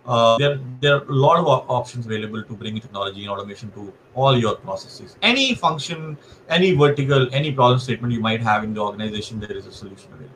Uh, 0.05 0.37
there, 0.37 0.59
there 0.81 0.95
are 0.95 1.03
a 1.03 1.13
lot 1.13 1.37
of 1.37 1.47
options 1.69 2.05
available 2.05 2.43
to 2.43 2.53
bring 2.53 2.79
technology 2.79 3.21
and 3.21 3.29
automation 3.29 3.71
to 3.71 3.93
all 4.13 4.37
your 4.37 4.55
processes. 4.55 5.15
Any 5.21 5.55
function, 5.55 6.17
any 6.49 6.73
vertical, 6.73 7.27
any 7.33 7.51
problem 7.51 7.79
statement 7.79 8.13
you 8.13 8.19
might 8.19 8.41
have 8.41 8.63
in 8.63 8.73
the 8.73 8.81
organization, 8.81 9.39
there 9.39 9.51
is 9.51 9.65
a 9.67 9.71
solution 9.71 10.11
available. 10.13 10.35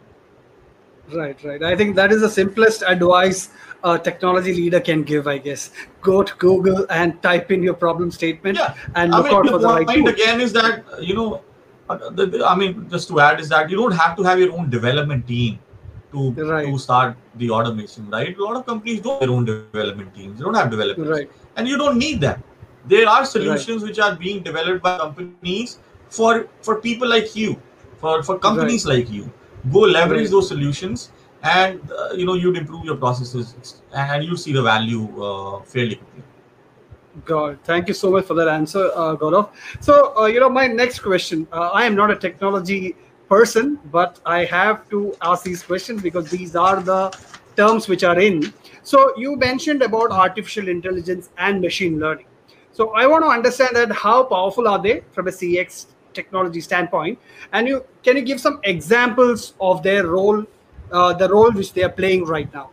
Right, 1.14 1.44
right. 1.44 1.62
I 1.62 1.76
think 1.76 1.96
that 1.98 2.12
is 2.12 2.22
the 2.22 2.30
simplest 2.30 2.82
advice 2.88 3.50
a 3.84 4.00
technology 4.00 4.54
leader 4.56 4.80
can 4.80 5.04
give, 5.04 5.28
I 5.28 5.38
guess. 5.38 5.72
Go 6.02 6.24
to 6.24 6.34
Google 6.38 6.88
and 6.90 7.22
type 7.22 7.52
in 7.52 7.62
your 7.62 7.76
problem 7.76 8.10
statement 8.10 8.58
Yeah, 8.58 8.74
and 8.96 9.14
I 9.14 9.18
look 9.18 9.28
mean, 9.28 9.36
out 9.36 9.48
for 9.48 9.60
the 9.60 9.68
right 9.68 9.86
point 9.86 10.00
tool. 10.00 10.08
again 10.08 10.42
is 10.42 10.52
that 10.54 10.84
you 11.02 11.14
know, 11.14 11.42
I 11.90 12.56
mean, 12.56 12.90
just 12.90 13.08
to 13.10 13.20
add 13.20 13.40
is 13.40 13.50
that 13.50 13.70
you 13.70 13.78
don't 13.78 13.92
have 13.92 14.16
to 14.18 14.24
have 14.24 14.40
your 14.40 14.52
own 14.58 14.72
development 14.72 15.28
team 15.28 15.60
to 16.12 16.32
Right. 16.32 16.66
to 16.66 16.78
start 16.80 17.16
the 17.36 17.52
automation, 17.52 18.10
right? 18.10 18.36
A 18.36 18.44
lot 18.44 18.56
of 18.56 18.66
companies 18.66 19.02
don't 19.02 19.14
have 19.14 19.20
their 19.28 19.36
own 19.38 19.46
development 19.46 20.16
teams. 20.16 20.40
They 20.40 20.44
don't 20.46 20.56
have 20.56 20.72
developers, 20.72 21.08
Right, 21.08 21.30
and 21.56 21.68
you 21.68 21.78
don't 21.78 22.00
need 22.00 22.20
them. 22.22 22.42
There 22.88 23.08
are 23.10 23.26
solutions 23.26 23.84
which 23.84 24.00
are 24.00 24.16
being 24.16 24.44
developed 24.44 24.84
by 24.84 24.98
companies 24.98 25.80
for 26.10 26.48
for 26.62 26.80
people 26.82 27.08
like 27.08 27.36
you, 27.36 27.56
for 28.00 28.22
for 28.24 28.38
companies 28.40 28.86
like 28.86 29.10
you. 29.10 29.32
Go 29.72 29.80
leverage 29.80 30.22
Right. 30.22 30.30
those 30.32 30.48
solutions, 30.48 31.12
and 31.44 31.82
uh, 31.92 32.10
you 32.14 32.26
know 32.26 32.34
you'd 32.36 32.58
improve 32.58 32.86
your 32.86 32.98
processes, 32.98 33.82
and 33.94 34.24
you'd 34.24 34.40
see 34.46 34.54
the 34.54 34.62
value 34.62 35.04
uh, 35.30 35.62
fairly 35.76 35.96
quickly. 35.96 36.24
God, 37.26 37.60
thank 37.64 37.88
you 37.88 37.94
so 37.94 38.12
much 38.12 38.26
for 38.26 38.34
that 38.36 38.48
answer, 38.48 38.92
uh, 38.94 39.16
Gaurav. 39.16 39.50
So, 39.80 40.14
uh, 40.18 40.26
you 40.26 40.40
know, 40.40 40.50
my 40.50 40.68
next 40.68 41.00
question 41.00 41.48
uh, 41.52 41.70
I 41.74 41.86
am 41.86 41.96
not 41.96 42.12
a 42.12 42.16
technology 42.16 42.96
person, 43.30 43.80
but 43.92 44.20
I 44.26 44.46
have 44.46 44.90
to 44.90 45.16
ask 45.22 45.44
these 45.44 45.64
questions 45.64 46.02
because 46.02 46.30
these 46.30 46.56
are 46.56 46.82
the 46.82 47.18
terms 47.56 47.88
which 47.88 48.04
are 48.04 48.20
in. 48.20 48.54
So, 48.84 49.14
you 49.18 49.36
mentioned 49.38 49.82
about 49.82 50.12
artificial 50.12 50.68
intelligence 50.68 51.30
and 51.38 51.62
machine 51.62 52.00
learning. 52.00 52.28
So, 52.76 52.90
I 52.94 53.08
want 53.08 53.24
to 53.24 53.30
understand 53.30 53.74
that 53.78 53.90
how 53.94 54.24
powerful 54.24 54.68
are 54.68 54.82
they 54.82 55.02
from 55.14 55.30
a 55.30 55.32
CX 55.32 55.86
technology 56.14 56.60
standpoint? 56.60 57.18
And 57.54 57.70
you 57.70 57.86
can 58.04 58.18
you 58.18 58.22
give 58.22 58.42
some 58.42 58.60
examples 58.66 59.54
of 59.62 59.82
their 59.82 60.06
role, 60.08 60.44
uh, 60.92 61.14
the 61.14 61.30
role 61.30 61.54
which 61.54 61.72
they 61.72 61.84
are 61.84 61.96
playing 62.02 62.26
right 62.26 62.54
now? 62.54 62.72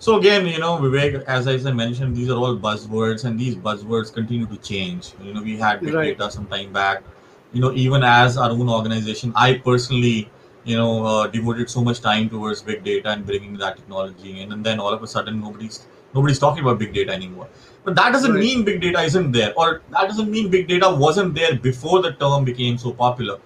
So 0.00 0.16
again, 0.18 0.48
you 0.48 0.58
know, 0.58 0.78
Vivek, 0.78 1.22
as 1.26 1.46
I 1.46 1.58
said, 1.58 1.76
mentioned, 1.76 2.16
these 2.16 2.28
are 2.28 2.36
all 2.36 2.56
buzzwords, 2.56 3.24
and 3.24 3.38
these 3.38 3.54
buzzwords 3.54 4.12
continue 4.12 4.46
to 4.46 4.56
change. 4.56 5.12
You 5.22 5.34
know, 5.34 5.42
we 5.42 5.56
had 5.56 5.80
big 5.80 5.94
Right. 5.94 6.18
data 6.18 6.28
some 6.30 6.46
time 6.46 6.72
back. 6.72 7.04
You 7.52 7.60
know, 7.60 7.70
even 7.72 8.02
as 8.02 8.36
our 8.36 8.50
own 8.50 8.68
organization, 8.68 9.32
I 9.36 9.48
personally, 9.58 10.28
you 10.64 10.76
know, 10.76 11.04
uh, 11.04 11.26
devoted 11.28 11.70
so 11.70 11.84
much 11.84 12.00
time 12.00 12.28
towards 12.30 12.62
big 12.62 12.82
data 12.82 13.10
and 13.10 13.24
bringing 13.24 13.56
that 13.58 13.76
technology 13.76 14.40
in, 14.40 14.52
and 14.52 14.64
then 14.64 14.80
all 14.80 14.92
of 14.98 15.02
a 15.04 15.06
sudden, 15.06 15.40
nobody's 15.40 15.86
nobody's 16.14 16.38
talking 16.38 16.62
about 16.62 16.78
big 16.78 16.92
data 16.92 17.12
anymore. 17.12 17.48
But 17.84 17.94
that 17.96 18.12
doesn't 18.12 18.32
Right. 18.32 18.40
mean 18.40 18.64
big 18.64 18.80
data 18.80 19.02
isn't 19.02 19.32
there, 19.32 19.52
or 19.56 19.82
that 19.90 20.08
doesn't 20.08 20.30
mean 20.30 20.50
big 20.50 20.68
data 20.68 20.90
wasn't 21.04 21.34
there 21.34 21.54
before 21.56 22.02
the 22.02 22.12
term 22.12 22.44
became 22.44 22.78
so 22.78 22.92
popular. 22.92 23.38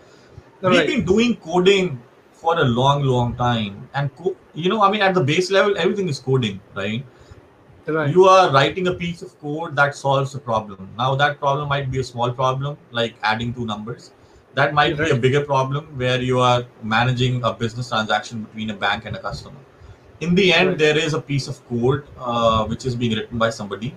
We've 0.63 0.87
been 0.87 1.05
doing 1.05 1.37
coding 1.37 2.01
for 2.33 2.59
a 2.59 2.65
long, 2.65 3.03
long 3.05 3.35
time, 3.37 3.89
and 3.95 4.15
co- 4.17 4.37
you 4.55 4.69
know, 4.71 4.83
I 4.83 4.91
mean, 4.91 5.03
at 5.03 5.15
the 5.15 5.23
base 5.23 5.51
level, 5.51 5.77
everything 5.79 6.09
is 6.09 6.19
coding, 6.19 6.61
right? 6.75 7.05
Right. 7.87 8.11
You 8.15 8.25
are 8.25 8.51
writing 8.51 8.87
a 8.89 8.95
piece 8.95 9.21
of 9.23 9.39
code 9.41 9.77
that 9.77 9.95
solves 9.95 10.35
a 10.35 10.39
problem. 10.39 10.89
Now, 10.97 11.15
that 11.17 11.39
problem 11.39 11.69
might 11.69 11.91
be 11.91 11.99
a 12.01 12.05
small 12.05 12.33
problem, 12.33 12.79
like 12.93 13.15
adding 13.23 13.53
two 13.53 13.67
numbers. 13.67 14.11
That 14.55 14.73
might 14.73 14.97
be 14.97 15.11
a 15.11 15.17
bigger 15.17 15.43
problem 15.45 15.87
where 15.99 16.21
you 16.21 16.39
are 16.41 16.65
managing 16.83 17.43
a 17.45 17.53
business 17.53 17.91
transaction 17.91 18.45
between 18.45 18.71
a 18.71 18.75
bank 18.75 19.05
and 19.05 19.17
a 19.17 19.19
customer. 19.19 19.59
In 20.21 20.35
the 20.35 20.53
end, 20.53 20.69
Right. 20.71 20.79
there 20.79 20.99
is 20.99 21.15
a 21.15 21.21
piece 21.21 21.49
of 21.49 21.61
code 21.69 22.05
uh, 22.19 22.65
which 22.65 22.87
is 22.87 22.95
being 22.97 23.15
written 23.17 23.39
by 23.39 23.51
somebody, 23.51 23.95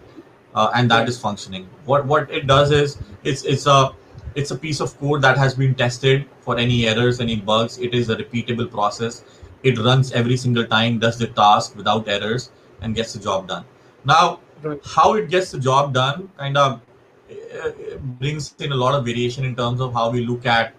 uh, 0.56 0.72
and 0.76 0.90
that 0.92 1.00
Right. 1.00 1.10
is 1.10 1.20
functioning. 1.20 1.68
What 1.86 2.06
what 2.06 2.32
it 2.32 2.48
does 2.48 2.72
is 2.72 2.98
it's 3.24 3.44
it's 3.44 3.66
a 3.68 3.92
it's 4.36 4.52
a 4.52 4.58
piece 4.64 4.80
of 4.86 4.98
code 5.00 5.22
that 5.22 5.38
has 5.38 5.56
been 5.56 5.76
tested 5.76 6.26
for 6.42 6.58
any 6.58 6.88
errors, 6.88 7.20
any 7.20 7.36
bugs. 7.52 7.78
It 7.78 7.94
is 7.94 8.10
a 8.10 8.16
repeatable 8.16 8.70
process. 8.72 9.24
It 9.64 9.78
runs 9.80 10.12
every 10.12 10.38
single 10.38 10.66
time, 10.66 11.00
does 11.00 11.18
the 11.18 11.28
task 11.28 11.76
without 11.76 12.08
errors, 12.08 12.50
and 12.82 12.96
gets 12.96 13.14
the 13.14 13.20
job 13.30 13.48
done. 13.48 13.66
Now, 14.06 14.40
Right. 14.64 14.80
how 14.98 15.14
it 15.14 15.30
gets 15.30 15.52
the 15.52 15.60
job 15.60 15.94
done 15.94 16.30
kind 16.38 16.58
of 16.58 16.80
uh, 17.64 17.72
brings 18.20 18.54
in 18.60 18.72
a 18.72 18.76
lot 18.76 18.96
of 18.96 19.06
variation 19.06 19.46
in 19.46 19.56
terms 19.56 19.82
of 19.82 19.94
how 19.94 20.10
we 20.10 20.26
look 20.26 20.46
at 20.46 20.74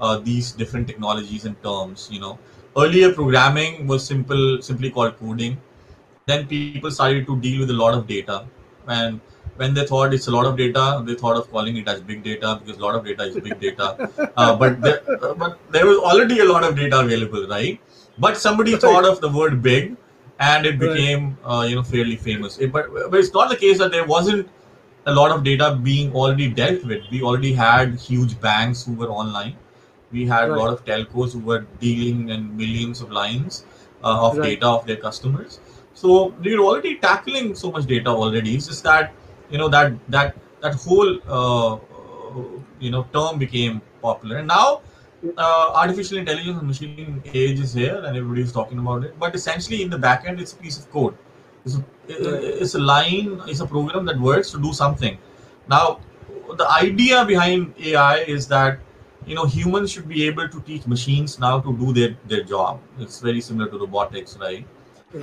uh, 0.00 0.16
these 0.18 0.52
different 0.52 0.86
technologies 0.86 1.44
and 1.44 1.62
terms. 1.62 2.08
You 2.10 2.20
know, 2.20 2.38
earlier 2.76 3.12
programming 3.12 3.86
was 3.86 4.04
simple, 4.06 4.60
simply 4.62 4.90
called 4.90 5.18
coding. 5.18 5.58
Then 6.26 6.46
people 6.46 6.74
started 6.74 7.10
to 7.10 7.22
deal 7.40 7.46
with 7.46 7.52
a 7.54 7.56
lot 7.58 7.76
of 7.94 8.06
data, 8.06 8.26
and 8.70 9.20
when 9.46 9.62
they 9.74 9.76
thought 9.86 10.04
it's 10.04 10.26
a 10.26 10.30
lot 10.30 10.44
of 10.46 10.56
data, 10.56 11.02
they 11.06 11.14
thought 11.14 11.36
of 11.36 11.50
calling 11.50 11.76
it 11.76 11.88
as 11.88 12.00
big 12.00 12.22
data 12.22 12.58
because 12.62 12.78
a 12.78 12.82
lot 12.82 12.94
of 12.94 13.04
data 13.04 13.22
is 13.24 13.36
big 13.36 13.58
data. 13.60 13.96
Uh, 14.36 14.54
but 14.56 14.80
there, 14.82 15.00
uh, 15.22 15.34
but 15.34 15.58
there 15.70 15.86
was 15.86 15.98
already 15.98 16.38
a 16.40 16.44
lot 16.44 16.64
of 16.64 16.76
data 16.76 17.00
available, 17.00 17.46
right? 17.48 17.80
But 18.18 18.36
somebody 18.36 18.76
Right. 18.76 18.80
thought 18.80 19.04
of 19.04 19.20
the 19.20 19.28
word 19.28 19.62
big, 19.62 19.96
and 20.38 20.66
it 20.66 20.78
Right. 20.78 20.80
became 20.80 21.36
uh, 21.44 21.64
you 21.68 21.74
know 21.76 21.82
fairly 21.82 22.16
famous. 22.16 22.58
It- 22.58 22.72
but 22.72 22.88
but 23.10 23.18
it's 23.20 23.32
not 23.34 23.48
the 23.50 23.56
case 23.64 23.78
that 23.78 23.90
there 23.92 24.04
wasn't 24.14 24.48
a 25.06 25.14
lot 25.14 25.30
of 25.36 25.44
data 25.44 25.68
being 25.88 26.12
already 26.14 26.48
dealt 26.60 26.84
with. 26.84 27.02
We 27.10 27.22
already 27.22 27.52
had 27.54 27.94
huge 28.08 28.40
banks 28.40 28.84
who 28.84 28.94
were 28.94 29.10
online. 29.22 29.54
We 30.12 30.26
had 30.26 30.44
a 30.48 30.52
Right. 30.52 30.58
lot 30.60 30.70
of 30.72 30.84
telcos 30.84 31.32
who 31.32 31.40
were 31.40 31.64
dealing 31.80 32.28
in 32.28 32.56
millions 32.56 33.00
of 33.00 33.10
lines 33.10 33.64
uh, 34.02 34.26
of 34.26 34.38
Right. 34.38 34.50
data 34.60 34.66
of 34.68 34.86
their 34.86 34.96
customers. 34.96 35.60
So 35.94 36.34
we're 36.42 36.60
already 36.60 36.96
tackling 36.96 37.54
so 37.54 37.70
much 37.70 37.86
data 37.86 38.10
already. 38.10 38.54
It's 38.56 38.66
just 38.68 38.84
that 38.84 39.12
you 39.50 39.58
know 39.58 39.68
that 39.68 39.92
that 40.08 40.36
that 40.60 40.74
whole 40.74 41.12
uh, 41.28 41.74
uh, 41.74 41.78
you 42.80 42.90
know 42.90 43.06
term 43.12 43.38
became 43.38 43.80
popular, 44.02 44.36
and 44.38 44.48
now 44.48 44.80
uh, 45.36 45.70
artificial 45.82 46.18
intelligence 46.18 46.58
and 46.58 46.66
machine 46.68 47.22
age 47.26 47.60
is 47.60 47.72
here, 47.74 47.96
and 48.04 48.16
everybody's 48.16 48.52
talking 48.52 48.78
about 48.78 49.04
it. 49.04 49.18
But 49.18 49.34
essentially, 49.34 49.82
in 49.82 49.90
the 49.90 49.98
back 49.98 50.24
end, 50.26 50.40
it's 50.40 50.52
a 50.52 50.56
piece 50.56 50.78
of 50.78 50.90
code. 50.90 51.14
It's 51.64 51.76
a, 51.76 51.84
it's 52.62 52.74
a 52.74 52.78
line, 52.78 53.40
it's 53.46 53.60
a 53.60 53.66
program 53.66 54.04
that 54.06 54.18
works 54.18 54.50
to 54.52 54.60
do 54.60 54.72
something. 54.72 55.18
Now, 55.68 56.00
the 56.56 56.68
idea 56.70 57.24
behind 57.24 57.74
AI 57.80 58.16
is 58.36 58.48
that 58.48 58.78
you 59.30 59.36
know 59.36 59.46
humans 59.46 59.92
should 59.92 60.08
be 60.08 60.24
able 60.26 60.48
to 60.54 60.60
teach 60.68 60.86
machines 60.92 61.38
now 61.38 61.60
to 61.66 61.72
do 61.82 61.92
their 61.98 62.16
their 62.32 62.42
job. 62.52 62.80
It's 63.06 63.20
very 63.26 63.42
similar 63.48 63.68
to 63.74 63.78
robotics, 63.82 64.36
right? 64.40 64.66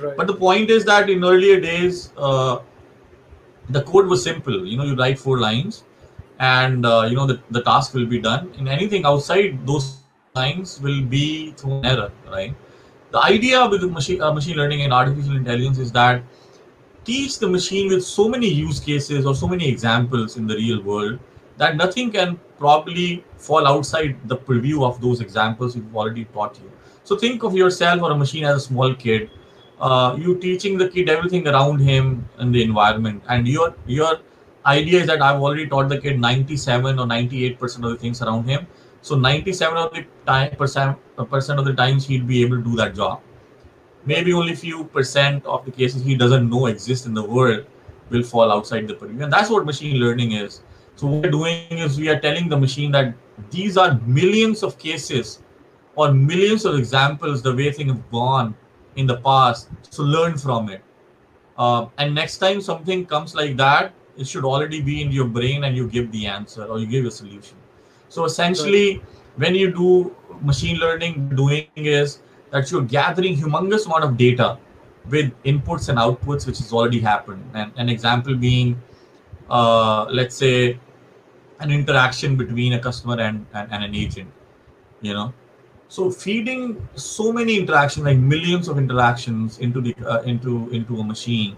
Right. 0.04 0.16
But 0.20 0.30
the 0.30 0.36
point 0.44 0.70
is 0.76 0.86
that 0.86 1.10
in 1.14 1.24
earlier 1.32 1.60
days, 1.60 2.00
uh, 2.16 2.58
the 3.76 3.82
code 3.90 4.06
was 4.14 4.24
simple. 4.30 4.66
You 4.66 4.78
know, 4.78 4.88
you 4.92 4.96
write 5.02 5.18
four 5.18 5.38
lines, 5.44 5.84
and 6.38 6.86
uh, 6.86 7.06
you 7.10 7.16
know 7.20 7.26
the, 7.26 7.38
the 7.58 7.62
task 7.68 7.94
will 8.00 8.06
be 8.06 8.22
done. 8.30 8.50
And 8.58 8.74
anything 8.78 9.04
outside 9.12 9.60
those 9.66 9.90
lines 10.34 10.80
will 10.80 11.02
be 11.02 11.52
through 11.52 11.78
an 11.80 11.86
error, 11.92 12.10
right? 12.38 12.54
The 13.10 13.22
idea 13.28 13.68
with 13.68 13.82
the 13.86 13.94
machine 14.00 14.22
uh, 14.22 14.32
machine 14.32 14.56
learning 14.56 14.86
and 14.88 15.00
artificial 15.02 15.36
intelligence 15.36 15.86
is 15.86 15.92
that 15.92 16.22
teach 17.04 17.38
the 17.38 17.48
machine 17.48 17.96
with 17.96 18.04
so 18.04 18.28
many 18.28 18.48
use 18.48 18.80
cases 18.80 19.26
or 19.26 19.34
so 19.34 19.56
many 19.56 19.68
examples 19.68 20.36
in 20.36 20.46
the 20.46 20.62
real 20.66 20.82
world 20.92 21.18
that 21.58 21.76
nothing 21.76 22.10
can 22.10 22.38
probably 22.58 23.24
fall 23.36 23.66
outside 23.66 24.16
the 24.28 24.36
purview 24.36 24.84
of 24.84 25.00
those 25.00 25.20
examples 25.20 25.76
we've 25.76 25.96
already 25.96 26.24
taught 26.26 26.58
you. 26.62 26.70
So 27.04 27.16
think 27.16 27.42
of 27.42 27.54
yourself 27.54 28.02
or 28.02 28.12
a 28.12 28.16
machine 28.16 28.44
as 28.44 28.56
a 28.56 28.60
small 28.60 28.94
kid. 28.94 29.30
Uh, 29.80 30.16
you 30.18 30.36
teaching 30.38 30.76
the 30.76 30.88
kid 30.88 31.08
everything 31.08 31.46
around 31.46 31.78
him 31.78 32.28
and 32.38 32.54
the 32.54 32.62
environment, 32.62 33.22
and 33.28 33.46
your 33.46 33.74
your 33.86 34.18
idea 34.66 35.00
is 35.00 35.06
that 35.06 35.22
I've 35.22 35.40
already 35.40 35.66
taught 35.68 35.88
the 35.88 36.00
kid 36.00 36.20
97 36.20 36.98
or 36.98 37.06
98 37.06 37.58
percent 37.60 37.84
of 37.84 37.92
the 37.92 37.96
things 37.96 38.20
around 38.20 38.48
him. 38.48 38.66
So 39.02 39.16
97 39.16 39.76
of 39.76 39.94
the 39.94 40.04
time 40.26 40.56
percent 40.56 40.98
percent 41.30 41.60
of 41.60 41.64
the 41.64 41.74
times 41.74 42.06
he'd 42.06 42.26
be 42.26 42.42
able 42.42 42.56
to 42.56 42.62
do 42.62 42.76
that 42.76 42.96
job. 42.96 43.20
Maybe 44.04 44.32
only 44.32 44.54
few 44.56 44.84
percent 44.84 45.46
of 45.46 45.64
the 45.64 45.70
cases 45.70 46.04
he 46.04 46.16
doesn't 46.16 46.50
know 46.50 46.66
exist 46.66 47.06
in 47.06 47.14
the 47.14 47.22
world 47.22 47.66
will 48.10 48.22
fall 48.22 48.50
outside 48.50 48.88
the 48.88 48.94
purview, 48.94 49.22
and 49.22 49.32
that's 49.32 49.50
what 49.50 49.64
machine 49.64 49.96
learning 49.98 50.32
is. 50.32 50.60
So 50.98 51.06
what 51.06 51.22
we're 51.22 51.30
doing 51.30 51.78
is 51.78 51.96
we 51.96 52.08
are 52.08 52.18
telling 52.18 52.48
the 52.48 52.56
machine 52.58 52.90
that 52.90 53.14
these 53.50 53.76
are 53.76 54.00
millions 54.04 54.64
of 54.64 54.78
cases 54.78 55.40
or 55.94 56.12
millions 56.12 56.64
of 56.64 56.76
examples 56.76 57.40
the 57.40 57.54
way 57.54 57.70
things 57.70 57.92
have 57.92 58.10
gone 58.10 58.56
in 58.96 59.06
the 59.06 59.18
past. 59.18 59.68
So 59.90 60.02
learn 60.02 60.36
from 60.36 60.68
it. 60.70 60.82
Uh, 61.56 61.86
and 61.98 62.12
next 62.16 62.38
time 62.38 62.60
something 62.60 63.06
comes 63.06 63.36
like 63.36 63.56
that, 63.58 63.92
it 64.16 64.26
should 64.26 64.44
already 64.44 64.80
be 64.80 65.00
in 65.00 65.12
your 65.12 65.26
brain 65.26 65.62
and 65.62 65.76
you 65.76 65.86
give 65.86 66.10
the 66.10 66.26
answer 66.26 66.64
or 66.64 66.80
you 66.80 66.86
give 66.86 67.04
a 67.04 67.12
solution. 67.12 67.56
So 68.08 68.24
essentially, 68.24 69.00
when 69.36 69.54
you 69.54 69.70
do 69.72 70.16
machine 70.42 70.78
learning, 70.78 71.28
doing 71.36 71.66
is 71.76 72.18
that 72.50 72.72
you're 72.72 72.82
gathering 72.82 73.36
humongous 73.36 73.86
amount 73.86 74.02
of 74.02 74.16
data 74.16 74.58
with 75.08 75.32
inputs 75.44 75.88
and 75.90 75.98
outputs, 75.98 76.44
which 76.44 76.58
has 76.58 76.72
already 76.72 76.98
happened. 76.98 77.48
And 77.54 77.70
an 77.76 77.88
example 77.88 78.34
being, 78.34 78.82
uh, 79.48 80.06
let's 80.10 80.34
say, 80.34 80.80
an 81.60 81.70
interaction 81.70 82.36
between 82.36 82.72
a 82.74 82.78
customer 82.78 83.20
and, 83.20 83.46
and, 83.54 83.72
and 83.72 83.84
an 83.84 83.94
agent. 83.94 84.30
You 85.00 85.14
know, 85.14 85.32
so 85.88 86.10
feeding 86.10 86.86
so 86.96 87.32
many 87.32 87.58
interactions, 87.58 88.04
like 88.06 88.18
millions 88.18 88.68
of 88.68 88.78
interactions, 88.78 89.58
into 89.58 89.80
the 89.80 89.94
uh, 90.06 90.22
into 90.22 90.68
into 90.70 90.98
a 91.00 91.04
machine, 91.04 91.56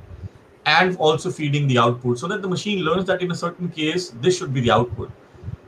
and 0.66 0.96
also 0.98 1.30
feeding 1.30 1.66
the 1.68 1.78
output, 1.78 2.18
so 2.18 2.28
that 2.28 2.42
the 2.42 2.48
machine 2.48 2.80
learns 2.84 3.06
that 3.06 3.22
in 3.22 3.30
a 3.30 3.34
certain 3.34 3.68
case 3.70 4.10
this 4.20 4.36
should 4.38 4.52
be 4.52 4.60
the 4.60 4.70
output, 4.70 5.10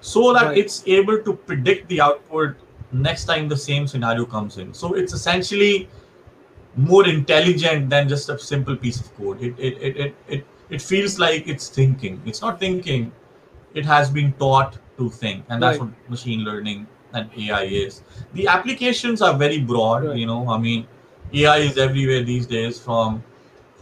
so 0.01 0.33
that 0.35 0.47
Right. 0.49 0.59
it's 0.59 0.83
able 0.87 1.23
to 1.23 1.35
predict 1.35 1.89
the 1.89 2.01
output 2.03 2.57
next 2.93 3.25
time 3.25 3.49
the 3.49 3.57
same 3.57 3.87
scenario 3.87 4.27
comes 4.27 4.59
in. 4.59 4.75
So 4.75 4.93
it's 4.95 5.15
essentially 5.15 5.89
more 6.77 7.07
intelligent 7.09 7.91
than 7.91 8.09
just 8.09 8.29
a 8.29 8.39
simple 8.39 8.77
piece 8.77 9.01
of 9.01 9.15
code. 9.17 9.43
It 9.43 9.55
it 9.59 9.75
it 9.81 9.97
it 9.97 10.15
it, 10.29 10.47
it 10.71 10.83
feels 10.83 11.19
like 11.19 11.49
it's 11.49 11.69
thinking. 11.69 12.21
It's 12.27 12.41
not 12.43 12.59
thinking. 12.61 13.13
It 13.75 13.85
has 13.87 14.11
been 14.11 14.33
taught 14.35 14.79
to 14.99 15.11
think, 15.11 15.45
and 15.49 15.63
that's 15.63 15.79
Right. 15.79 15.89
what 15.89 16.11
machine 16.11 16.45
learning 16.45 16.87
and 17.15 17.31
AI 17.37 17.63
is. 17.65 18.03
The 18.35 18.47
applications 18.49 19.23
are 19.23 19.35
very 19.37 19.61
broad. 19.61 20.05
Right. 20.05 20.17
You 20.17 20.27
know, 20.27 20.49
I 20.49 20.59
mean, 20.59 20.87
AI 21.33 21.59
is 21.59 21.79
everywhere 21.79 22.23
these 22.23 22.47
days. 22.47 22.81
From 22.81 23.23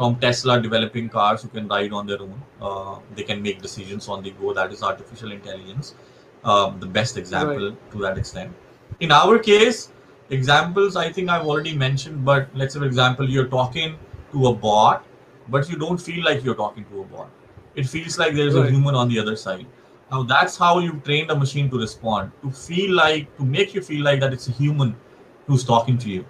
from 0.00 0.16
Tesla 0.16 0.58
developing 0.60 1.08
cars 1.14 1.42
who 1.42 1.48
can 1.48 1.68
ride 1.68 1.92
on 1.92 2.06
their 2.06 2.20
own. 2.22 2.42
Uh, 2.60 2.98
they 3.14 3.22
can 3.22 3.42
make 3.42 3.60
decisions 3.60 4.08
on 4.08 4.22
the 4.22 4.30
go. 4.42 4.54
That 4.54 4.72
is 4.72 4.82
artificial 4.82 5.32
intelligence. 5.32 5.94
Um, 6.42 6.78
the 6.80 6.86
best 6.86 7.18
example 7.18 7.74
to 7.92 7.98
that 8.04 8.16
extent. 8.16 8.54
In 9.00 9.12
our 9.12 9.38
case, 9.38 9.92
examples 10.30 10.96
I 10.96 11.12
think 11.12 11.28
I've 11.28 11.46
already 11.46 11.76
mentioned, 11.76 12.24
but 12.24 12.48
let's 12.54 12.72
say, 12.74 12.80
for 12.80 12.86
example, 12.86 13.28
you're 13.28 13.48
talking 13.48 13.98
to 14.32 14.46
a 14.46 14.54
bot, 14.54 15.04
but 15.48 15.68
you 15.68 15.76
don't 15.76 16.00
feel 16.00 16.24
like 16.24 16.42
you're 16.44 16.54
talking 16.54 16.86
to 16.94 17.02
a 17.02 17.04
bot. 17.04 17.28
It 17.74 17.86
feels 17.86 18.18
like 18.18 18.34
there's 18.34 18.54
a 18.54 18.66
human 18.70 18.94
on 18.94 19.08
the 19.08 19.18
other 19.18 19.36
side. 19.36 19.66
Now, 20.10 20.22
that's 20.24 20.56
how 20.56 20.78
you've 20.80 21.04
trained 21.04 21.30
a 21.30 21.36
machine 21.36 21.70
to 21.70 21.78
respond, 21.78 22.32
to 22.42 22.50
feel 22.50 22.94
like, 22.94 23.34
to 23.36 23.44
make 23.44 23.74
you 23.74 23.80
feel 23.82 24.02
like 24.02 24.20
that 24.20 24.32
it's 24.32 24.48
a 24.48 24.52
human 24.52 24.96
who's 25.46 25.64
talking 25.64 25.98
to 25.98 26.08
you. 26.10 26.24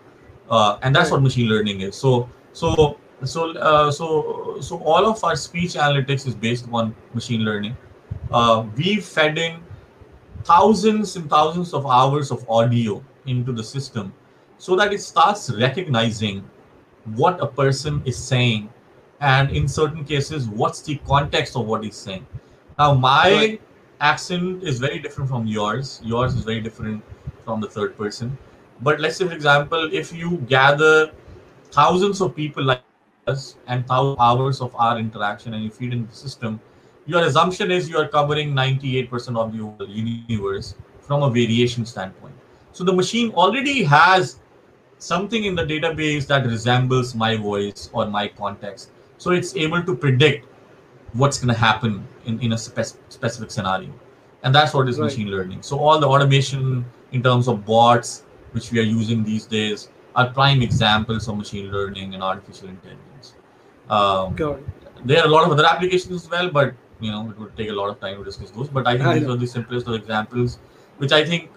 Uh, 0.50 0.78
and 0.82 0.94
that's 0.94 1.10
Right. 1.10 1.16
what 1.16 1.22
machine 1.22 1.48
learning 1.48 1.80
is. 1.80 1.96
So, 1.96 2.28
so, 2.52 2.96
so, 3.24 3.52
uh, 3.52 3.90
so, 3.90 4.58
so 4.60 4.78
all 4.82 5.06
of 5.06 5.22
our 5.24 5.36
speech 5.36 5.74
analytics 5.74 6.26
is 6.26 6.34
based 6.34 6.66
on 6.72 6.94
machine 7.14 7.40
learning. 7.42 7.76
Uh, 8.30 8.64
we've 8.76 9.04
fed 9.04 9.38
in 9.38 9.60
thousands 10.44 11.16
and 11.16 11.28
thousands 11.30 11.72
of 11.74 11.86
hours 11.86 12.30
of 12.30 12.48
audio 12.48 13.02
into 13.26 13.52
the 13.52 13.62
system 13.62 14.12
so 14.58 14.76
that 14.76 14.92
it 14.92 15.00
starts 15.00 15.50
recognizing 15.50 16.44
what 17.14 17.40
a 17.42 17.46
person 17.46 18.02
is 18.04 18.16
saying 18.16 18.68
and 19.20 19.50
in 19.50 19.68
certain 19.68 20.04
cases 20.04 20.48
what's 20.48 20.80
the 20.82 20.96
context 21.06 21.56
of 21.56 21.66
what 21.66 21.84
he's 21.84 21.96
saying 21.96 22.26
now 22.78 22.94
my 22.94 23.30
Right. 23.30 23.60
Accent 24.01 24.62
is 24.62 24.78
very 24.78 24.98
different 24.98 25.28
from 25.28 25.46
yours 25.46 26.01
yours 26.05 26.34
is 26.34 26.44
very 26.44 26.61
different 26.61 27.03
from 27.44 27.61
the 27.61 27.68
third 27.68 27.96
person 27.96 28.36
but 28.80 29.01
let's 29.01 29.16
say 29.16 29.26
for 29.26 29.34
example 29.34 29.88
if 29.92 30.12
you 30.12 30.38
gather 30.48 31.11
thousands 31.70 32.20
of 32.20 32.34
people 32.34 32.64
like 32.64 32.82
us 33.26 33.57
and 33.66 33.86
thousands 33.86 34.14
of 34.14 34.20
hours 34.20 34.61
of 34.61 34.74
our 34.76 34.98
interaction 34.98 35.55
and 35.55 35.62
you 35.62 35.70
feed 35.70 35.92
in 35.92 36.07
the 36.07 36.14
system 36.14 36.61
your 37.07 37.24
assumption 37.24 37.70
is 37.70 37.88
you 37.88 37.98
are 37.98 38.09
covering 38.09 38.53
98% 38.55 39.36
of 39.36 39.53
the 39.53 39.86
universe 39.86 40.74
from 41.01 41.22
a 41.22 41.30
variation 41.30 41.84
standpoint. 41.84 42.34
So 42.72 42.84
the 42.84 42.92
machine 42.92 43.32
already 43.32 43.82
has 43.82 44.38
something 44.98 45.44
in 45.44 45.55
the 45.55 45.64
database 45.64 46.26
that 46.28 46.46
resembles 46.46 47.14
my 47.14 47.36
voice 47.36 47.90
or 47.92 48.07
my 48.07 48.28
context. 48.28 48.90
So 49.18 49.32
it's 49.32 49.57
able 49.57 49.82
to 49.82 49.96
predict 49.96 50.46
what's 51.12 51.38
going 51.38 51.52
to 51.54 51.61
happen 51.61 52.06
in, 52.26 52.40
in 52.40 52.52
a 52.52 52.58
spec- 52.58 52.96
specific 53.08 53.50
scenario. 53.50 53.90
And 54.42 54.54
that's 54.54 54.72
what 54.74 54.88
is 54.88 54.98
Right. 54.98 55.04
machine 55.06 55.28
learning. 55.30 55.62
So 55.62 55.78
all 55.78 55.98
the 55.98 56.06
automation 56.06 56.84
in 57.12 57.22
terms 57.22 57.48
of 57.48 57.64
bots, 57.66 58.24
which 58.52 58.70
we 58.72 58.78
are 58.78 58.82
using 59.00 59.22
these 59.24 59.44
days, 59.46 59.88
are 60.16 60.28
prime 60.30 60.62
examples 60.62 61.28
of 61.28 61.36
machine 61.36 61.70
learning 61.70 62.14
and 62.14 62.22
artificial 62.22 62.68
intelligence. 62.68 63.34
Um, 63.88 64.34
there 65.04 65.20
are 65.20 65.26
a 65.26 65.28
lot 65.30 65.44
of 65.44 65.52
other 65.52 65.66
applications 65.66 66.24
as 66.24 66.30
well, 66.30 66.50
but 66.50 66.74
you 67.00 67.11
know 67.11 67.28
it 67.30 67.38
would 67.38 67.56
take 67.56 67.68
a 67.70 67.72
lot 67.72 67.88
of 67.90 68.00
time 68.00 68.16
to 68.18 68.24
discuss 68.24 68.50
those. 68.50 68.68
But 68.68 68.86
I 68.86 68.92
think 68.96 69.06
I 69.06 69.14
these 69.18 69.26
know. 69.26 69.34
are 69.34 69.36
the 69.36 69.46
simplest 69.46 69.86
of 69.88 69.94
examples, 69.94 70.58
which 70.98 71.12
I 71.12 71.24
think 71.24 71.50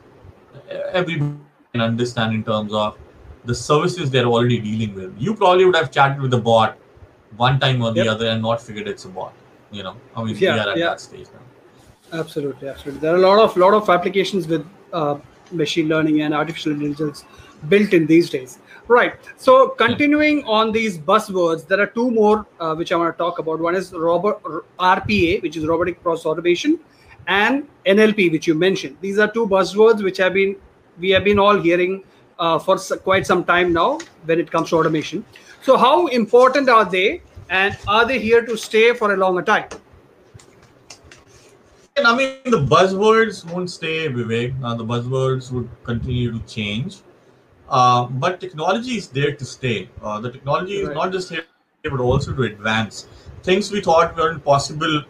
everybody 0.91 1.35
can 1.73 1.81
understand 1.81 2.33
in 2.33 2.43
terms 2.43 2.73
of 2.73 2.97
the 3.45 3.53
services 3.55 4.09
they're 4.09 4.25
already 4.25 4.59
dealing 4.59 4.95
with. 4.95 5.13
You 5.19 5.35
probably 5.35 5.65
would 5.65 5.75
have 5.75 5.91
chatted 5.91 6.21
with 6.21 6.33
a 6.33 6.37
bot 6.37 6.77
one 7.37 7.59
time 7.59 7.81
or 7.81 7.91
the 7.91 8.03
Yep. 8.05 8.13
other 8.15 8.27
and 8.29 8.41
not 8.41 8.61
figured 8.61 8.87
it's 8.87 9.05
a 9.05 9.09
bot. 9.09 9.33
You 9.73 9.83
know, 9.83 9.95
I 10.15 10.23
mean, 10.23 10.35
Yeah, 10.37 10.53
we 10.53 10.59
are 10.59 10.69
at 10.71 10.77
yeah. 10.77 10.89
that 10.89 11.01
stage 11.01 11.27
now. 11.33 12.19
Absolutely, 12.19 12.67
absolutely. 12.69 13.01
There 13.01 13.13
are 13.13 13.17
a 13.17 13.27
lot 13.27 13.39
of 13.39 13.57
lot 13.57 13.73
of 13.73 13.89
applications 13.89 14.47
with 14.47 14.65
uh, 14.93 15.15
machine 15.51 15.87
learning 15.87 16.21
and 16.21 16.33
artificial 16.33 16.71
intelligence 16.71 17.25
built 17.69 17.93
in 17.93 18.05
these 18.05 18.29
days. 18.29 18.59
Right. 18.87 19.13
So 19.37 19.69
continuing 19.69 20.43
on 20.45 20.71
these 20.71 20.97
buzzwords, 20.97 21.67
there 21.67 21.79
are 21.79 21.87
two 21.87 22.11
more 22.11 22.45
uh, 22.59 22.75
which 22.75 22.91
I 22.91 22.97
want 22.97 23.13
to 23.13 23.17
talk 23.17 23.39
about. 23.39 23.59
One 23.59 23.75
is 23.75 23.91
robot 23.93 24.43
RPA, 24.79 25.41
which 25.41 25.57
is 25.57 25.65
robotic 25.65 26.01
process 26.03 26.25
automation, 26.27 26.79
and 27.27 27.67
NLP, 27.85 28.31
which 28.31 28.45
you 28.47 28.53
mentioned. 28.53 28.97
These 29.01 29.17
are 29.17 29.31
two 29.31 29.47
buzzwords 29.47 30.03
which 30.03 30.17
have 30.17 30.33
been 30.33 30.55
we 30.99 31.09
have 31.09 31.23
been 31.23 31.39
all 31.39 31.59
hearing 31.59 32.03
uh, 32.37 32.59
for 32.59 32.77
quite 32.97 33.25
some 33.25 33.43
time 33.43 33.73
now 33.73 33.99
when 34.25 34.39
it 34.39 34.51
comes 34.51 34.69
to 34.69 34.77
automation. 34.77 35.25
So 35.61 35.77
how 35.77 36.07
important 36.07 36.69
are 36.69 36.85
they, 36.85 37.21
and 37.53 37.77
are 37.87 38.05
they 38.05 38.19
here 38.19 38.43
to 38.45 38.57
stay 38.57 38.93
for 38.99 39.13
a 39.13 39.17
longer 39.17 39.41
time? 39.43 39.67
And 41.95 42.07
I 42.07 42.15
mean, 42.17 42.37
the 42.45 42.61
buzzwords 42.75 43.45
won't 43.49 43.69
stay, 43.69 44.07
Vivek. 44.09 44.55
Uh, 44.63 44.73
the 44.73 44.83
buzzwords 44.83 45.51
would 45.51 45.69
continue 45.83 46.31
to 46.31 46.39
change. 46.47 47.01
Uh, 47.69 48.05
but 48.05 48.39
technology 48.39 48.97
is 48.97 49.07
there 49.07 49.35
to 49.35 49.45
stay. 49.45 49.89
Uh, 50.01 50.19
the 50.19 50.31
technology 50.31 50.77
is 50.77 50.89
not 50.89 51.11
just 51.11 51.29
here, 51.29 51.45
but 51.83 51.99
also 51.99 52.33
to 52.33 52.43
advance. 52.43 53.07
Things 53.43 53.71
we 53.71 53.81
thought 53.81 54.17
weren't 54.17 54.43
possible 54.43 55.03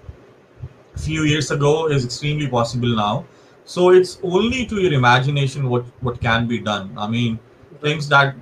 a 0.96 1.00
few 1.00 1.24
years 1.24 1.50
ago 1.52 1.88
is 1.88 2.04
extremely 2.04 2.50
possible 2.50 2.94
now. 2.94 3.26
So 3.64 3.92
it's 3.92 4.20
only 4.22 4.66
to 4.66 4.82
your 4.82 4.92
imagination 4.92 5.70
what, 5.70 5.86
what 6.02 6.20
can 6.20 6.48
be 6.48 6.60
done. 6.60 6.94
I 6.98 7.08
mean, 7.08 7.40
things 7.80 8.10
that 8.10 8.36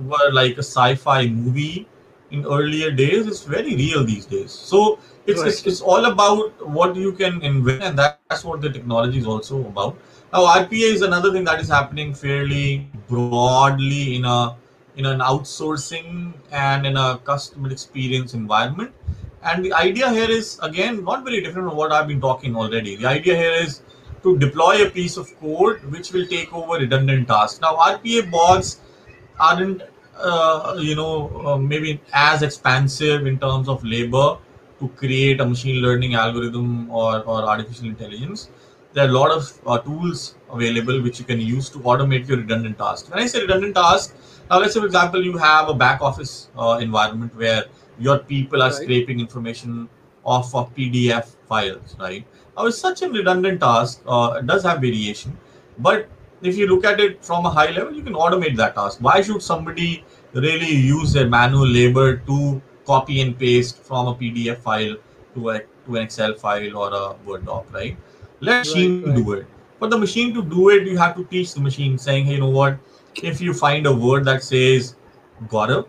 were 0.00 0.32
like 0.32 0.54
a 0.54 0.64
sci-fi 0.64 1.28
movie 1.28 1.86
in 2.30 2.46
earlier 2.46 2.90
days 2.90 3.26
is 3.26 3.42
very 3.42 3.74
real 3.74 4.04
these 4.04 4.26
days. 4.26 4.52
So 4.52 4.98
it's, 5.26 5.42
it's 5.42 5.66
it's 5.66 5.80
all 5.80 6.04
about 6.06 6.66
what 6.66 6.96
you 6.96 7.12
can 7.12 7.42
invent, 7.42 7.82
and 7.82 7.98
that's 7.98 8.44
what 8.44 8.60
the 8.60 8.70
technology 8.70 9.18
is 9.18 9.26
also 9.26 9.60
about. 9.60 9.98
Now, 10.32 10.44
RPA 10.46 10.92
is 10.94 11.02
another 11.02 11.32
thing 11.32 11.44
that 11.44 11.60
is 11.60 11.68
happening 11.68 12.14
fairly 12.14 12.88
broadly 13.08 14.16
in 14.16 14.24
a 14.24 14.56
in 14.96 15.06
an 15.06 15.20
outsourcing 15.20 16.32
and 16.50 16.86
in 16.86 16.96
a 16.96 17.18
customer 17.24 17.70
experience 17.70 18.34
environment. 18.34 18.92
And 19.42 19.64
the 19.64 19.72
idea 19.72 20.10
here 20.10 20.30
is 20.30 20.58
again 20.62 21.04
not 21.04 21.24
very 21.24 21.40
different 21.42 21.68
from 21.68 21.76
what 21.76 21.92
I've 21.92 22.08
been 22.08 22.20
talking 22.20 22.56
already. 22.56 22.96
The 22.96 23.06
idea 23.06 23.36
here 23.36 23.52
is 23.52 23.82
to 24.22 24.38
deploy 24.38 24.86
a 24.86 24.90
piece 24.90 25.16
of 25.16 25.28
code 25.40 25.82
which 25.90 26.12
will 26.12 26.26
take 26.26 26.52
over 26.52 26.78
redundant 26.78 27.28
tasks. 27.28 27.60
Now, 27.60 27.74
RPA 27.76 28.30
bots 28.30 28.80
aren't 29.38 29.82
uh, 30.22 30.76
you 30.78 30.94
know 30.94 31.30
uh, 31.46 31.56
maybe 31.58 32.00
as 32.12 32.42
expansive 32.42 33.26
in 33.26 33.38
terms 33.38 33.68
of 33.68 33.84
labor 33.84 34.38
to 34.78 34.88
create 35.00 35.40
a 35.40 35.46
machine 35.46 35.82
learning 35.82 36.14
algorithm 36.14 36.90
or, 36.90 37.22
or 37.24 37.42
artificial 37.44 37.86
intelligence 37.86 38.48
there 38.92 39.04
are 39.06 39.08
a 39.08 39.12
lot 39.12 39.30
of 39.30 39.44
uh, 39.66 39.78
tools 39.78 40.34
available 40.52 41.00
which 41.02 41.18
you 41.18 41.24
can 41.24 41.40
use 41.40 41.68
to 41.70 41.78
automate 41.80 42.26
your 42.28 42.38
redundant 42.38 42.78
tasks 42.78 43.08
when 43.10 43.18
i 43.18 43.26
say 43.26 43.40
redundant 43.40 43.74
tasks 43.74 44.14
now 44.50 44.58
let's 44.58 44.74
say 44.74 44.80
for 44.80 44.86
example 44.86 45.22
you 45.24 45.36
have 45.36 45.68
a 45.68 45.74
back 45.74 46.00
office 46.00 46.48
uh, 46.56 46.78
environment 46.80 47.34
where 47.36 47.64
your 47.98 48.18
people 48.18 48.62
are 48.62 48.70
Right. 48.70 48.82
scraping 48.82 49.20
information 49.20 49.88
off 50.24 50.54
of 50.54 50.74
pdf 50.74 51.26
files 51.48 51.96
right 51.98 52.24
now 52.56 52.66
it's 52.66 52.78
such 52.78 53.02
a 53.02 53.08
redundant 53.08 53.60
task 53.60 54.02
uh, 54.06 54.38
it 54.38 54.46
does 54.46 54.62
have 54.64 54.80
variation 54.80 55.36
but 55.78 56.08
if 56.42 56.56
you 56.56 56.66
look 56.66 56.84
at 56.84 57.00
it 57.00 57.24
from 57.24 57.46
a 57.46 57.50
high 57.50 57.70
level, 57.70 57.92
you 57.92 58.02
can 58.02 58.14
automate 58.14 58.56
that 58.56 58.74
task. 58.74 58.98
Why 59.00 59.20
should 59.20 59.42
somebody 59.42 60.04
really 60.32 60.70
use 60.70 61.12
their 61.12 61.28
manual 61.28 61.66
labor 61.66 62.16
to 62.16 62.62
copy 62.86 63.20
and 63.20 63.38
paste 63.38 63.82
from 63.82 64.08
a 64.08 64.14
PDF 64.14 64.58
file 64.58 64.96
to 65.34 65.50
a 65.50 65.60
to 65.86 65.96
an 65.96 66.02
Excel 66.02 66.34
file 66.34 66.76
or 66.76 66.92
a 66.92 67.12
Word 67.24 67.46
doc, 67.46 67.72
right? 67.72 67.96
Let 68.40 68.66
machine 68.66 69.02
right. 69.04 69.16
do 69.16 69.32
it. 69.32 69.46
For 69.78 69.88
the 69.88 69.98
machine 69.98 70.34
to 70.34 70.42
do 70.42 70.68
it, 70.70 70.86
you 70.86 70.98
have 70.98 71.16
to 71.16 71.24
teach 71.24 71.54
the 71.54 71.60
machine, 71.60 71.98
saying, 71.98 72.26
"Hey, 72.26 72.34
you 72.34 72.40
know 72.40 72.48
what? 72.48 72.78
If 73.22 73.40
you 73.40 73.54
find 73.54 73.86
a 73.86 73.92
word 73.92 74.24
that 74.26 74.42
says 74.42 74.94
Gaurav, 75.48 75.86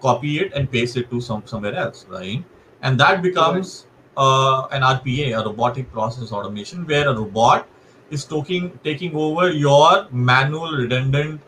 copy 0.00 0.38
it 0.40 0.52
and 0.54 0.70
paste 0.70 0.96
it 0.96 1.10
to 1.10 1.20
some 1.20 1.42
somewhere 1.46 1.74
else, 1.74 2.06
right? 2.08 2.44
And 2.82 3.00
that 3.00 3.22
becomes 3.22 3.86
uh, 4.16 4.66
an 4.70 4.82
RPA, 4.82 5.40
a 5.40 5.44
robotic 5.44 5.90
process 5.92 6.32
automation, 6.32 6.86
where 6.86 7.08
a 7.08 7.14
robot 7.14 7.66
is 8.10 8.24
taking 8.24 8.78
taking 8.84 9.14
over 9.14 9.50
your 9.50 10.06
manual 10.10 10.72
redundant 10.72 11.40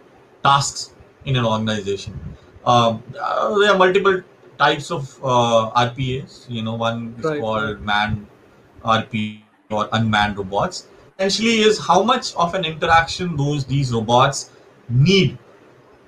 tasks 0.44 0.92
in 1.24 1.36
an 1.36 1.44
organization. 1.44 2.18
Um, 2.64 3.02
uh, 3.20 3.58
there 3.58 3.72
are 3.72 3.78
multiple 3.78 4.22
types 4.58 4.90
of 4.90 5.18
uh, 5.22 5.70
RPAs. 5.70 6.48
You 6.48 6.62
know, 6.62 6.74
one 6.74 7.14
is 7.18 7.24
Right. 7.24 7.40
called 7.40 7.80
manned 7.80 8.26
RP 8.84 9.42
or 9.70 9.88
unmanned 9.92 10.36
robots. 10.38 10.86
Essentially, 11.18 11.60
is 11.60 11.78
how 11.86 12.02
much 12.02 12.34
of 12.36 12.54
an 12.54 12.64
interaction 12.64 13.36
those 13.36 13.64
these 13.64 13.92
robots 13.92 14.50
need. 14.88 15.38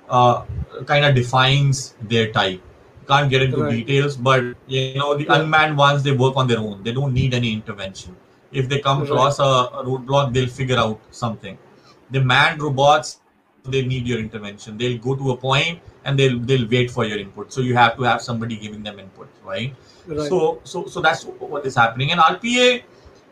Uh, 0.09 0.43
kind 0.85 1.05
of 1.05 1.15
defines 1.15 1.95
their 2.01 2.31
type. 2.31 2.61
Can't 3.07 3.29
get 3.29 3.41
into 3.41 3.61
Right. 3.63 3.85
details, 3.85 4.17
but 4.17 4.43
you 4.67 4.81
know 4.95 5.15
the 5.17 5.25
Yeah. 5.25 5.35
unmanned 5.39 5.77
ones 5.77 6.03
they 6.03 6.11
work 6.11 6.35
on 6.35 6.47
their 6.47 6.59
own. 6.59 6.83
They 6.83 6.91
don't 6.99 7.13
need 7.13 7.33
any 7.33 7.53
intervention. 7.53 8.15
If 8.51 8.67
they 8.69 8.79
come 8.79 9.03
across 9.03 9.39
a, 9.39 9.43
a 9.43 9.83
roadblock, 9.85 10.33
they'll 10.33 10.47
figure 10.47 10.77
out 10.77 10.99
something. 11.11 11.57
The 12.09 12.21
manned 12.21 12.61
robots 12.61 13.21
they 13.65 13.85
need 13.85 14.07
your 14.07 14.19
intervention. 14.19 14.77
They'll 14.77 14.97
go 14.97 15.15
to 15.15 15.31
a 15.31 15.37
point 15.37 15.79
and 16.05 16.17
they'll 16.17 16.39
they'll 16.39 16.67
wait 16.67 16.89
for 16.91 17.05
your 17.05 17.19
input. 17.19 17.53
So 17.53 17.61
you 17.61 17.75
have 17.75 17.95
to 17.97 18.03
have 18.03 18.21
somebody 18.21 18.57
giving 18.57 18.83
them 18.83 18.99
input, 18.99 19.29
right? 19.43 19.75
Right. 20.07 20.29
So 20.29 20.61
so 20.63 20.85
so 20.87 21.01
that's 21.01 21.23
what 21.23 21.65
is 21.65 21.75
happening. 21.75 22.11
And 22.11 22.19
RPA, 22.19 22.83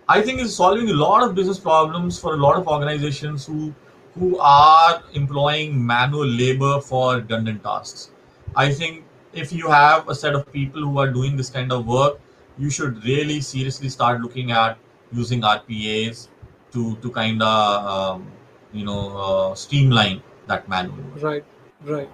I 0.08 0.22
think, 0.22 0.40
is 0.42 0.56
solving 0.56 0.90
a 0.90 0.94
lot 0.94 1.24
of 1.24 1.36
business 1.36 1.60
problems 1.60 2.20
for 2.20 2.34
a 2.34 2.38
lot 2.38 2.58
of 2.58 2.68
organizations 2.68 3.46
who 3.46 3.74
who 4.16 4.38
are 4.40 5.04
employing 5.14 5.86
manual 5.86 6.28
labor 6.28 6.80
for 6.82 7.16
redundant 7.16 7.64
tasks. 7.64 8.12
I 8.56 8.72
think 8.72 9.04
if 9.34 9.54
you 9.54 9.70
have 9.70 10.10
a 10.10 10.16
set 10.16 10.36
of 10.36 10.52
people 10.52 10.82
who 10.82 10.98
are 11.00 11.10
doing 11.10 11.38
this 11.38 11.50
kind 11.50 11.72
of 11.72 11.86
work, 11.86 12.20
you 12.58 12.70
should 12.70 13.04
really 13.04 13.42
seriously 13.42 13.90
start 13.90 14.22
looking 14.22 14.52
at 14.52 14.78
using 15.12 15.44
RPAs 15.44 16.30
to 16.74 16.96
to 16.98 17.10
kind 17.12 17.42
of 17.42 17.86
um, 17.96 18.28
you 18.74 18.86
know 18.86 19.18
uh, 19.18 19.56
streamline 19.56 20.22
that 20.48 20.68
manual 20.70 20.98
right. 21.22 21.44
Right. 21.84 22.10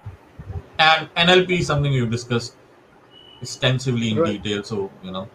And 0.79 1.09
NLP 1.15 1.59
is 1.59 1.67
something 1.67 1.91
we've 1.91 2.09
discussed 2.11 2.55
extensively 3.41 4.11
in 4.11 4.17
Right. 4.19 4.41
detail, 4.43 4.63
so 4.63 4.91
you 5.03 5.11
know 5.11 5.27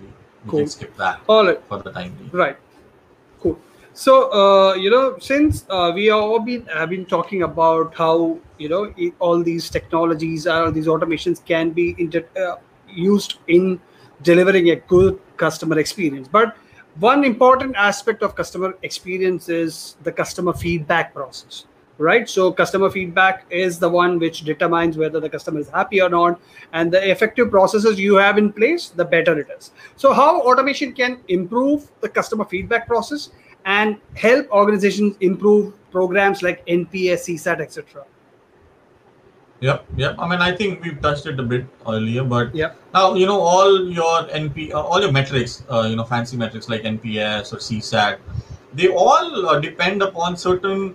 we, 0.00 0.06
we 0.44 0.50
Cool. 0.50 0.60
can 0.60 0.68
skip 0.68 0.96
that 0.96 1.20
All 1.28 1.46
right. 1.46 1.60
for 1.68 1.78
the 1.82 1.92
time 1.92 2.14
being. 2.18 2.30
Right. 2.32 2.56
Cool. 3.40 3.58
So, 3.92 4.30
uh, 4.32 4.74
you 4.74 4.90
know, 4.90 5.18
since 5.18 5.64
uh, 5.68 5.92
we 5.94 6.06
have 6.06 6.16
all 6.20 6.40
been 6.40 6.66
have 6.66 6.90
been 6.90 7.04
talking 7.06 7.42
about 7.42 7.94
how 7.94 8.38
you 8.58 8.68
know 8.68 8.92
i- 8.98 9.12
all 9.18 9.42
these 9.42 9.70
technologies, 9.70 10.46
uh, 10.46 10.70
these 10.70 10.86
automations 10.86 11.44
can 11.44 11.70
be 11.70 11.94
inter- 11.98 12.28
uh, 12.46 12.56
used 12.88 13.38
in 13.48 13.80
delivering 14.22 14.70
a 14.70 14.76
good 14.76 15.18
customer 15.36 15.78
experience, 15.78 16.28
but 16.28 16.56
one 17.00 17.24
important 17.24 17.76
aspect 17.76 18.22
of 18.22 18.34
customer 18.34 18.74
experience 18.82 19.48
is 19.48 19.96
the 20.02 20.12
customer 20.12 20.52
feedback 20.52 21.14
process 21.14 21.66
right? 21.98 22.28
So 22.28 22.52
customer 22.52 22.90
feedback 22.90 23.44
is 23.50 23.80
the 23.80 23.88
one 23.88 24.20
which 24.20 24.42
determines 24.42 24.96
whether 24.96 25.18
the 25.18 25.28
customer 25.28 25.58
is 25.58 25.68
happy 25.68 26.00
or 26.00 26.08
not 26.08 26.40
and 26.72 26.92
the 26.92 27.10
effective 27.10 27.50
processes 27.50 27.98
you 27.98 28.14
have 28.14 28.38
in 28.38 28.52
place 28.52 28.90
the 28.90 29.04
better 29.04 29.38
it 29.38 29.48
is. 29.58 29.72
So 29.96 30.12
how 30.12 30.40
automation 30.42 30.92
can 30.92 31.20
improve 31.26 31.90
the 32.00 32.08
customer 32.08 32.44
feedback 32.44 32.86
process 32.86 33.30
and 33.64 33.96
help 34.14 34.48
organizations 34.50 35.16
improve 35.20 35.74
programs 35.90 36.42
like 36.42 36.64
nps 36.66 37.26
csat 37.26 37.60
etc 37.60 38.04
Yep, 39.60 39.84
yep. 39.96 40.14
I 40.18 40.28
mean, 40.28 40.40
I 40.40 40.54
think 40.54 40.82
we've 40.84 41.00
touched 41.00 41.26
it 41.26 41.38
a 41.40 41.42
bit 41.42 41.66
earlier, 41.86 42.22
but 42.22 42.54
Yep. 42.54 42.76
now 42.94 43.14
you 43.14 43.26
know 43.26 43.40
all 43.40 43.90
your 43.90 44.28
NP, 44.30 44.72
uh, 44.72 44.80
all 44.80 45.00
your 45.00 45.10
metrics, 45.10 45.64
uh, 45.70 45.86
you 45.90 45.96
know, 45.96 46.04
fancy 46.04 46.36
metrics 46.36 46.68
like 46.68 46.84
NPS 46.84 47.52
or 47.52 47.56
CSAT, 47.56 48.18
they 48.72 48.88
all 48.88 49.46
uh, 49.48 49.58
depend 49.58 50.02
upon 50.02 50.36
certain 50.36 50.94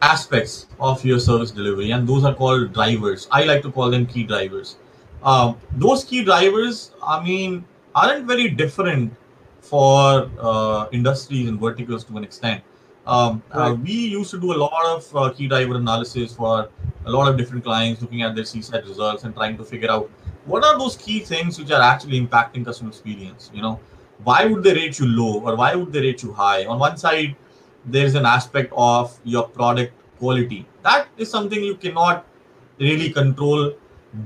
aspects 0.00 0.66
of 0.80 1.04
your 1.04 1.18
service 1.18 1.50
delivery, 1.50 1.90
and 1.90 2.08
those 2.08 2.24
are 2.24 2.34
called 2.34 2.72
drivers. 2.72 3.28
I 3.30 3.44
like 3.44 3.62
to 3.62 3.70
call 3.72 3.90
them 3.90 4.06
key 4.06 4.24
drivers. 4.24 4.76
Um, 5.22 5.56
those 5.72 6.04
key 6.04 6.24
drivers, 6.24 6.90
I 7.02 7.22
mean, 7.22 7.64
aren't 7.94 8.26
very 8.26 8.48
different 8.48 9.12
for 9.60 10.30
uh, 10.40 10.86
industries 10.92 11.48
and 11.48 11.60
verticals 11.60 12.04
to 12.04 12.16
an 12.16 12.24
extent. 12.24 12.62
Um, 13.06 13.42
uh, 13.52 13.76
we 13.82 13.92
used 13.92 14.30
to 14.30 14.40
do 14.40 14.52
a 14.52 14.58
lot 14.58 14.86
of 14.86 15.16
uh, 15.16 15.30
key 15.30 15.46
driver 15.46 15.76
analysis 15.76 16.34
for 16.34 16.70
a 17.04 17.10
lot 17.10 17.28
of 17.28 17.36
different 17.36 17.64
clients, 17.64 18.00
looking 18.00 18.22
at 18.22 18.34
their 18.34 18.44
CSAT 18.44 18.86
results 18.88 19.24
and 19.24 19.34
trying 19.34 19.58
to 19.58 19.64
figure 19.64 19.90
out 19.90 20.10
what 20.46 20.64
are 20.64 20.78
those 20.78 20.96
key 20.96 21.20
things 21.20 21.58
which 21.58 21.70
are 21.70 21.82
actually 21.82 22.20
impacting 22.20 22.64
customer 22.64 22.90
experience. 22.90 23.50
You 23.52 23.62
know, 23.62 23.80
why 24.22 24.46
would 24.46 24.62
they 24.62 24.74
rate 24.74 24.98
you 24.98 25.06
low 25.06 25.40
or 25.40 25.56
why 25.56 25.74
would 25.74 25.92
they 25.92 26.00
rate 26.00 26.22
you 26.22 26.32
high? 26.32 26.64
On 26.64 26.78
one 26.78 26.96
side, 26.96 27.36
there's 27.84 28.14
an 28.14 28.24
aspect 28.24 28.72
of 28.74 29.18
your 29.24 29.48
product 29.48 29.92
quality. 30.18 30.66
That 30.82 31.08
is 31.18 31.30
something 31.30 31.62
you 31.62 31.76
cannot 31.76 32.24
really 32.78 33.10
control. 33.10 33.72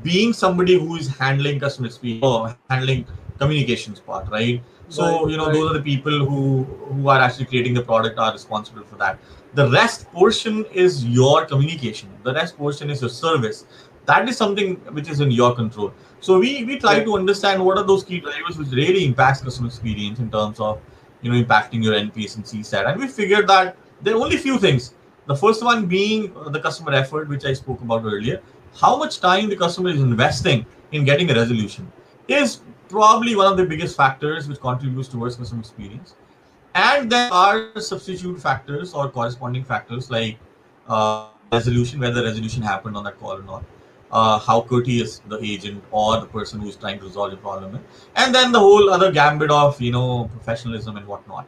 Being 0.03 0.33
somebody 0.33 0.79
who 0.79 0.97
is 0.97 1.09
handling 1.09 1.59
customer 1.59 1.87
experience 1.87 2.24
or 2.24 2.57
handling 2.68 3.07
communications 3.39 3.99
part, 3.99 4.29
right? 4.31 4.62
So 4.89 5.05
Right, 5.05 5.30
you 5.30 5.36
know 5.36 5.47
right. 5.47 5.53
those 5.55 5.70
are 5.70 5.74
the 5.74 5.82
people 5.82 6.24
who 6.26 6.64
who 6.64 7.09
are 7.09 7.20
actually 7.20 7.47
creating 7.47 7.74
the 7.74 7.82
product 7.82 8.18
are 8.18 8.32
responsible 8.32 8.84
for 8.84 8.97
that. 8.97 9.18
The 9.55 9.68
rest 9.70 10.11
portion 10.12 10.64
is 10.72 11.05
your 11.05 11.45
communication. 11.47 12.09
The 12.22 12.32
rest 12.34 12.57
portion 12.57 12.91
is 12.91 13.01
your 13.03 13.11
service. 13.11 13.64
That 14.07 14.28
is 14.28 14.36
something 14.39 14.76
which 14.99 15.11
is 15.11 15.20
in 15.20 15.30
your 15.30 15.55
control. 15.55 15.93
So 16.20 16.39
we 16.39 16.64
we 16.64 16.78
try 16.78 16.95
Right. 16.99 17.05
to 17.05 17.16
understand 17.16 17.64
what 17.64 17.76
are 17.78 17.84
those 17.91 18.05
key 18.05 18.20
drivers 18.20 18.57
which 18.62 18.70
really 18.82 19.05
impacts 19.05 19.43
customer 19.49 19.68
experience 19.68 20.18
in 20.26 20.30
terms 20.30 20.59
of 20.68 20.80
you 21.22 21.30
know 21.32 21.43
impacting 21.43 21.84
your 21.89 21.95
NPS 21.95 22.36
and 22.36 22.47
CSAT. 22.53 22.86
And 22.93 23.01
we 23.01 23.09
figured 23.09 23.47
that 23.49 23.76
there 24.03 24.14
are 24.14 24.22
only 24.28 24.39
few 24.47 24.59
things. 24.59 24.95
The 25.26 25.36
first 25.36 25.62
one 25.62 25.86
being 25.86 26.32
uh, 26.36 26.49
the 26.49 26.61
customer 26.61 26.93
effort, 27.03 27.28
which 27.28 27.45
I 27.45 27.53
spoke 27.53 27.82
about 27.82 28.05
earlier. 28.05 28.41
How 28.80 28.97
much 28.97 29.20
time 29.20 29.49
the 29.51 29.57
customer 29.57 29.91
is 29.91 30.01
investing 30.01 30.64
in 30.93 31.05
getting 31.05 31.30
a 31.30 31.34
resolution 31.34 31.91
is 32.28 32.61
probably 32.89 33.36
one 33.36 33.47
of 33.47 33.57
the 33.57 33.64
biggest 33.64 33.97
factors 33.97 34.49
which 34.49 34.61
contributes 34.61 35.09
towards 35.09 35.36
customer 35.36 35.61
experience. 35.61 36.14
And 36.74 37.11
there 37.11 37.32
are 37.32 37.80
substitute 37.80 38.41
factors 38.41 38.95
or 38.95 39.11
corresponding 39.11 39.64
factors 39.64 40.11
like 40.11 40.39
uh, 40.89 41.28
resolution, 41.53 42.01
whether 42.01 42.22
resolution 42.22 42.62
happened 42.62 42.97
on 42.97 43.05
that 43.05 43.18
call 43.18 43.32
or 43.32 43.43
not, 43.43 43.64
uh, 44.12 44.39
how 44.39 44.61
courteous 44.62 45.20
the 45.28 45.39
agent 45.43 45.82
or 45.91 46.20
the 46.20 46.26
person 46.26 46.61
who's 46.61 46.76
trying 46.76 46.99
to 46.99 47.05
resolve 47.07 47.30
the 47.30 47.36
problem 47.36 47.78
and 48.16 48.34
then 48.34 48.53
the 48.53 48.59
whole 48.59 48.91
other 48.91 49.12
gambit 49.12 49.51
of 49.51 49.80
you 49.80 49.93
know 49.93 50.30
professionalism 50.32 50.97
and 50.97 51.07
whatnot. 51.07 51.47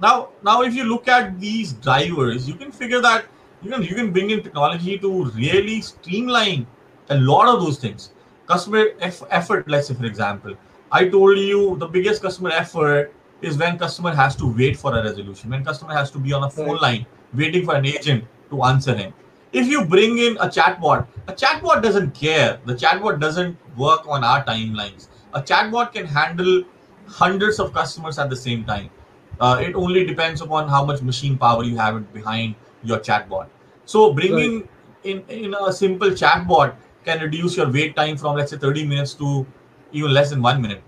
Now, 0.00 0.30
now 0.42 0.62
if 0.62 0.74
you 0.74 0.84
look 0.84 1.08
at 1.08 1.38
these 1.38 1.74
drivers, 1.74 2.48
you 2.48 2.54
can 2.54 2.72
figure 2.72 3.00
that 3.00 3.26
you 3.62 3.70
can 3.70 3.82
you 3.82 3.94
can 3.94 4.12
bring 4.12 4.30
in 4.30 4.42
technology 4.42 4.98
to 4.98 5.24
really 5.26 5.80
streamline 5.80 6.66
a 7.10 7.18
lot 7.18 7.48
of 7.48 7.62
those 7.62 7.78
things. 7.78 8.10
Customer 8.46 8.86
effort, 9.30 9.68
let's 9.68 9.88
say 9.88 9.94
for 9.94 10.06
example, 10.06 10.56
I 10.92 11.08
told 11.08 11.38
you 11.38 11.76
the 11.78 11.86
biggest 11.86 12.22
customer 12.22 12.50
effort 12.50 13.14
is 13.40 13.56
when 13.56 13.78
customer 13.78 14.14
has 14.14 14.36
to 14.36 14.46
wait 14.46 14.76
for 14.76 14.96
a 14.96 15.02
resolution, 15.02 15.50
when 15.50 15.64
customer 15.64 15.94
has 15.94 16.10
to 16.10 16.18
be 16.18 16.32
on 16.34 16.44
a 16.44 16.50
phone 16.50 16.72
Right. 16.72 16.82
line 16.82 17.06
waiting 17.34 17.64
for 17.64 17.74
an 17.74 17.86
agent 17.86 18.24
to 18.50 18.62
answer 18.64 18.94
him. 18.94 19.14
If 19.52 19.68
you 19.68 19.84
bring 19.84 20.18
in 20.18 20.36
a 20.36 20.48
chatbot, 20.48 21.06
a 21.28 21.32
chatbot 21.32 21.82
doesn't 21.82 22.14
care. 22.14 22.58
The 22.66 22.74
chatbot 22.74 23.20
doesn't 23.20 23.56
work 23.76 24.06
on 24.06 24.22
our 24.24 24.44
timelines. 24.44 25.08
A 25.32 25.40
chatbot 25.40 25.92
can 25.92 26.04
handle 26.04 26.62
hundreds 27.06 27.58
of 27.58 27.72
customers 27.72 28.18
at 28.18 28.28
the 28.28 28.36
same 28.36 28.64
time. 28.64 28.90
Uh, 29.40 29.58
it 29.60 29.74
only 29.74 30.04
depends 30.04 30.42
upon 30.42 30.68
how 30.68 30.84
much 30.84 31.02
machine 31.02 31.38
power 31.38 31.64
you 31.64 31.76
have 31.76 32.12
behind 32.12 32.54
your 32.82 32.98
chatbot. 32.98 33.46
So 33.86 34.12
bringing 34.12 34.68
in, 35.04 35.24
in 35.28 35.54
a 35.54 35.72
simple 35.72 36.10
chatbot 36.10 36.74
can 37.04 37.20
reduce 37.20 37.56
your 37.56 37.70
wait 37.70 37.96
time 37.96 38.16
from 38.16 38.36
let's 38.36 38.50
say 38.50 38.58
30 38.58 38.86
minutes 38.86 39.14
to 39.14 39.46
even 39.92 40.12
less 40.12 40.30
than 40.30 40.42
one 40.42 40.60
minute. 40.62 40.82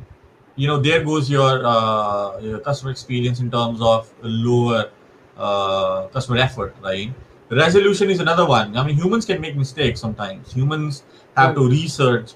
You 0.56 0.68
know, 0.68 0.78
there 0.80 1.02
goes 1.02 1.28
your, 1.28 1.66
uh, 1.66 2.38
your 2.40 2.58
customer 2.60 2.90
experience 2.92 3.40
in 3.40 3.50
terms 3.50 3.80
of 3.82 4.10
lower 4.22 4.90
uh, 5.36 6.06
customer 6.08 6.38
effort, 6.38 6.76
right? 6.82 7.12
Resolution 7.50 8.10
is 8.10 8.20
another 8.20 8.46
one. 8.46 8.76
I 8.76 8.84
mean, 8.86 8.96
humans 8.96 9.24
can 9.24 9.40
make 9.40 9.56
mistakes 9.56 10.00
sometimes. 10.00 10.52
Humans 10.52 11.02
have 11.36 11.54
to 11.56 11.68
research. 11.68 12.32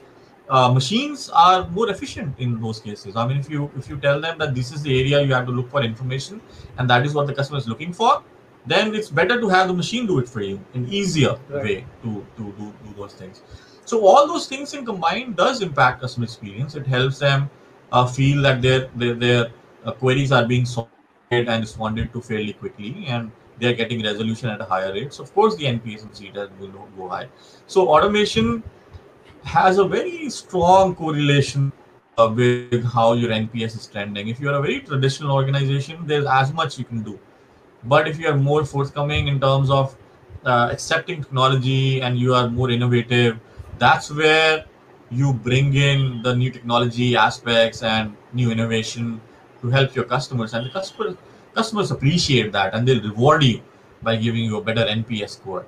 Uh, 0.48 0.72
machines 0.72 1.28
are 1.32 1.68
more 1.70 1.90
efficient 1.90 2.34
in 2.38 2.60
those 2.60 2.80
cases. 2.80 3.14
I 3.16 3.26
mean, 3.26 3.36
if 3.38 3.50
you 3.50 3.70
if 3.76 3.88
you 3.88 3.98
tell 3.98 4.20
them 4.20 4.38
that 4.38 4.54
this 4.54 4.72
is 4.72 4.82
the 4.82 4.98
area 4.98 5.20
you 5.22 5.34
have 5.34 5.44
to 5.46 5.52
look 5.52 5.70
for 5.70 5.82
information, 5.82 6.40
and 6.78 6.88
that 6.88 7.04
is 7.04 7.14
what 7.14 7.26
the 7.26 7.34
customer 7.34 7.58
is 7.58 7.68
looking 7.68 7.92
for, 7.92 8.22
then 8.66 8.94
it's 8.94 9.10
better 9.10 9.38
to 9.40 9.48
have 9.48 9.68
the 9.68 9.74
machine 9.74 10.06
do 10.06 10.18
it 10.18 10.28
for 10.28 10.40
you 10.40 10.58
in 10.74 10.88
easier 10.88 11.36
Right. 11.50 11.64
way 11.64 11.84
to, 12.02 12.26
to 12.38 12.42
do, 12.58 12.72
do 12.84 12.94
those 12.96 13.12
things. 13.14 13.42
So 13.88 14.06
all 14.06 14.26
those 14.28 14.46
things 14.48 14.74
in 14.74 14.84
combined 14.86 15.36
does 15.36 15.62
impact 15.62 16.02
customer 16.02 16.24
experience. 16.24 16.74
It 16.76 16.86
helps 16.86 17.18
them 17.20 17.50
uh, 17.92 18.06
feel 18.06 18.42
that 18.42 18.62
their 18.62 18.88
their, 18.96 19.14
their 19.14 19.46
uh, 19.84 19.92
queries 19.92 20.32
are 20.32 20.46
being 20.46 20.66
solved 20.66 20.98
and 21.30 21.62
responded 21.62 22.12
to 22.12 22.22
fairly 22.22 22.52
quickly, 22.54 22.60
and 23.08 23.32
they're 23.60 23.78
getting 23.82 24.02
resolution 24.02 24.50
at 24.50 24.60
a 24.60 24.64
higher 24.64 24.92
rate. 24.92 25.14
So 25.14 25.24
of 25.28 25.34
course 25.34 25.56
the 25.56 25.66
NPS 25.66 26.02
and 26.02 26.12
CSAT 26.12 26.50
will 26.60 26.74
go- 26.98 27.08
high. 27.08 27.28
So 27.66 27.88
automation 27.96 28.62
has 29.44 29.78
a 29.78 29.84
very 29.84 30.30
strong 30.30 30.94
correlation 30.94 31.72
uh, 32.18 32.28
with 32.36 32.84
how 32.84 33.12
your 33.14 33.32
NPS 33.32 33.74
is 33.76 33.86
trending. 33.86 34.28
If 34.28 34.40
you're 34.40 34.54
a 34.54 34.60
very 34.62 34.80
traditional 34.80 35.32
organization, 35.32 36.06
there's 36.06 36.26
as 36.26 36.52
much 36.52 36.78
you 36.78 36.84
can 36.92 37.02
do. 37.10 37.18
but 37.92 38.08
if 38.10 38.18
you 38.22 38.28
are 38.28 38.36
more 38.36 38.64
forthcoming 38.70 39.28
in 39.30 39.38
terms 39.42 39.70
of 39.76 39.96
uh, 40.44 40.68
accepting 40.72 41.22
technology 41.24 42.00
and 42.06 42.18
you 42.18 42.34
are 42.34 42.48
more 42.56 42.70
innovative 42.76 43.38
that's 43.78 44.10
where 44.10 44.64
you 45.10 45.32
bring 45.32 45.74
in 45.74 46.22
the 46.22 46.34
new 46.34 46.50
technology 46.50 47.16
aspects 47.16 47.82
and 47.82 48.16
new 48.32 48.50
innovation 48.50 49.20
to 49.62 49.68
help 49.68 49.94
your 49.94 50.04
customers 50.04 50.54
and 50.54 50.66
the 50.66 50.70
customers 50.70 51.16
customers 51.54 51.90
appreciate 51.90 52.52
that 52.52 52.74
and 52.74 52.86
they'll 52.86 53.02
reward 53.02 53.42
you 53.42 53.60
by 54.02 54.16
giving 54.16 54.44
you 54.44 54.56
a 54.58 54.62
better 54.62 54.84
nps 54.96 55.30
score 55.30 55.66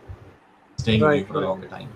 staying 0.78 1.04
with 1.04 1.14
you 1.14 1.24
Right, 1.24 1.26
for 1.26 1.36
a 1.36 1.40
right. 1.40 1.44
longer 1.48 1.68
time 1.68 1.88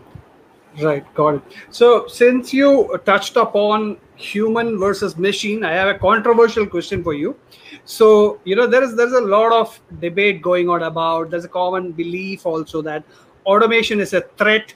Right, 0.83 1.05
got 1.15 1.35
it. 1.37 1.43
So, 1.71 2.09
since 2.09 2.53
you 2.53 2.99
touched 3.05 3.37
upon 3.37 3.97
human 4.17 4.79
versus 4.79 5.17
machine, 5.17 5.65
I 5.65 5.73
have 5.73 5.87
a 5.89 5.97
controversial 5.97 6.67
question 6.67 7.03
for 7.05 7.15
you. 7.15 7.37
So, 7.85 8.41
you 8.45 8.57
know, 8.57 8.67
there 8.67 8.83
is 8.83 8.97
there's 8.97 9.13
a 9.13 9.21
lot 9.21 9.53
of 9.53 9.81
debate 10.01 10.43
going 10.43 10.69
on 10.69 10.83
about. 10.83 11.31
There's 11.31 11.45
a 11.45 11.49
common 11.49 11.93
belief 11.93 12.45
also 12.45 12.83
that 12.83 13.05
automation 13.47 14.01
is 14.01 14.15
a 14.15 14.23
threat 14.37 14.75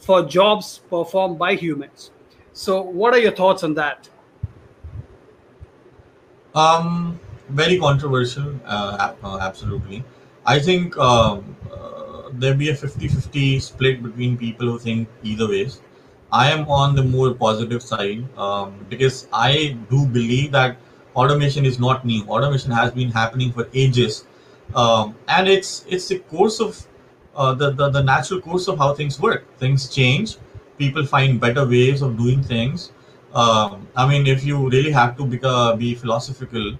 for 0.00 0.24
jobs 0.24 0.80
performed 0.90 1.38
by 1.38 1.54
humans. 1.54 2.10
So, 2.52 2.82
what 2.82 3.14
are 3.14 3.18
your 3.18 3.32
thoughts 3.32 3.62
on 3.62 3.74
that? 3.74 4.08
Um, 6.54 7.20
very 7.50 7.78
controversial, 7.78 8.54
uh, 8.66 9.14
uh, 9.22 9.38
absolutely. 9.40 10.02
I 10.44 10.58
think 10.58 10.96
um, 10.98 11.56
uh, 11.72 12.30
there 12.32 12.54
be 12.54 12.70
a 12.70 12.74
50-50 12.74 13.62
split 13.62 14.02
between 14.02 14.36
people 14.36 14.66
who 14.66 14.78
think 14.78 15.08
either 15.22 15.48
ways. 15.48 15.80
I 16.32 16.50
am 16.50 16.68
on 16.68 16.94
the 16.94 17.02
more 17.02 17.34
positive 17.34 17.82
side 17.82 18.24
um, 18.38 18.74
because 18.88 19.28
I 19.32 19.76
do 19.90 20.06
believe 20.06 20.52
that 20.52 20.76
automation 21.14 21.64
is 21.64 21.78
not 21.78 22.04
new. 22.04 22.24
Automation 22.24 22.70
has 22.70 22.92
been 22.92 23.10
happening 23.10 23.52
for 23.52 23.68
ages, 23.74 24.24
um, 24.74 25.16
and 25.26 25.48
it's 25.48 25.84
it's 25.88 26.06
the 26.06 26.20
course 26.20 26.60
of 26.60 26.86
uh, 27.40 27.54
the, 27.54 27.70
the 27.80 27.88
the 27.90 28.02
natural 28.02 28.40
course 28.40 28.68
of 28.68 28.78
how 28.78 28.94
things 28.94 29.18
work. 29.20 29.44
Things 29.64 29.88
change. 29.98 30.36
People 30.78 31.06
find 31.06 31.40
better 31.40 31.66
ways 31.74 32.02
of 32.02 32.16
doing 32.18 32.42
things. 32.42 32.92
Um, 33.34 33.86
I 33.96 34.06
mean, 34.12 34.26
if 34.26 34.44
you 34.44 34.68
really 34.68 34.92
have 34.92 35.16
to 35.18 35.26
become, 35.34 35.78
be 35.78 35.94
philosophical, 35.94 36.72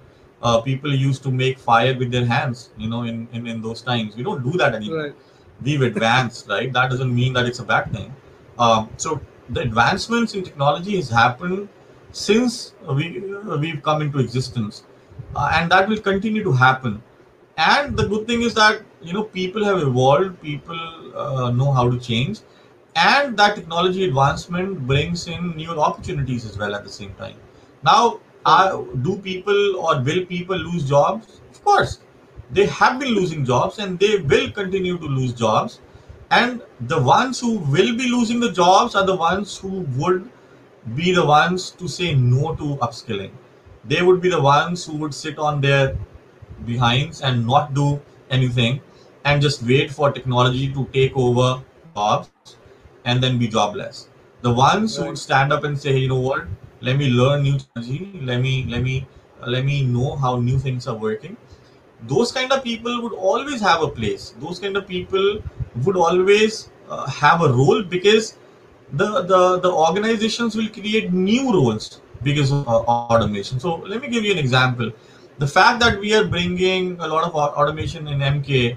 uh, 0.43 0.61
people 0.61 0.95
used 0.95 1.23
to 1.25 1.31
make 1.31 1.59
fire 1.59 1.97
with 1.99 2.11
their 2.11 2.27
hands. 2.27 2.71
You 2.79 2.89
know, 2.89 3.03
in, 3.03 3.29
in 3.33 3.47
in 3.47 3.63
those 3.63 3.83
times, 3.83 4.17
we 4.17 4.23
don't 4.31 4.43
do 4.51 4.57
that 4.65 4.75
anymore 4.75 5.05
Right, 5.05 5.15
we've 5.63 5.83
advanced, 5.83 6.49
right? 6.49 6.73
That 6.73 6.91
doesn't 6.91 7.15
mean 7.15 7.33
that 7.35 7.47
it's 7.47 7.59
a 7.61 7.65
bad 7.65 7.93
thing. 7.93 8.15
Um, 8.59 8.91
so 8.97 9.21
the 9.49 9.61
advancements 9.61 10.35
in 10.35 10.43
technology 10.45 10.97
has 10.97 11.09
happened 11.11 11.69
since 12.13 12.75
we 12.99 13.07
uh, 13.35 13.57
we've 13.59 13.83
come 13.83 14.03
into 14.03 14.19
existence, 14.19 14.85
uh, 15.37 15.51
and 15.55 15.71
that 15.71 15.89
will 15.89 16.01
continue 16.11 16.43
to 16.45 16.53
happen. 16.53 17.03
And 17.65 17.97
the 17.97 18.07
good 18.09 18.27
thing 18.27 18.43
is 18.43 18.55
that 18.55 18.83
you 19.03 19.13
know 19.13 19.25
people 19.25 19.65
have 19.65 19.79
evolved, 19.79 20.41
people 20.43 20.81
uh, 21.17 21.51
know 21.51 21.73
how 21.73 21.91
to 21.91 21.99
change, 21.99 22.41
and 22.97 23.37
that 23.37 23.55
technology 23.57 24.05
advancement 24.05 24.87
brings 24.87 25.27
in 25.29 25.51
new 25.57 25.71
opportunities 25.89 26.47
as 26.47 26.59
well 26.59 26.75
at 26.75 26.85
the 26.85 26.91
same 26.91 27.15
time. 27.15 27.37
Now, 27.85 28.21
uh, 28.47 28.83
do 29.03 29.17
people 29.19 29.77
or 29.77 30.01
will 30.01 30.25
people 30.27 30.57
lose 30.57 30.89
jobs? 30.89 31.41
Of 31.51 31.63
course, 31.65 31.99
they 32.51 32.67
have 32.67 32.99
been 32.99 33.15
losing 33.21 33.45
jobs 33.45 33.79
and 33.79 33.99
they 33.99 34.17
will 34.19 34.51
continue 34.51 34.99
to 34.99 35.07
lose 35.07 35.33
jobs. 35.35 35.81
And 36.31 36.63
the 36.95 37.01
ones 37.03 37.41
who 37.41 37.59
will 37.59 37.97
be 37.97 38.09
losing 38.09 38.41
the 38.41 38.53
jobs 38.53 38.95
are 38.95 39.05
the 39.05 39.17
ones 39.17 39.59
who 39.59 39.81
would 39.99 40.31
be 40.95 41.13
the 41.13 41.25
ones 41.25 41.71
to 41.73 41.89
say 41.89 42.15
no 42.15 42.55
to 42.57 42.77
upskilling. 42.87 43.33
They 43.85 44.03
would 44.03 44.21
be 44.21 44.29
the 44.31 44.41
ones 44.41 44.85
who 44.85 44.97
would 44.99 45.15
sit 45.15 45.39
on 45.39 45.61
their 45.61 45.97
behinds 46.67 47.21
and 47.21 47.47
not 47.47 47.75
do 47.75 48.01
anything 48.31 48.81
and 49.25 49.43
just 49.43 49.63
wait 49.63 49.91
for 49.91 50.11
technology 50.13 50.73
to 50.73 50.87
take 50.93 51.17
over 51.17 51.63
jobs 51.95 52.41
and 52.89 53.23
then 53.23 53.39
be 53.39 53.49
jobless. 53.49 54.09
The 54.43 54.53
ones 54.53 54.97
who 54.97 55.07
would 55.07 55.19
stand 55.19 55.53
up 55.53 55.65
and 55.65 55.79
say, 55.79 55.97
you 55.97 56.09
know 56.09 56.21
what, 56.21 56.45
let 56.81 56.97
me 56.97 57.11
learn 57.11 57.43
new 57.43 57.59
technology, 57.59 58.21
let 58.25 58.41
me 58.41 58.67
let 58.69 58.83
me 58.83 59.07
let 59.47 59.65
me 59.65 59.83
know 59.85 60.17
how 60.17 60.37
new 60.39 60.59
things 60.59 60.87
are 60.87 60.95
working. 60.97 61.37
Those 62.07 62.33
kind 62.33 62.53
of 62.53 62.63
people 62.65 63.03
would 63.03 63.13
always 63.13 63.61
have 63.61 63.83
a 63.83 63.89
place. 63.89 64.35
Those 64.41 64.59
kind 64.59 64.77
of 64.77 64.87
people 64.87 65.39
would 65.85 65.97
always 65.97 66.71
uh, 66.91 67.07
have 67.09 67.43
a 67.43 67.49
role 67.49 67.83
because 67.83 68.37
the, 68.93 69.23
the 69.23 69.59
the 69.61 69.71
organizations 69.73 70.57
will 70.57 70.69
create 70.69 71.13
new 71.13 71.53
roles 71.53 72.01
because 72.23 72.53
of 72.53 72.69
uh, 72.69 72.83
automation. 72.93 73.61
So 73.61 73.77
let 73.93 74.01
me 74.01 74.09
give 74.09 74.25
you 74.25 74.33
an 74.33 74.39
example. 74.39 74.91
The 75.41 75.47
fact 75.47 75.81
that 75.81 75.99
we 75.99 76.15
are 76.15 76.25
bringing 76.25 77.01
a 77.01 77.07
lot 77.09 77.25
of 77.25 77.35
automation 77.35 78.07
in 78.09 78.19
MK, 78.19 78.77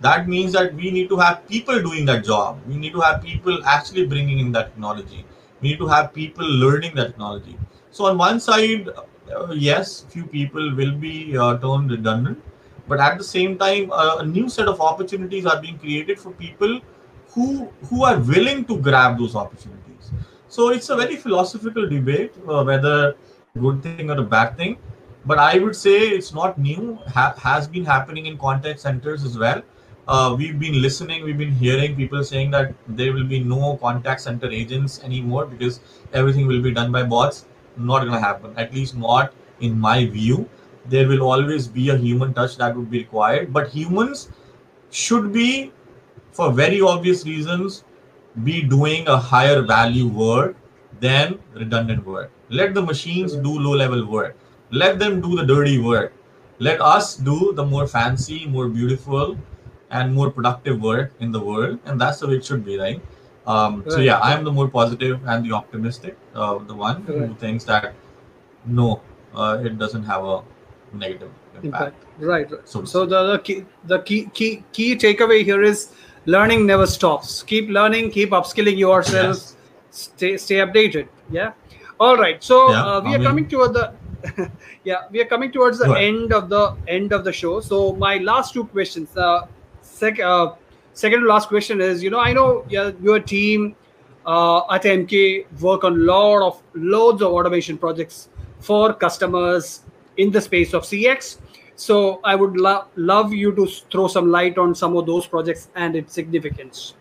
that 0.00 0.28
means 0.28 0.52
that 0.52 0.74
we 0.74 0.90
need 0.90 1.08
to 1.08 1.16
have 1.16 1.48
people 1.48 1.80
doing 1.80 2.04
that 2.04 2.22
job. 2.22 2.60
We 2.68 2.76
need 2.76 2.92
to 2.92 3.00
have 3.00 3.22
people 3.22 3.64
actually 3.64 4.06
bringing 4.06 4.38
in 4.38 4.52
that 4.52 4.74
technology. 4.74 5.24
We 5.62 5.70
need 5.70 5.78
to 5.78 5.86
have 5.86 6.12
people 6.12 6.44
learning 6.46 6.96
that 6.96 7.06
technology. 7.12 7.56
So 7.92 8.04
on 8.04 8.18
one 8.18 8.40
side, 8.40 8.90
uh, 9.34 9.54
yes, 9.54 10.04
few 10.10 10.26
people 10.26 10.76
will 10.76 10.92
be 10.92 11.38
uh, 11.38 11.56
turned 11.56 11.90
redundant, 11.90 12.44
but 12.88 13.00
at 13.00 13.16
the 13.16 13.24
same 13.24 13.56
time, 13.56 13.90
uh, 13.90 14.16
a 14.18 14.26
new 14.26 14.50
set 14.50 14.68
of 14.68 14.82
opportunities 14.82 15.46
are 15.46 15.62
being 15.62 15.78
created 15.78 16.20
for 16.20 16.32
people 16.32 16.80
who 17.30 17.72
who 17.88 18.04
are 18.04 18.18
willing 18.18 18.66
to 18.66 18.76
grab 18.76 19.18
those 19.18 19.34
opportunities. 19.34 20.10
So 20.48 20.68
it's 20.68 20.90
a 20.90 20.96
very 20.96 21.16
philosophical 21.16 21.88
debate 21.88 22.34
uh, 22.46 22.64
whether 22.64 22.96
a 23.56 23.58
good 23.58 23.82
thing 23.82 24.10
or 24.10 24.18
a 24.18 24.30
bad 24.38 24.58
thing. 24.58 24.76
But 25.24 25.38
I 25.38 25.58
would 25.58 25.76
say 25.76 25.98
it's 26.08 26.32
not 26.34 26.58
new. 26.58 26.98
Ha- 27.08 27.34
has 27.38 27.68
been 27.68 27.84
happening 27.84 28.26
in 28.26 28.38
contact 28.38 28.80
centers 28.80 29.24
as 29.24 29.38
well. 29.38 29.62
Uh, 30.08 30.34
we've 30.36 30.58
been 30.58 30.82
listening. 30.82 31.24
We've 31.24 31.38
been 31.38 31.52
hearing 31.52 31.94
people 31.96 32.24
saying 32.24 32.50
that 32.50 32.74
there 32.88 33.12
will 33.12 33.24
be 33.24 33.38
no 33.38 33.76
contact 33.76 34.20
center 34.22 34.50
agents 34.50 35.00
anymore 35.04 35.46
because 35.46 35.80
everything 36.12 36.46
will 36.46 36.60
be 36.60 36.72
done 36.72 36.90
by 36.90 37.04
bots. 37.04 37.46
Not 37.76 38.00
going 38.00 38.12
to 38.12 38.20
happen. 38.20 38.52
At 38.56 38.74
least 38.74 38.96
not 38.96 39.32
in 39.60 39.78
my 39.78 40.06
view. 40.06 40.48
There 40.86 41.06
will 41.06 41.22
always 41.22 41.68
be 41.68 41.90
a 41.90 41.96
human 41.96 42.34
touch 42.34 42.56
that 42.56 42.76
would 42.76 42.90
be 42.90 42.98
required. 42.98 43.52
But 43.52 43.68
humans 43.68 44.30
should 44.90 45.32
be 45.32 45.72
for 46.32 46.50
very 46.52 46.80
obvious 46.80 47.24
reasons, 47.26 47.84
be 48.44 48.62
doing 48.62 49.06
a 49.06 49.16
higher 49.16 49.62
value 49.62 50.08
work 50.08 50.56
than 51.00 51.38
redundant 51.54 52.04
work. 52.06 52.30
Let 52.48 52.74
the 52.74 52.82
machines 52.82 53.34
do 53.36 53.58
low 53.58 53.72
level 53.72 54.06
work. 54.06 54.36
Let 54.72 54.98
them 54.98 55.20
do 55.20 55.36
the 55.36 55.44
dirty 55.44 55.78
work. 55.78 56.12
Let 56.58 56.80
us 56.80 57.16
do 57.16 57.52
the 57.54 57.64
more 57.64 57.86
fancy, 57.86 58.46
more 58.46 58.68
beautiful, 58.68 59.36
and 59.90 60.14
more 60.14 60.30
productive 60.30 60.80
work 60.80 61.12
in 61.20 61.30
the 61.32 61.40
world. 61.40 61.78
And 61.84 62.00
that's 62.00 62.20
the 62.20 62.28
way 62.28 62.36
it 62.36 62.44
should 62.44 62.64
be, 62.64 62.78
right? 62.78 63.00
Um, 63.46 63.84
so, 63.88 63.98
yeah, 63.98 64.18
I 64.18 64.32
am 64.32 64.44
the 64.44 64.52
more 64.52 64.68
positive 64.68 65.20
and 65.26 65.44
the 65.44 65.52
optimistic, 65.52 66.16
uh, 66.34 66.58
the 66.58 66.74
one 66.74 67.02
who 67.02 67.34
thinks 67.34 67.64
that 67.64 67.94
no, 68.64 69.00
uh, 69.34 69.58
it 69.62 69.78
doesn't 69.78 70.04
have 70.04 70.24
a 70.24 70.42
negative 70.92 71.30
impact. 71.62 71.64
impact. 71.64 72.04
Right, 72.18 72.50
right. 72.50 72.68
So 72.68 72.84
So, 72.84 73.04
the, 73.04 73.32
the 73.32 73.38
key 73.40 73.64
the 73.84 73.98
key 74.00 74.26
key 74.32 74.62
key 74.72 74.94
takeaway 74.96 75.42
here 75.44 75.62
is 75.62 75.90
learning 76.26 76.64
never 76.66 76.86
stops. 76.86 77.42
Keep 77.42 77.68
learning, 77.70 78.10
keep 78.12 78.30
upskilling 78.30 78.78
yourself, 78.78 79.54
stay 79.90 80.36
stay 80.36 80.56
updated. 80.66 81.08
Yeah. 81.30 81.52
All 81.98 82.16
right. 82.16 82.42
So 82.42 82.70
Yeah, 82.70 82.84
uh, 82.86 83.00
we 83.00 83.10
I 83.10 83.14
are 83.14 83.18
mean- 83.18 83.26
coming 83.28 83.48
toward 83.48 83.74
the 83.74 83.92
yeah 84.84 85.08
we 85.10 85.20
are 85.20 85.24
coming 85.24 85.50
towards 85.50 85.78
the 85.78 85.92
end 85.94 86.32
of 86.32 86.48
the 86.48 86.76
end 86.88 87.12
of 87.12 87.24
the 87.24 87.32
show. 87.32 87.60
So 87.60 87.92
my 87.94 88.18
last 88.18 88.52
two 88.54 88.64
questions. 88.64 89.16
Uh, 89.16 89.46
sec, 89.80 90.20
uh, 90.20 90.54
second 90.94 91.20
to 91.20 91.26
last 91.26 91.48
question 91.48 91.80
is 91.80 92.02
you 92.02 92.10
know 92.10 92.20
I 92.20 92.32
know 92.32 92.64
your, 92.68 92.94
your 93.02 93.20
team 93.20 93.76
uh, 94.26 94.58
at 94.72 94.82
MK 94.82 95.60
work 95.60 95.84
on 95.84 96.06
lot 96.06 96.42
of 96.42 96.62
loads 96.74 97.22
of 97.22 97.32
automation 97.32 97.78
projects 97.78 98.28
for 98.60 98.92
customers 98.94 99.82
in 100.16 100.30
the 100.30 100.40
space 100.40 100.72
of 100.74 100.82
CX. 100.82 101.38
So 101.74 102.20
I 102.22 102.34
would 102.34 102.56
lo- 102.56 102.84
love 102.96 103.32
you 103.32 103.54
to 103.54 103.66
throw 103.66 104.06
some 104.06 104.30
light 104.30 104.58
on 104.58 104.74
some 104.74 104.96
of 104.96 105.06
those 105.06 105.26
projects 105.26 105.68
and 105.74 105.96
its 105.96 106.12
significance. 106.12 106.94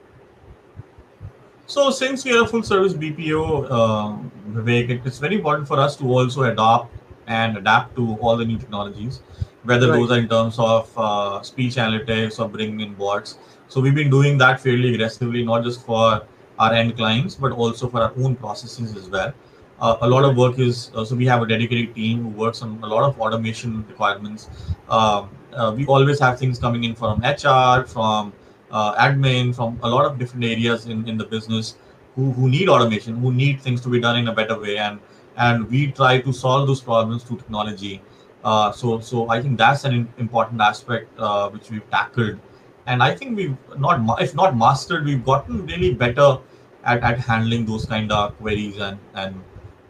So 1.67 1.89
since 1.89 2.25
we 2.25 2.37
are 2.37 2.43
a 2.43 2.47
full 2.47 2.63
service 2.63 2.93
BPO, 2.93 3.71
um, 3.71 4.31
Vivek, 4.49 5.05
it's 5.05 5.19
very 5.19 5.35
important 5.35 5.67
for 5.67 5.79
us 5.79 5.95
to 5.97 6.05
also 6.05 6.43
adopt 6.43 6.93
and 7.37 7.57
adapt 7.57 7.95
to 7.97 8.05
all 8.21 8.37
the 8.41 8.45
new 8.51 8.57
technologies, 8.63 9.21
whether 9.63 9.87
Right. 9.89 9.99
those 9.99 10.11
are 10.11 10.19
in 10.23 10.27
terms 10.33 10.59
of 10.59 10.91
uh, 10.97 11.41
speech 11.51 11.75
analytics 11.85 12.39
or 12.39 12.49
bringing 12.57 12.79
in 12.87 12.93
bots. 13.03 13.37
So 13.67 13.81
we've 13.81 13.95
been 14.01 14.09
doing 14.09 14.37
that 14.43 14.59
fairly 14.65 14.93
aggressively, 14.95 15.43
not 15.51 15.63
just 15.63 15.85
for 15.85 16.21
our 16.59 16.73
end 16.73 16.97
clients, 16.97 17.35
but 17.35 17.51
also 17.51 17.89
for 17.89 18.01
our 18.01 18.13
own 18.23 18.35
processes 18.35 18.95
as 18.95 19.09
well. 19.09 19.33
Uh, 19.79 19.97
a 20.01 20.07
lot 20.13 20.23
of 20.29 20.37
work 20.37 20.59
is 20.59 20.91
uh, 20.95 21.03
so 21.03 21.15
we 21.15 21.25
have 21.25 21.41
a 21.41 21.47
dedicated 21.51 21.95
team 21.95 22.23
who 22.23 22.29
works 22.41 22.61
on 22.61 22.79
a 22.83 22.89
lot 22.95 23.03
of 23.03 23.19
automation 23.19 23.77
requirements. 23.87 24.49
Um, 24.89 25.29
uh, 25.53 25.73
we 25.75 25.85
always 25.87 26.19
have 26.19 26.37
things 26.39 26.59
coming 26.59 26.83
in 26.89 26.93
from 26.95 27.21
HR, 27.21 27.85
from 27.87 28.33
uh, 28.71 28.93
admin, 29.05 29.55
from 29.55 29.79
a 29.83 29.89
lot 29.89 30.05
of 30.05 30.19
different 30.19 30.45
areas 30.45 30.85
in, 30.85 31.07
in 31.07 31.17
the 31.17 31.25
business 31.25 31.75
who, 32.15 32.31
who 32.33 32.49
need 32.49 32.69
automation, 32.69 33.17
who 33.17 33.33
need 33.33 33.59
things 33.61 33.81
to 33.81 33.89
be 33.89 33.99
done 33.99 34.17
in 34.17 34.27
a 34.27 34.33
better 34.33 34.59
way. 34.59 34.77
And 34.77 34.99
and 35.47 35.69
we 35.69 35.91
try 35.91 36.19
to 36.21 36.33
solve 36.33 36.67
those 36.67 36.81
problems 36.81 37.23
through 37.23 37.37
technology. 37.37 38.01
Uh, 38.43 38.71
so, 38.71 38.99
so 38.99 39.29
I 39.29 39.41
think 39.41 39.57
that's 39.57 39.83
an 39.85 40.07
important 40.17 40.61
aspect 40.61 41.07
uh, 41.19 41.49
which 41.49 41.69
we've 41.69 41.89
tackled, 41.91 42.39
and 42.87 43.03
I 43.03 43.15
think 43.15 43.37
we've 43.37 43.57
not, 43.77 44.21
if 44.21 44.35
not 44.35 44.57
mastered, 44.57 45.05
we've 45.05 45.23
gotten 45.23 45.65
really 45.65 45.93
better 45.93 46.37
at, 46.83 47.03
at 47.03 47.19
handling 47.19 47.65
those 47.65 47.85
kind 47.85 48.11
of 48.11 48.37
queries 48.37 48.77
and 48.77 48.97
and 49.13 49.35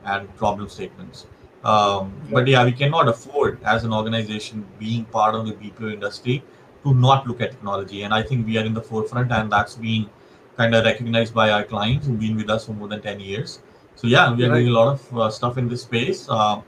and 0.03 0.35
problem 0.35 0.67
statements. 0.67 1.27
Um, 1.63 2.13
but 2.31 2.47
yeah, 2.47 2.65
we 2.65 2.71
cannot 2.71 3.07
afford 3.07 3.63
as 3.63 3.83
an 3.83 3.93
organization 3.93 4.65
being 4.79 5.05
part 5.05 5.35
of 5.35 5.45
the 5.45 5.53
BPO 5.53 5.93
industry 5.93 6.43
to 6.83 6.93
not 6.93 7.27
look 7.27 7.41
at 7.41 7.51
technology. 7.51 8.03
And 8.03 8.13
I 8.13 8.23
think 8.23 8.47
we 8.47 8.57
are 8.57 8.65
in 8.65 8.73
the 8.73 8.81
forefront, 8.81 9.31
and 9.31 9.51
that's 9.51 9.75
been 9.75 10.09
kind 10.57 10.73
of 10.75 10.83
recognized 10.85 11.33
by 11.33 11.51
our 11.51 11.63
clients 11.63 12.07
who've 12.07 12.19
been 12.19 12.35
with 12.35 12.49
us 12.49 12.65
for 12.65 12.73
more 12.73 12.87
than 12.87 13.01
10 13.01 13.19
years. 13.19 13.59
So 14.01 14.07
yeah, 14.07 14.33
we 14.33 14.43
are 14.45 14.49
right. 14.49 14.55
doing 14.55 14.69
a 14.69 14.71
lot 14.71 14.87
of 14.93 15.17
uh, 15.17 15.29
stuff 15.29 15.59
in 15.59 15.69
this 15.69 15.83
space. 15.83 16.25
Uh, 16.27 16.61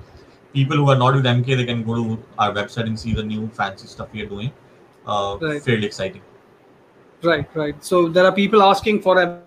people 0.54 0.78
who 0.78 0.92
are 0.92 0.96
not 0.96 1.16
with 1.16 1.26
MK, 1.26 1.58
they 1.58 1.66
can 1.66 1.84
go 1.84 1.96
to 1.96 2.24
our 2.38 2.54
website 2.54 2.86
and 2.86 3.00
see 3.00 3.12
the 3.16 3.24
new 3.24 3.48
fancy 3.48 3.88
stuff 3.88 4.10
we 4.14 4.22
are 4.22 4.28
doing. 4.28 4.52
Uh, 5.08 5.40
right. 5.42 5.60
Fairly 5.60 5.88
exciting. 5.88 6.22
Right, 7.24 7.48
right. 7.56 7.84
So 7.84 8.08
there 8.08 8.24
are 8.24 8.32
people 8.32 8.62
asking 8.62 9.02
for 9.02 9.20
a 9.20 9.42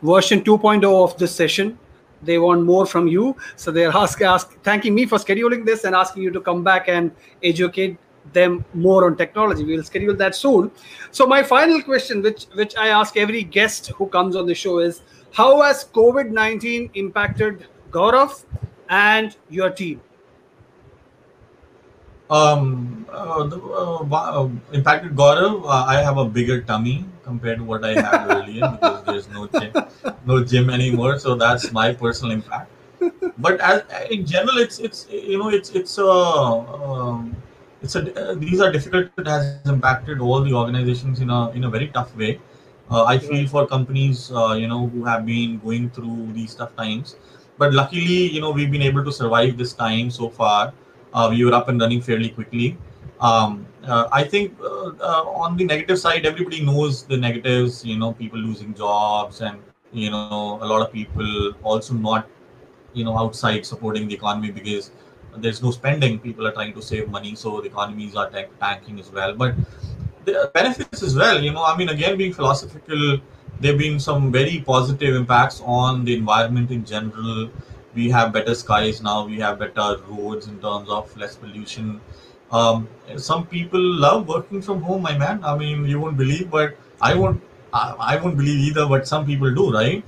version 0.00 0.42
2.0 0.42 1.04
of 1.04 1.18
this 1.18 1.36
session. 1.36 1.78
They 2.22 2.38
want 2.38 2.62
more 2.62 2.86
from 2.86 3.06
you. 3.06 3.36
So 3.56 3.70
they're 3.70 3.94
ask, 4.04 4.22
ask, 4.22 4.58
thanking 4.62 4.94
me 4.94 5.04
for 5.04 5.18
scheduling 5.18 5.66
this 5.66 5.84
and 5.84 5.94
asking 5.94 6.22
you 6.22 6.30
to 6.30 6.40
come 6.40 6.64
back 6.64 6.88
and 6.88 7.12
educate 7.42 7.98
them 8.32 8.64
more 8.72 9.04
on 9.04 9.18
technology. 9.18 9.62
We'll 9.62 9.82
schedule 9.82 10.16
that 10.16 10.34
soon. 10.34 10.70
So 11.10 11.26
my 11.26 11.42
final 11.42 11.82
question, 11.82 12.22
which 12.22 12.44
which 12.54 12.74
I 12.78 12.88
ask 12.88 13.18
every 13.18 13.42
guest 13.42 13.88
who 13.88 14.06
comes 14.06 14.34
on 14.34 14.46
the 14.46 14.54
show, 14.54 14.78
is 14.78 15.02
how 15.34 15.62
has 15.62 15.84
COVID 15.84 16.30
nineteen 16.30 16.90
impacted 16.94 17.66
Gaurav 17.90 18.44
and 18.88 19.36
your 19.50 19.70
team? 19.70 20.00
Um, 22.30 23.06
uh, 23.10 23.44
the, 23.44 23.60
uh, 23.60 24.06
uh, 24.10 24.48
impacted 24.72 25.14
Gaurav. 25.14 25.64
Uh, 25.64 25.84
I 25.86 26.02
have 26.02 26.18
a 26.18 26.24
bigger 26.24 26.62
tummy 26.62 27.04
compared 27.22 27.58
to 27.58 27.64
what 27.64 27.84
I 27.84 27.94
had 27.94 28.26
earlier 28.36 28.70
because 28.70 29.04
there's 29.04 29.28
no 29.28 29.46
gym, 29.48 29.72
no 30.24 30.44
gym 30.44 30.70
anymore. 30.70 31.18
So 31.18 31.34
that's 31.34 31.70
my 31.72 31.92
personal 31.92 32.32
impact. 32.32 32.70
But 33.38 33.60
as 33.60 33.82
in 34.10 34.24
general, 34.24 34.58
it's 34.58 34.78
it's 34.78 35.06
you 35.10 35.38
know 35.38 35.48
it's 35.50 35.70
it's 35.70 35.98
a 35.98 36.06
uh, 36.06 36.62
um, 36.92 37.36
it's 37.82 37.96
a 37.96 38.02
uh, 38.14 38.34
these 38.34 38.60
are 38.60 38.70
difficult. 38.70 39.10
It 39.18 39.26
has 39.26 39.58
impacted 39.66 40.20
all 40.20 40.42
the 40.42 40.54
organizations 40.54 41.20
in 41.20 41.28
a 41.28 41.50
in 41.50 41.64
a 41.64 41.70
very 41.70 41.88
tough 41.88 42.16
way. 42.16 42.40
Uh, 42.90 43.04
I 43.04 43.18
feel 43.18 43.46
for 43.48 43.66
companies, 43.66 44.30
uh, 44.32 44.54
you 44.58 44.68
know, 44.68 44.86
who 44.88 45.04
have 45.04 45.24
been 45.26 45.58
going 45.58 45.90
through 45.90 46.32
these 46.32 46.54
tough 46.54 46.74
times. 46.76 47.16
But 47.58 47.72
luckily, 47.72 48.28
you 48.34 48.40
know, 48.40 48.50
we've 48.50 48.70
been 48.70 48.82
able 48.82 49.04
to 49.04 49.12
survive 49.12 49.56
this 49.56 49.72
time 49.72 50.10
so 50.10 50.28
far. 50.28 50.72
Uh, 51.12 51.28
we 51.30 51.44
were 51.44 51.54
up 51.54 51.68
and 51.68 51.80
running 51.80 52.00
fairly 52.02 52.28
quickly. 52.30 52.76
Um, 53.20 53.66
uh, 53.86 54.08
I 54.12 54.24
think 54.24 54.56
uh, 54.60 55.22
on 55.44 55.56
the 55.56 55.64
negative 55.64 55.98
side, 55.98 56.26
everybody 56.26 56.64
knows 56.64 57.04
the 57.04 57.16
negatives. 57.16 57.84
You 57.84 57.98
know, 57.98 58.12
people 58.12 58.38
losing 58.38 58.74
jobs, 58.74 59.40
and 59.40 59.58
you 59.92 60.10
know, 60.10 60.58
a 60.60 60.66
lot 60.66 60.82
of 60.82 60.92
people 60.92 61.52
also 61.62 61.94
not, 61.94 62.28
you 62.92 63.04
know, 63.04 63.16
outside 63.16 63.64
supporting 63.64 64.08
the 64.08 64.14
economy 64.14 64.50
because 64.50 64.90
there's 65.36 65.62
no 65.62 65.70
spending 65.70 66.18
people 66.18 66.46
are 66.46 66.52
trying 66.52 66.72
to 66.74 66.82
save 66.82 67.08
money 67.08 67.34
so 67.34 67.60
the 67.60 67.66
economies 67.66 68.14
are 68.14 68.30
tank- 68.30 68.50
tanking 68.60 69.00
as 69.00 69.10
well 69.10 69.34
but 69.34 69.54
the 70.24 70.50
benefits 70.54 71.02
as 71.02 71.14
well 71.14 71.40
you 71.42 71.52
know 71.52 71.64
i 71.64 71.76
mean 71.76 71.88
again 71.88 72.16
being 72.16 72.32
philosophical 72.32 73.18
there 73.60 73.72
have 73.72 73.78
been 73.78 74.00
some 74.00 74.32
very 74.32 74.60
positive 74.60 75.14
impacts 75.14 75.62
on 75.64 76.04
the 76.04 76.14
environment 76.14 76.70
in 76.70 76.84
general. 76.84 77.48
We 77.94 78.10
have 78.10 78.32
better 78.32 78.54
skies 78.54 79.00
now 79.02 79.26
we 79.26 79.38
have 79.38 79.58
better 79.58 80.00
roads 80.08 80.48
in 80.48 80.60
terms 80.60 80.88
of 80.88 81.16
less 81.16 81.36
pollution. 81.36 82.00
Um, 82.50 82.88
some 83.16 83.46
people 83.46 83.80
love 83.80 84.28
working 84.28 84.60
from 84.60 84.82
home 84.82 85.02
my 85.02 85.16
man. 85.16 85.44
I 85.44 85.56
mean 85.56 85.86
you 85.86 86.00
won't 86.00 86.16
believe 86.16 86.50
but 86.50 86.76
i 87.00 87.14
won't 87.14 87.40
I, 87.72 87.94
I 87.98 88.16
won't 88.16 88.36
believe 88.36 88.58
either 88.68 88.86
but 88.86 89.06
some 89.06 89.24
people 89.26 89.54
do 89.54 89.72
right? 89.72 90.04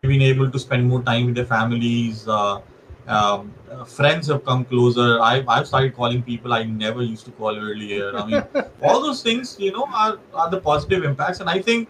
Being 0.00 0.22
able 0.22 0.50
to 0.50 0.58
spend 0.58 0.88
more 0.88 1.02
time 1.02 1.26
with 1.26 1.34
their 1.34 1.46
families 1.46 2.26
uh, 2.28 2.60
um, 3.06 3.52
uh, 3.70 3.84
friends 3.84 4.28
have 4.28 4.44
come 4.44 4.64
closer. 4.64 5.20
I've, 5.20 5.48
I've 5.48 5.66
started 5.66 5.94
calling 5.94 6.22
people 6.22 6.52
I 6.52 6.64
never 6.64 7.02
used 7.02 7.24
to 7.26 7.30
call 7.32 7.56
earlier. 7.56 8.16
I 8.16 8.26
mean, 8.26 8.44
all 8.82 9.00
those 9.00 9.22
things, 9.22 9.56
you 9.58 9.72
know, 9.72 9.86
are, 9.94 10.18
are 10.34 10.50
the 10.50 10.60
positive 10.60 11.04
impacts. 11.04 11.40
And 11.40 11.48
I 11.48 11.60
think 11.62 11.88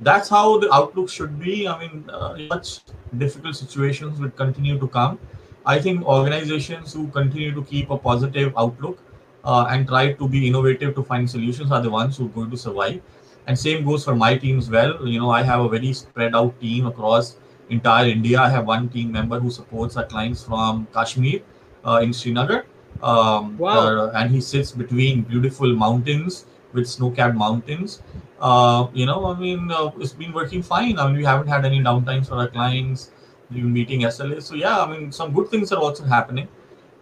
that's 0.00 0.28
how 0.28 0.58
the 0.58 0.72
outlook 0.72 1.08
should 1.08 1.38
be. 1.38 1.66
I 1.66 1.78
mean, 1.78 2.08
uh, 2.10 2.36
such 2.48 2.80
difficult 3.16 3.56
situations 3.56 4.20
will 4.20 4.30
continue 4.30 4.78
to 4.78 4.88
come. 4.88 5.18
I 5.64 5.78
think 5.80 6.04
organizations 6.04 6.92
who 6.92 7.08
continue 7.08 7.54
to 7.54 7.62
keep 7.62 7.90
a 7.90 7.98
positive 7.98 8.52
outlook 8.56 8.98
uh, 9.44 9.66
and 9.70 9.86
try 9.86 10.12
to 10.12 10.28
be 10.28 10.46
innovative 10.46 10.94
to 10.94 11.02
find 11.02 11.28
solutions 11.28 11.70
are 11.70 11.80
the 11.80 11.90
ones 11.90 12.16
who 12.16 12.26
are 12.26 12.30
going 12.30 12.50
to 12.50 12.56
survive. 12.56 13.00
And 13.46 13.58
same 13.58 13.84
goes 13.84 14.04
for 14.04 14.14
my 14.14 14.36
team 14.36 14.58
as 14.58 14.70
well. 14.70 15.06
You 15.06 15.20
know, 15.20 15.30
I 15.30 15.42
have 15.42 15.60
a 15.60 15.68
very 15.68 15.92
spread 15.92 16.34
out 16.34 16.58
team 16.60 16.86
across 16.86 17.36
entire 17.70 18.08
India. 18.08 18.40
I 18.40 18.48
have 18.48 18.66
one 18.66 18.88
team 18.88 19.12
member 19.12 19.38
who 19.38 19.50
supports 19.50 19.96
our 19.96 20.04
clients 20.04 20.44
from 20.44 20.86
Kashmir 20.92 21.40
uh, 21.84 22.00
in 22.02 22.12
Srinagar. 22.12 22.66
Um, 23.02 23.56
wow. 23.58 23.78
Uh, 23.78 24.12
and 24.14 24.30
he 24.30 24.40
sits 24.40 24.72
between 24.72 25.22
beautiful 25.22 25.74
mountains 25.74 26.46
with 26.72 26.88
snow-capped 26.88 27.34
mountains. 27.34 28.02
Uh, 28.40 28.88
you 28.92 29.06
know, 29.06 29.26
I 29.26 29.38
mean, 29.38 29.70
uh, 29.70 29.90
it's 29.98 30.12
been 30.12 30.32
working 30.32 30.62
fine. 30.62 30.98
I 30.98 31.06
mean, 31.06 31.16
we 31.16 31.24
haven't 31.24 31.48
had 31.48 31.64
any 31.64 31.80
downtimes 31.80 32.28
for 32.28 32.36
our 32.36 32.48
clients. 32.48 33.10
We've 33.50 33.62
been 33.62 33.72
meeting 33.72 34.00
SLA. 34.02 34.42
So 34.42 34.54
yeah, 34.54 34.80
I 34.80 34.90
mean, 34.90 35.12
some 35.12 35.32
good 35.32 35.48
things 35.48 35.72
are 35.72 35.78
also 35.80 36.04
happening. 36.04 36.48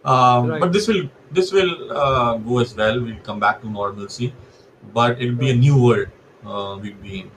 Um, 0.05 0.47
right. 0.47 0.59
But 0.61 0.73
this 0.73 0.87
will 0.87 1.09
this 1.31 1.51
will 1.51 1.91
uh, 1.91 2.37
go 2.37 2.59
as 2.59 2.73
well. 2.75 3.01
We'll 3.01 3.19
come 3.23 3.39
back 3.39 3.61
to 3.61 3.69
normalcy, 3.69 4.33
but 4.93 5.21
it'll 5.21 5.35
be 5.35 5.51
a 5.51 5.55
new 5.55 5.81
world 5.81 6.07
uh, 6.45 6.77
we'll 6.81 6.93
be 6.95 7.21
in, 7.21 7.31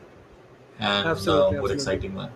and 0.78 1.08
absolutely, 1.08 1.58
more 1.58 1.70
absolutely. 1.70 1.74
exciting 1.74 2.14
one. 2.14 2.30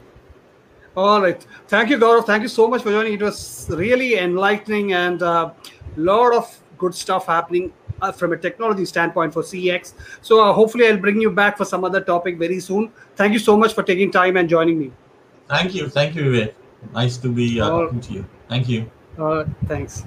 All 0.97 1.21
right. 1.21 1.47
Thank 1.69 1.91
you, 1.91 1.99
Gaurav. 1.99 2.25
Thank 2.25 2.43
you 2.43 2.49
so 2.49 2.69
much 2.69 2.83
for 2.83 2.91
joining. 2.91 3.13
It 3.13 3.23
was 3.23 3.67
really 3.71 4.17
enlightening 4.17 4.95
and 4.95 5.21
a 5.21 5.27
uh, 5.27 5.55
lot 5.97 6.35
of 6.35 6.59
good 6.79 6.95
stuff 6.95 7.27
happening 7.27 7.73
uh, 8.01 8.13
from 8.13 8.33
a 8.33 8.37
technology 8.37 8.87
standpoint 8.87 9.35
for 9.35 9.43
CX. 9.43 9.93
So 10.23 10.43
uh, 10.43 10.53
hopefully 10.55 10.87
I'll 10.89 10.97
bring 10.97 11.21
you 11.21 11.31
back 11.31 11.59
for 11.59 11.67
some 11.67 11.85
other 11.85 12.01
topic 12.01 12.39
very 12.39 12.61
soon. 12.61 12.93
Thank 13.15 13.35
you 13.35 13.39
so 13.39 13.57
much 13.59 13.75
for 13.75 13.83
taking 13.83 14.11
time 14.11 14.37
and 14.39 14.49
joining 14.49 14.79
me. 14.79 14.91
Thank 15.49 15.75
you. 15.75 15.89
Thank 15.89 16.15
you, 16.15 16.25
Vivek. 16.25 16.55
Nice 16.93 17.19
to 17.19 17.29
be 17.29 17.61
uh, 17.61 17.69
talking 17.69 18.01
to 18.01 18.13
you. 18.15 18.27
Thank 18.49 18.69
you. 18.69 18.91
Uh, 19.19 19.45
thanks. 19.67 20.05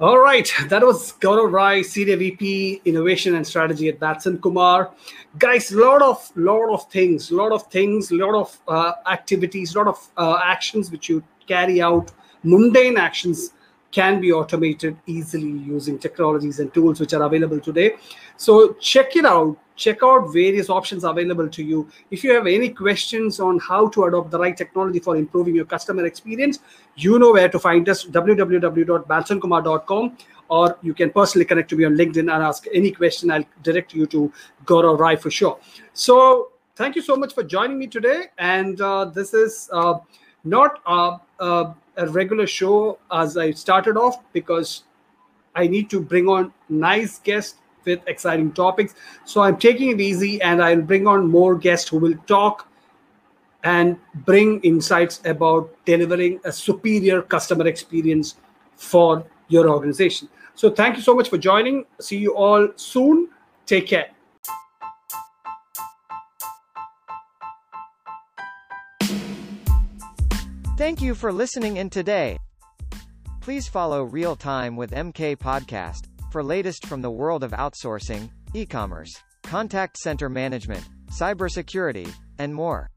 All 0.00 0.18
right, 0.18 0.50
that 0.68 0.82
was 0.82 1.12
Gaurav 1.20 1.52
Rai, 1.52 1.82
Senior 1.82 2.16
VP 2.16 2.80
Innovation 2.86 3.34
and 3.34 3.46
Strategy 3.46 3.90
at 3.90 4.00
Mattsen 4.00 4.40
Kumar. 4.40 4.92
Guys, 5.38 5.72
lot 5.72 6.00
of 6.00 6.32
lot 6.36 6.72
of 6.72 6.90
things, 6.90 7.30
lot 7.30 7.52
of 7.52 7.70
things, 7.70 8.10
lot 8.10 8.34
of 8.34 8.58
uh, 8.66 8.92
activities, 9.06 9.76
lot 9.76 9.88
of 9.88 10.08
uh, 10.16 10.40
actions 10.42 10.90
which 10.90 11.10
you 11.10 11.22
carry 11.46 11.82
out, 11.82 12.12
mundane 12.44 12.96
actions 12.96 13.52
can 13.92 14.22
be 14.22 14.32
automated 14.32 14.96
easily 15.04 15.50
using 15.50 15.98
technologies 15.98 16.60
and 16.60 16.72
tools 16.72 16.98
which 16.98 17.12
are 17.12 17.22
available 17.24 17.60
today. 17.60 17.96
So 18.38 18.72
check 18.80 19.16
it 19.16 19.26
out. 19.26 19.58
Check 19.80 20.02
out 20.02 20.32
various 20.32 20.68
options 20.68 21.04
available 21.04 21.48
to 21.48 21.62
you. 21.62 21.88
If 22.10 22.22
you 22.22 22.34
have 22.34 22.46
any 22.46 22.68
questions 22.68 23.40
on 23.40 23.58
how 23.58 23.88
to 23.88 24.04
adopt 24.04 24.30
the 24.30 24.38
right 24.38 24.54
technology 24.54 24.98
for 24.98 25.16
improving 25.16 25.54
your 25.54 25.64
customer 25.64 26.04
experience, 26.04 26.58
you 26.96 27.18
know 27.18 27.32
where 27.32 27.48
to 27.48 27.58
find 27.58 27.88
us 27.88 28.04
www.mattsenkumar.com 28.04 30.18
or 30.48 30.76
you 30.82 30.92
can 30.92 31.10
personally 31.10 31.46
connect 31.46 31.70
to 31.70 31.76
me 31.76 31.84
on 31.84 31.94
LinkedIn 31.94 32.30
and 32.34 32.42
ask 32.50 32.66
any 32.74 32.90
question. 32.90 33.30
I'll 33.30 33.44
direct 33.62 33.94
you 33.94 34.06
to 34.08 34.30
Gaurav 34.66 34.98
Rai 34.98 35.16
for 35.16 35.30
sure. 35.30 35.58
So 35.94 36.50
thank 36.76 36.94
you 36.94 37.02
so 37.02 37.16
much 37.16 37.34
for 37.34 37.42
joining 37.42 37.78
me 37.78 37.86
today. 37.86 38.24
And 38.36 38.78
uh, 38.82 39.06
this 39.06 39.32
is 39.32 39.70
uh, 39.72 39.94
not 40.44 40.80
uh, 40.86 41.16
uh 41.38 41.72
a 41.96 42.06
regular 42.06 42.46
show 42.46 42.98
as 43.12 43.36
I 43.36 43.50
started 43.50 43.96
off 43.96 44.22
because 44.32 44.84
I 45.54 45.66
need 45.66 45.90
to 45.90 46.00
bring 46.00 46.28
on 46.28 46.52
nice 46.68 47.18
guests 47.18 47.56
with 47.84 48.00
exciting 48.06 48.52
topics. 48.52 48.94
So 49.24 49.40
I'm 49.42 49.56
taking 49.56 49.90
it 49.90 50.00
easy 50.00 50.40
and 50.42 50.62
I'll 50.62 50.82
bring 50.82 51.06
on 51.06 51.28
more 51.28 51.54
guests 51.54 51.88
who 51.88 51.98
will 51.98 52.16
talk 52.26 52.68
and 53.62 53.98
bring 54.14 54.60
insights 54.60 55.20
about 55.24 55.70
delivering 55.84 56.40
a 56.44 56.52
superior 56.52 57.22
customer 57.22 57.66
experience 57.66 58.36
for 58.76 59.24
your 59.48 59.68
organization. 59.68 60.28
So 60.54 60.70
thank 60.70 60.96
you 60.96 61.02
so 61.02 61.14
much 61.14 61.28
for 61.28 61.38
joining. 61.38 61.84
See 62.00 62.18
you 62.18 62.34
all 62.34 62.68
soon. 62.76 63.28
Take 63.66 63.86
care. 63.86 64.10
Thank 70.76 71.02
you 71.02 71.14
for 71.14 71.30
listening 71.30 71.76
in 71.76 71.90
today. 71.90 72.38
Please 73.42 73.68
follow 73.68 74.04
Real 74.04 74.34
Time 74.34 74.76
with 74.76 74.92
MK 74.92 75.36
Podcast 75.36 76.09
for 76.30 76.42
latest 76.42 76.86
from 76.86 77.02
the 77.02 77.10
world 77.10 77.42
of 77.42 77.50
outsourcing, 77.52 78.30
e-commerce, 78.54 79.12
contact 79.42 79.96
center 79.98 80.28
management, 80.28 80.88
cybersecurity, 81.10 82.12
and 82.38 82.54
more. 82.54 82.90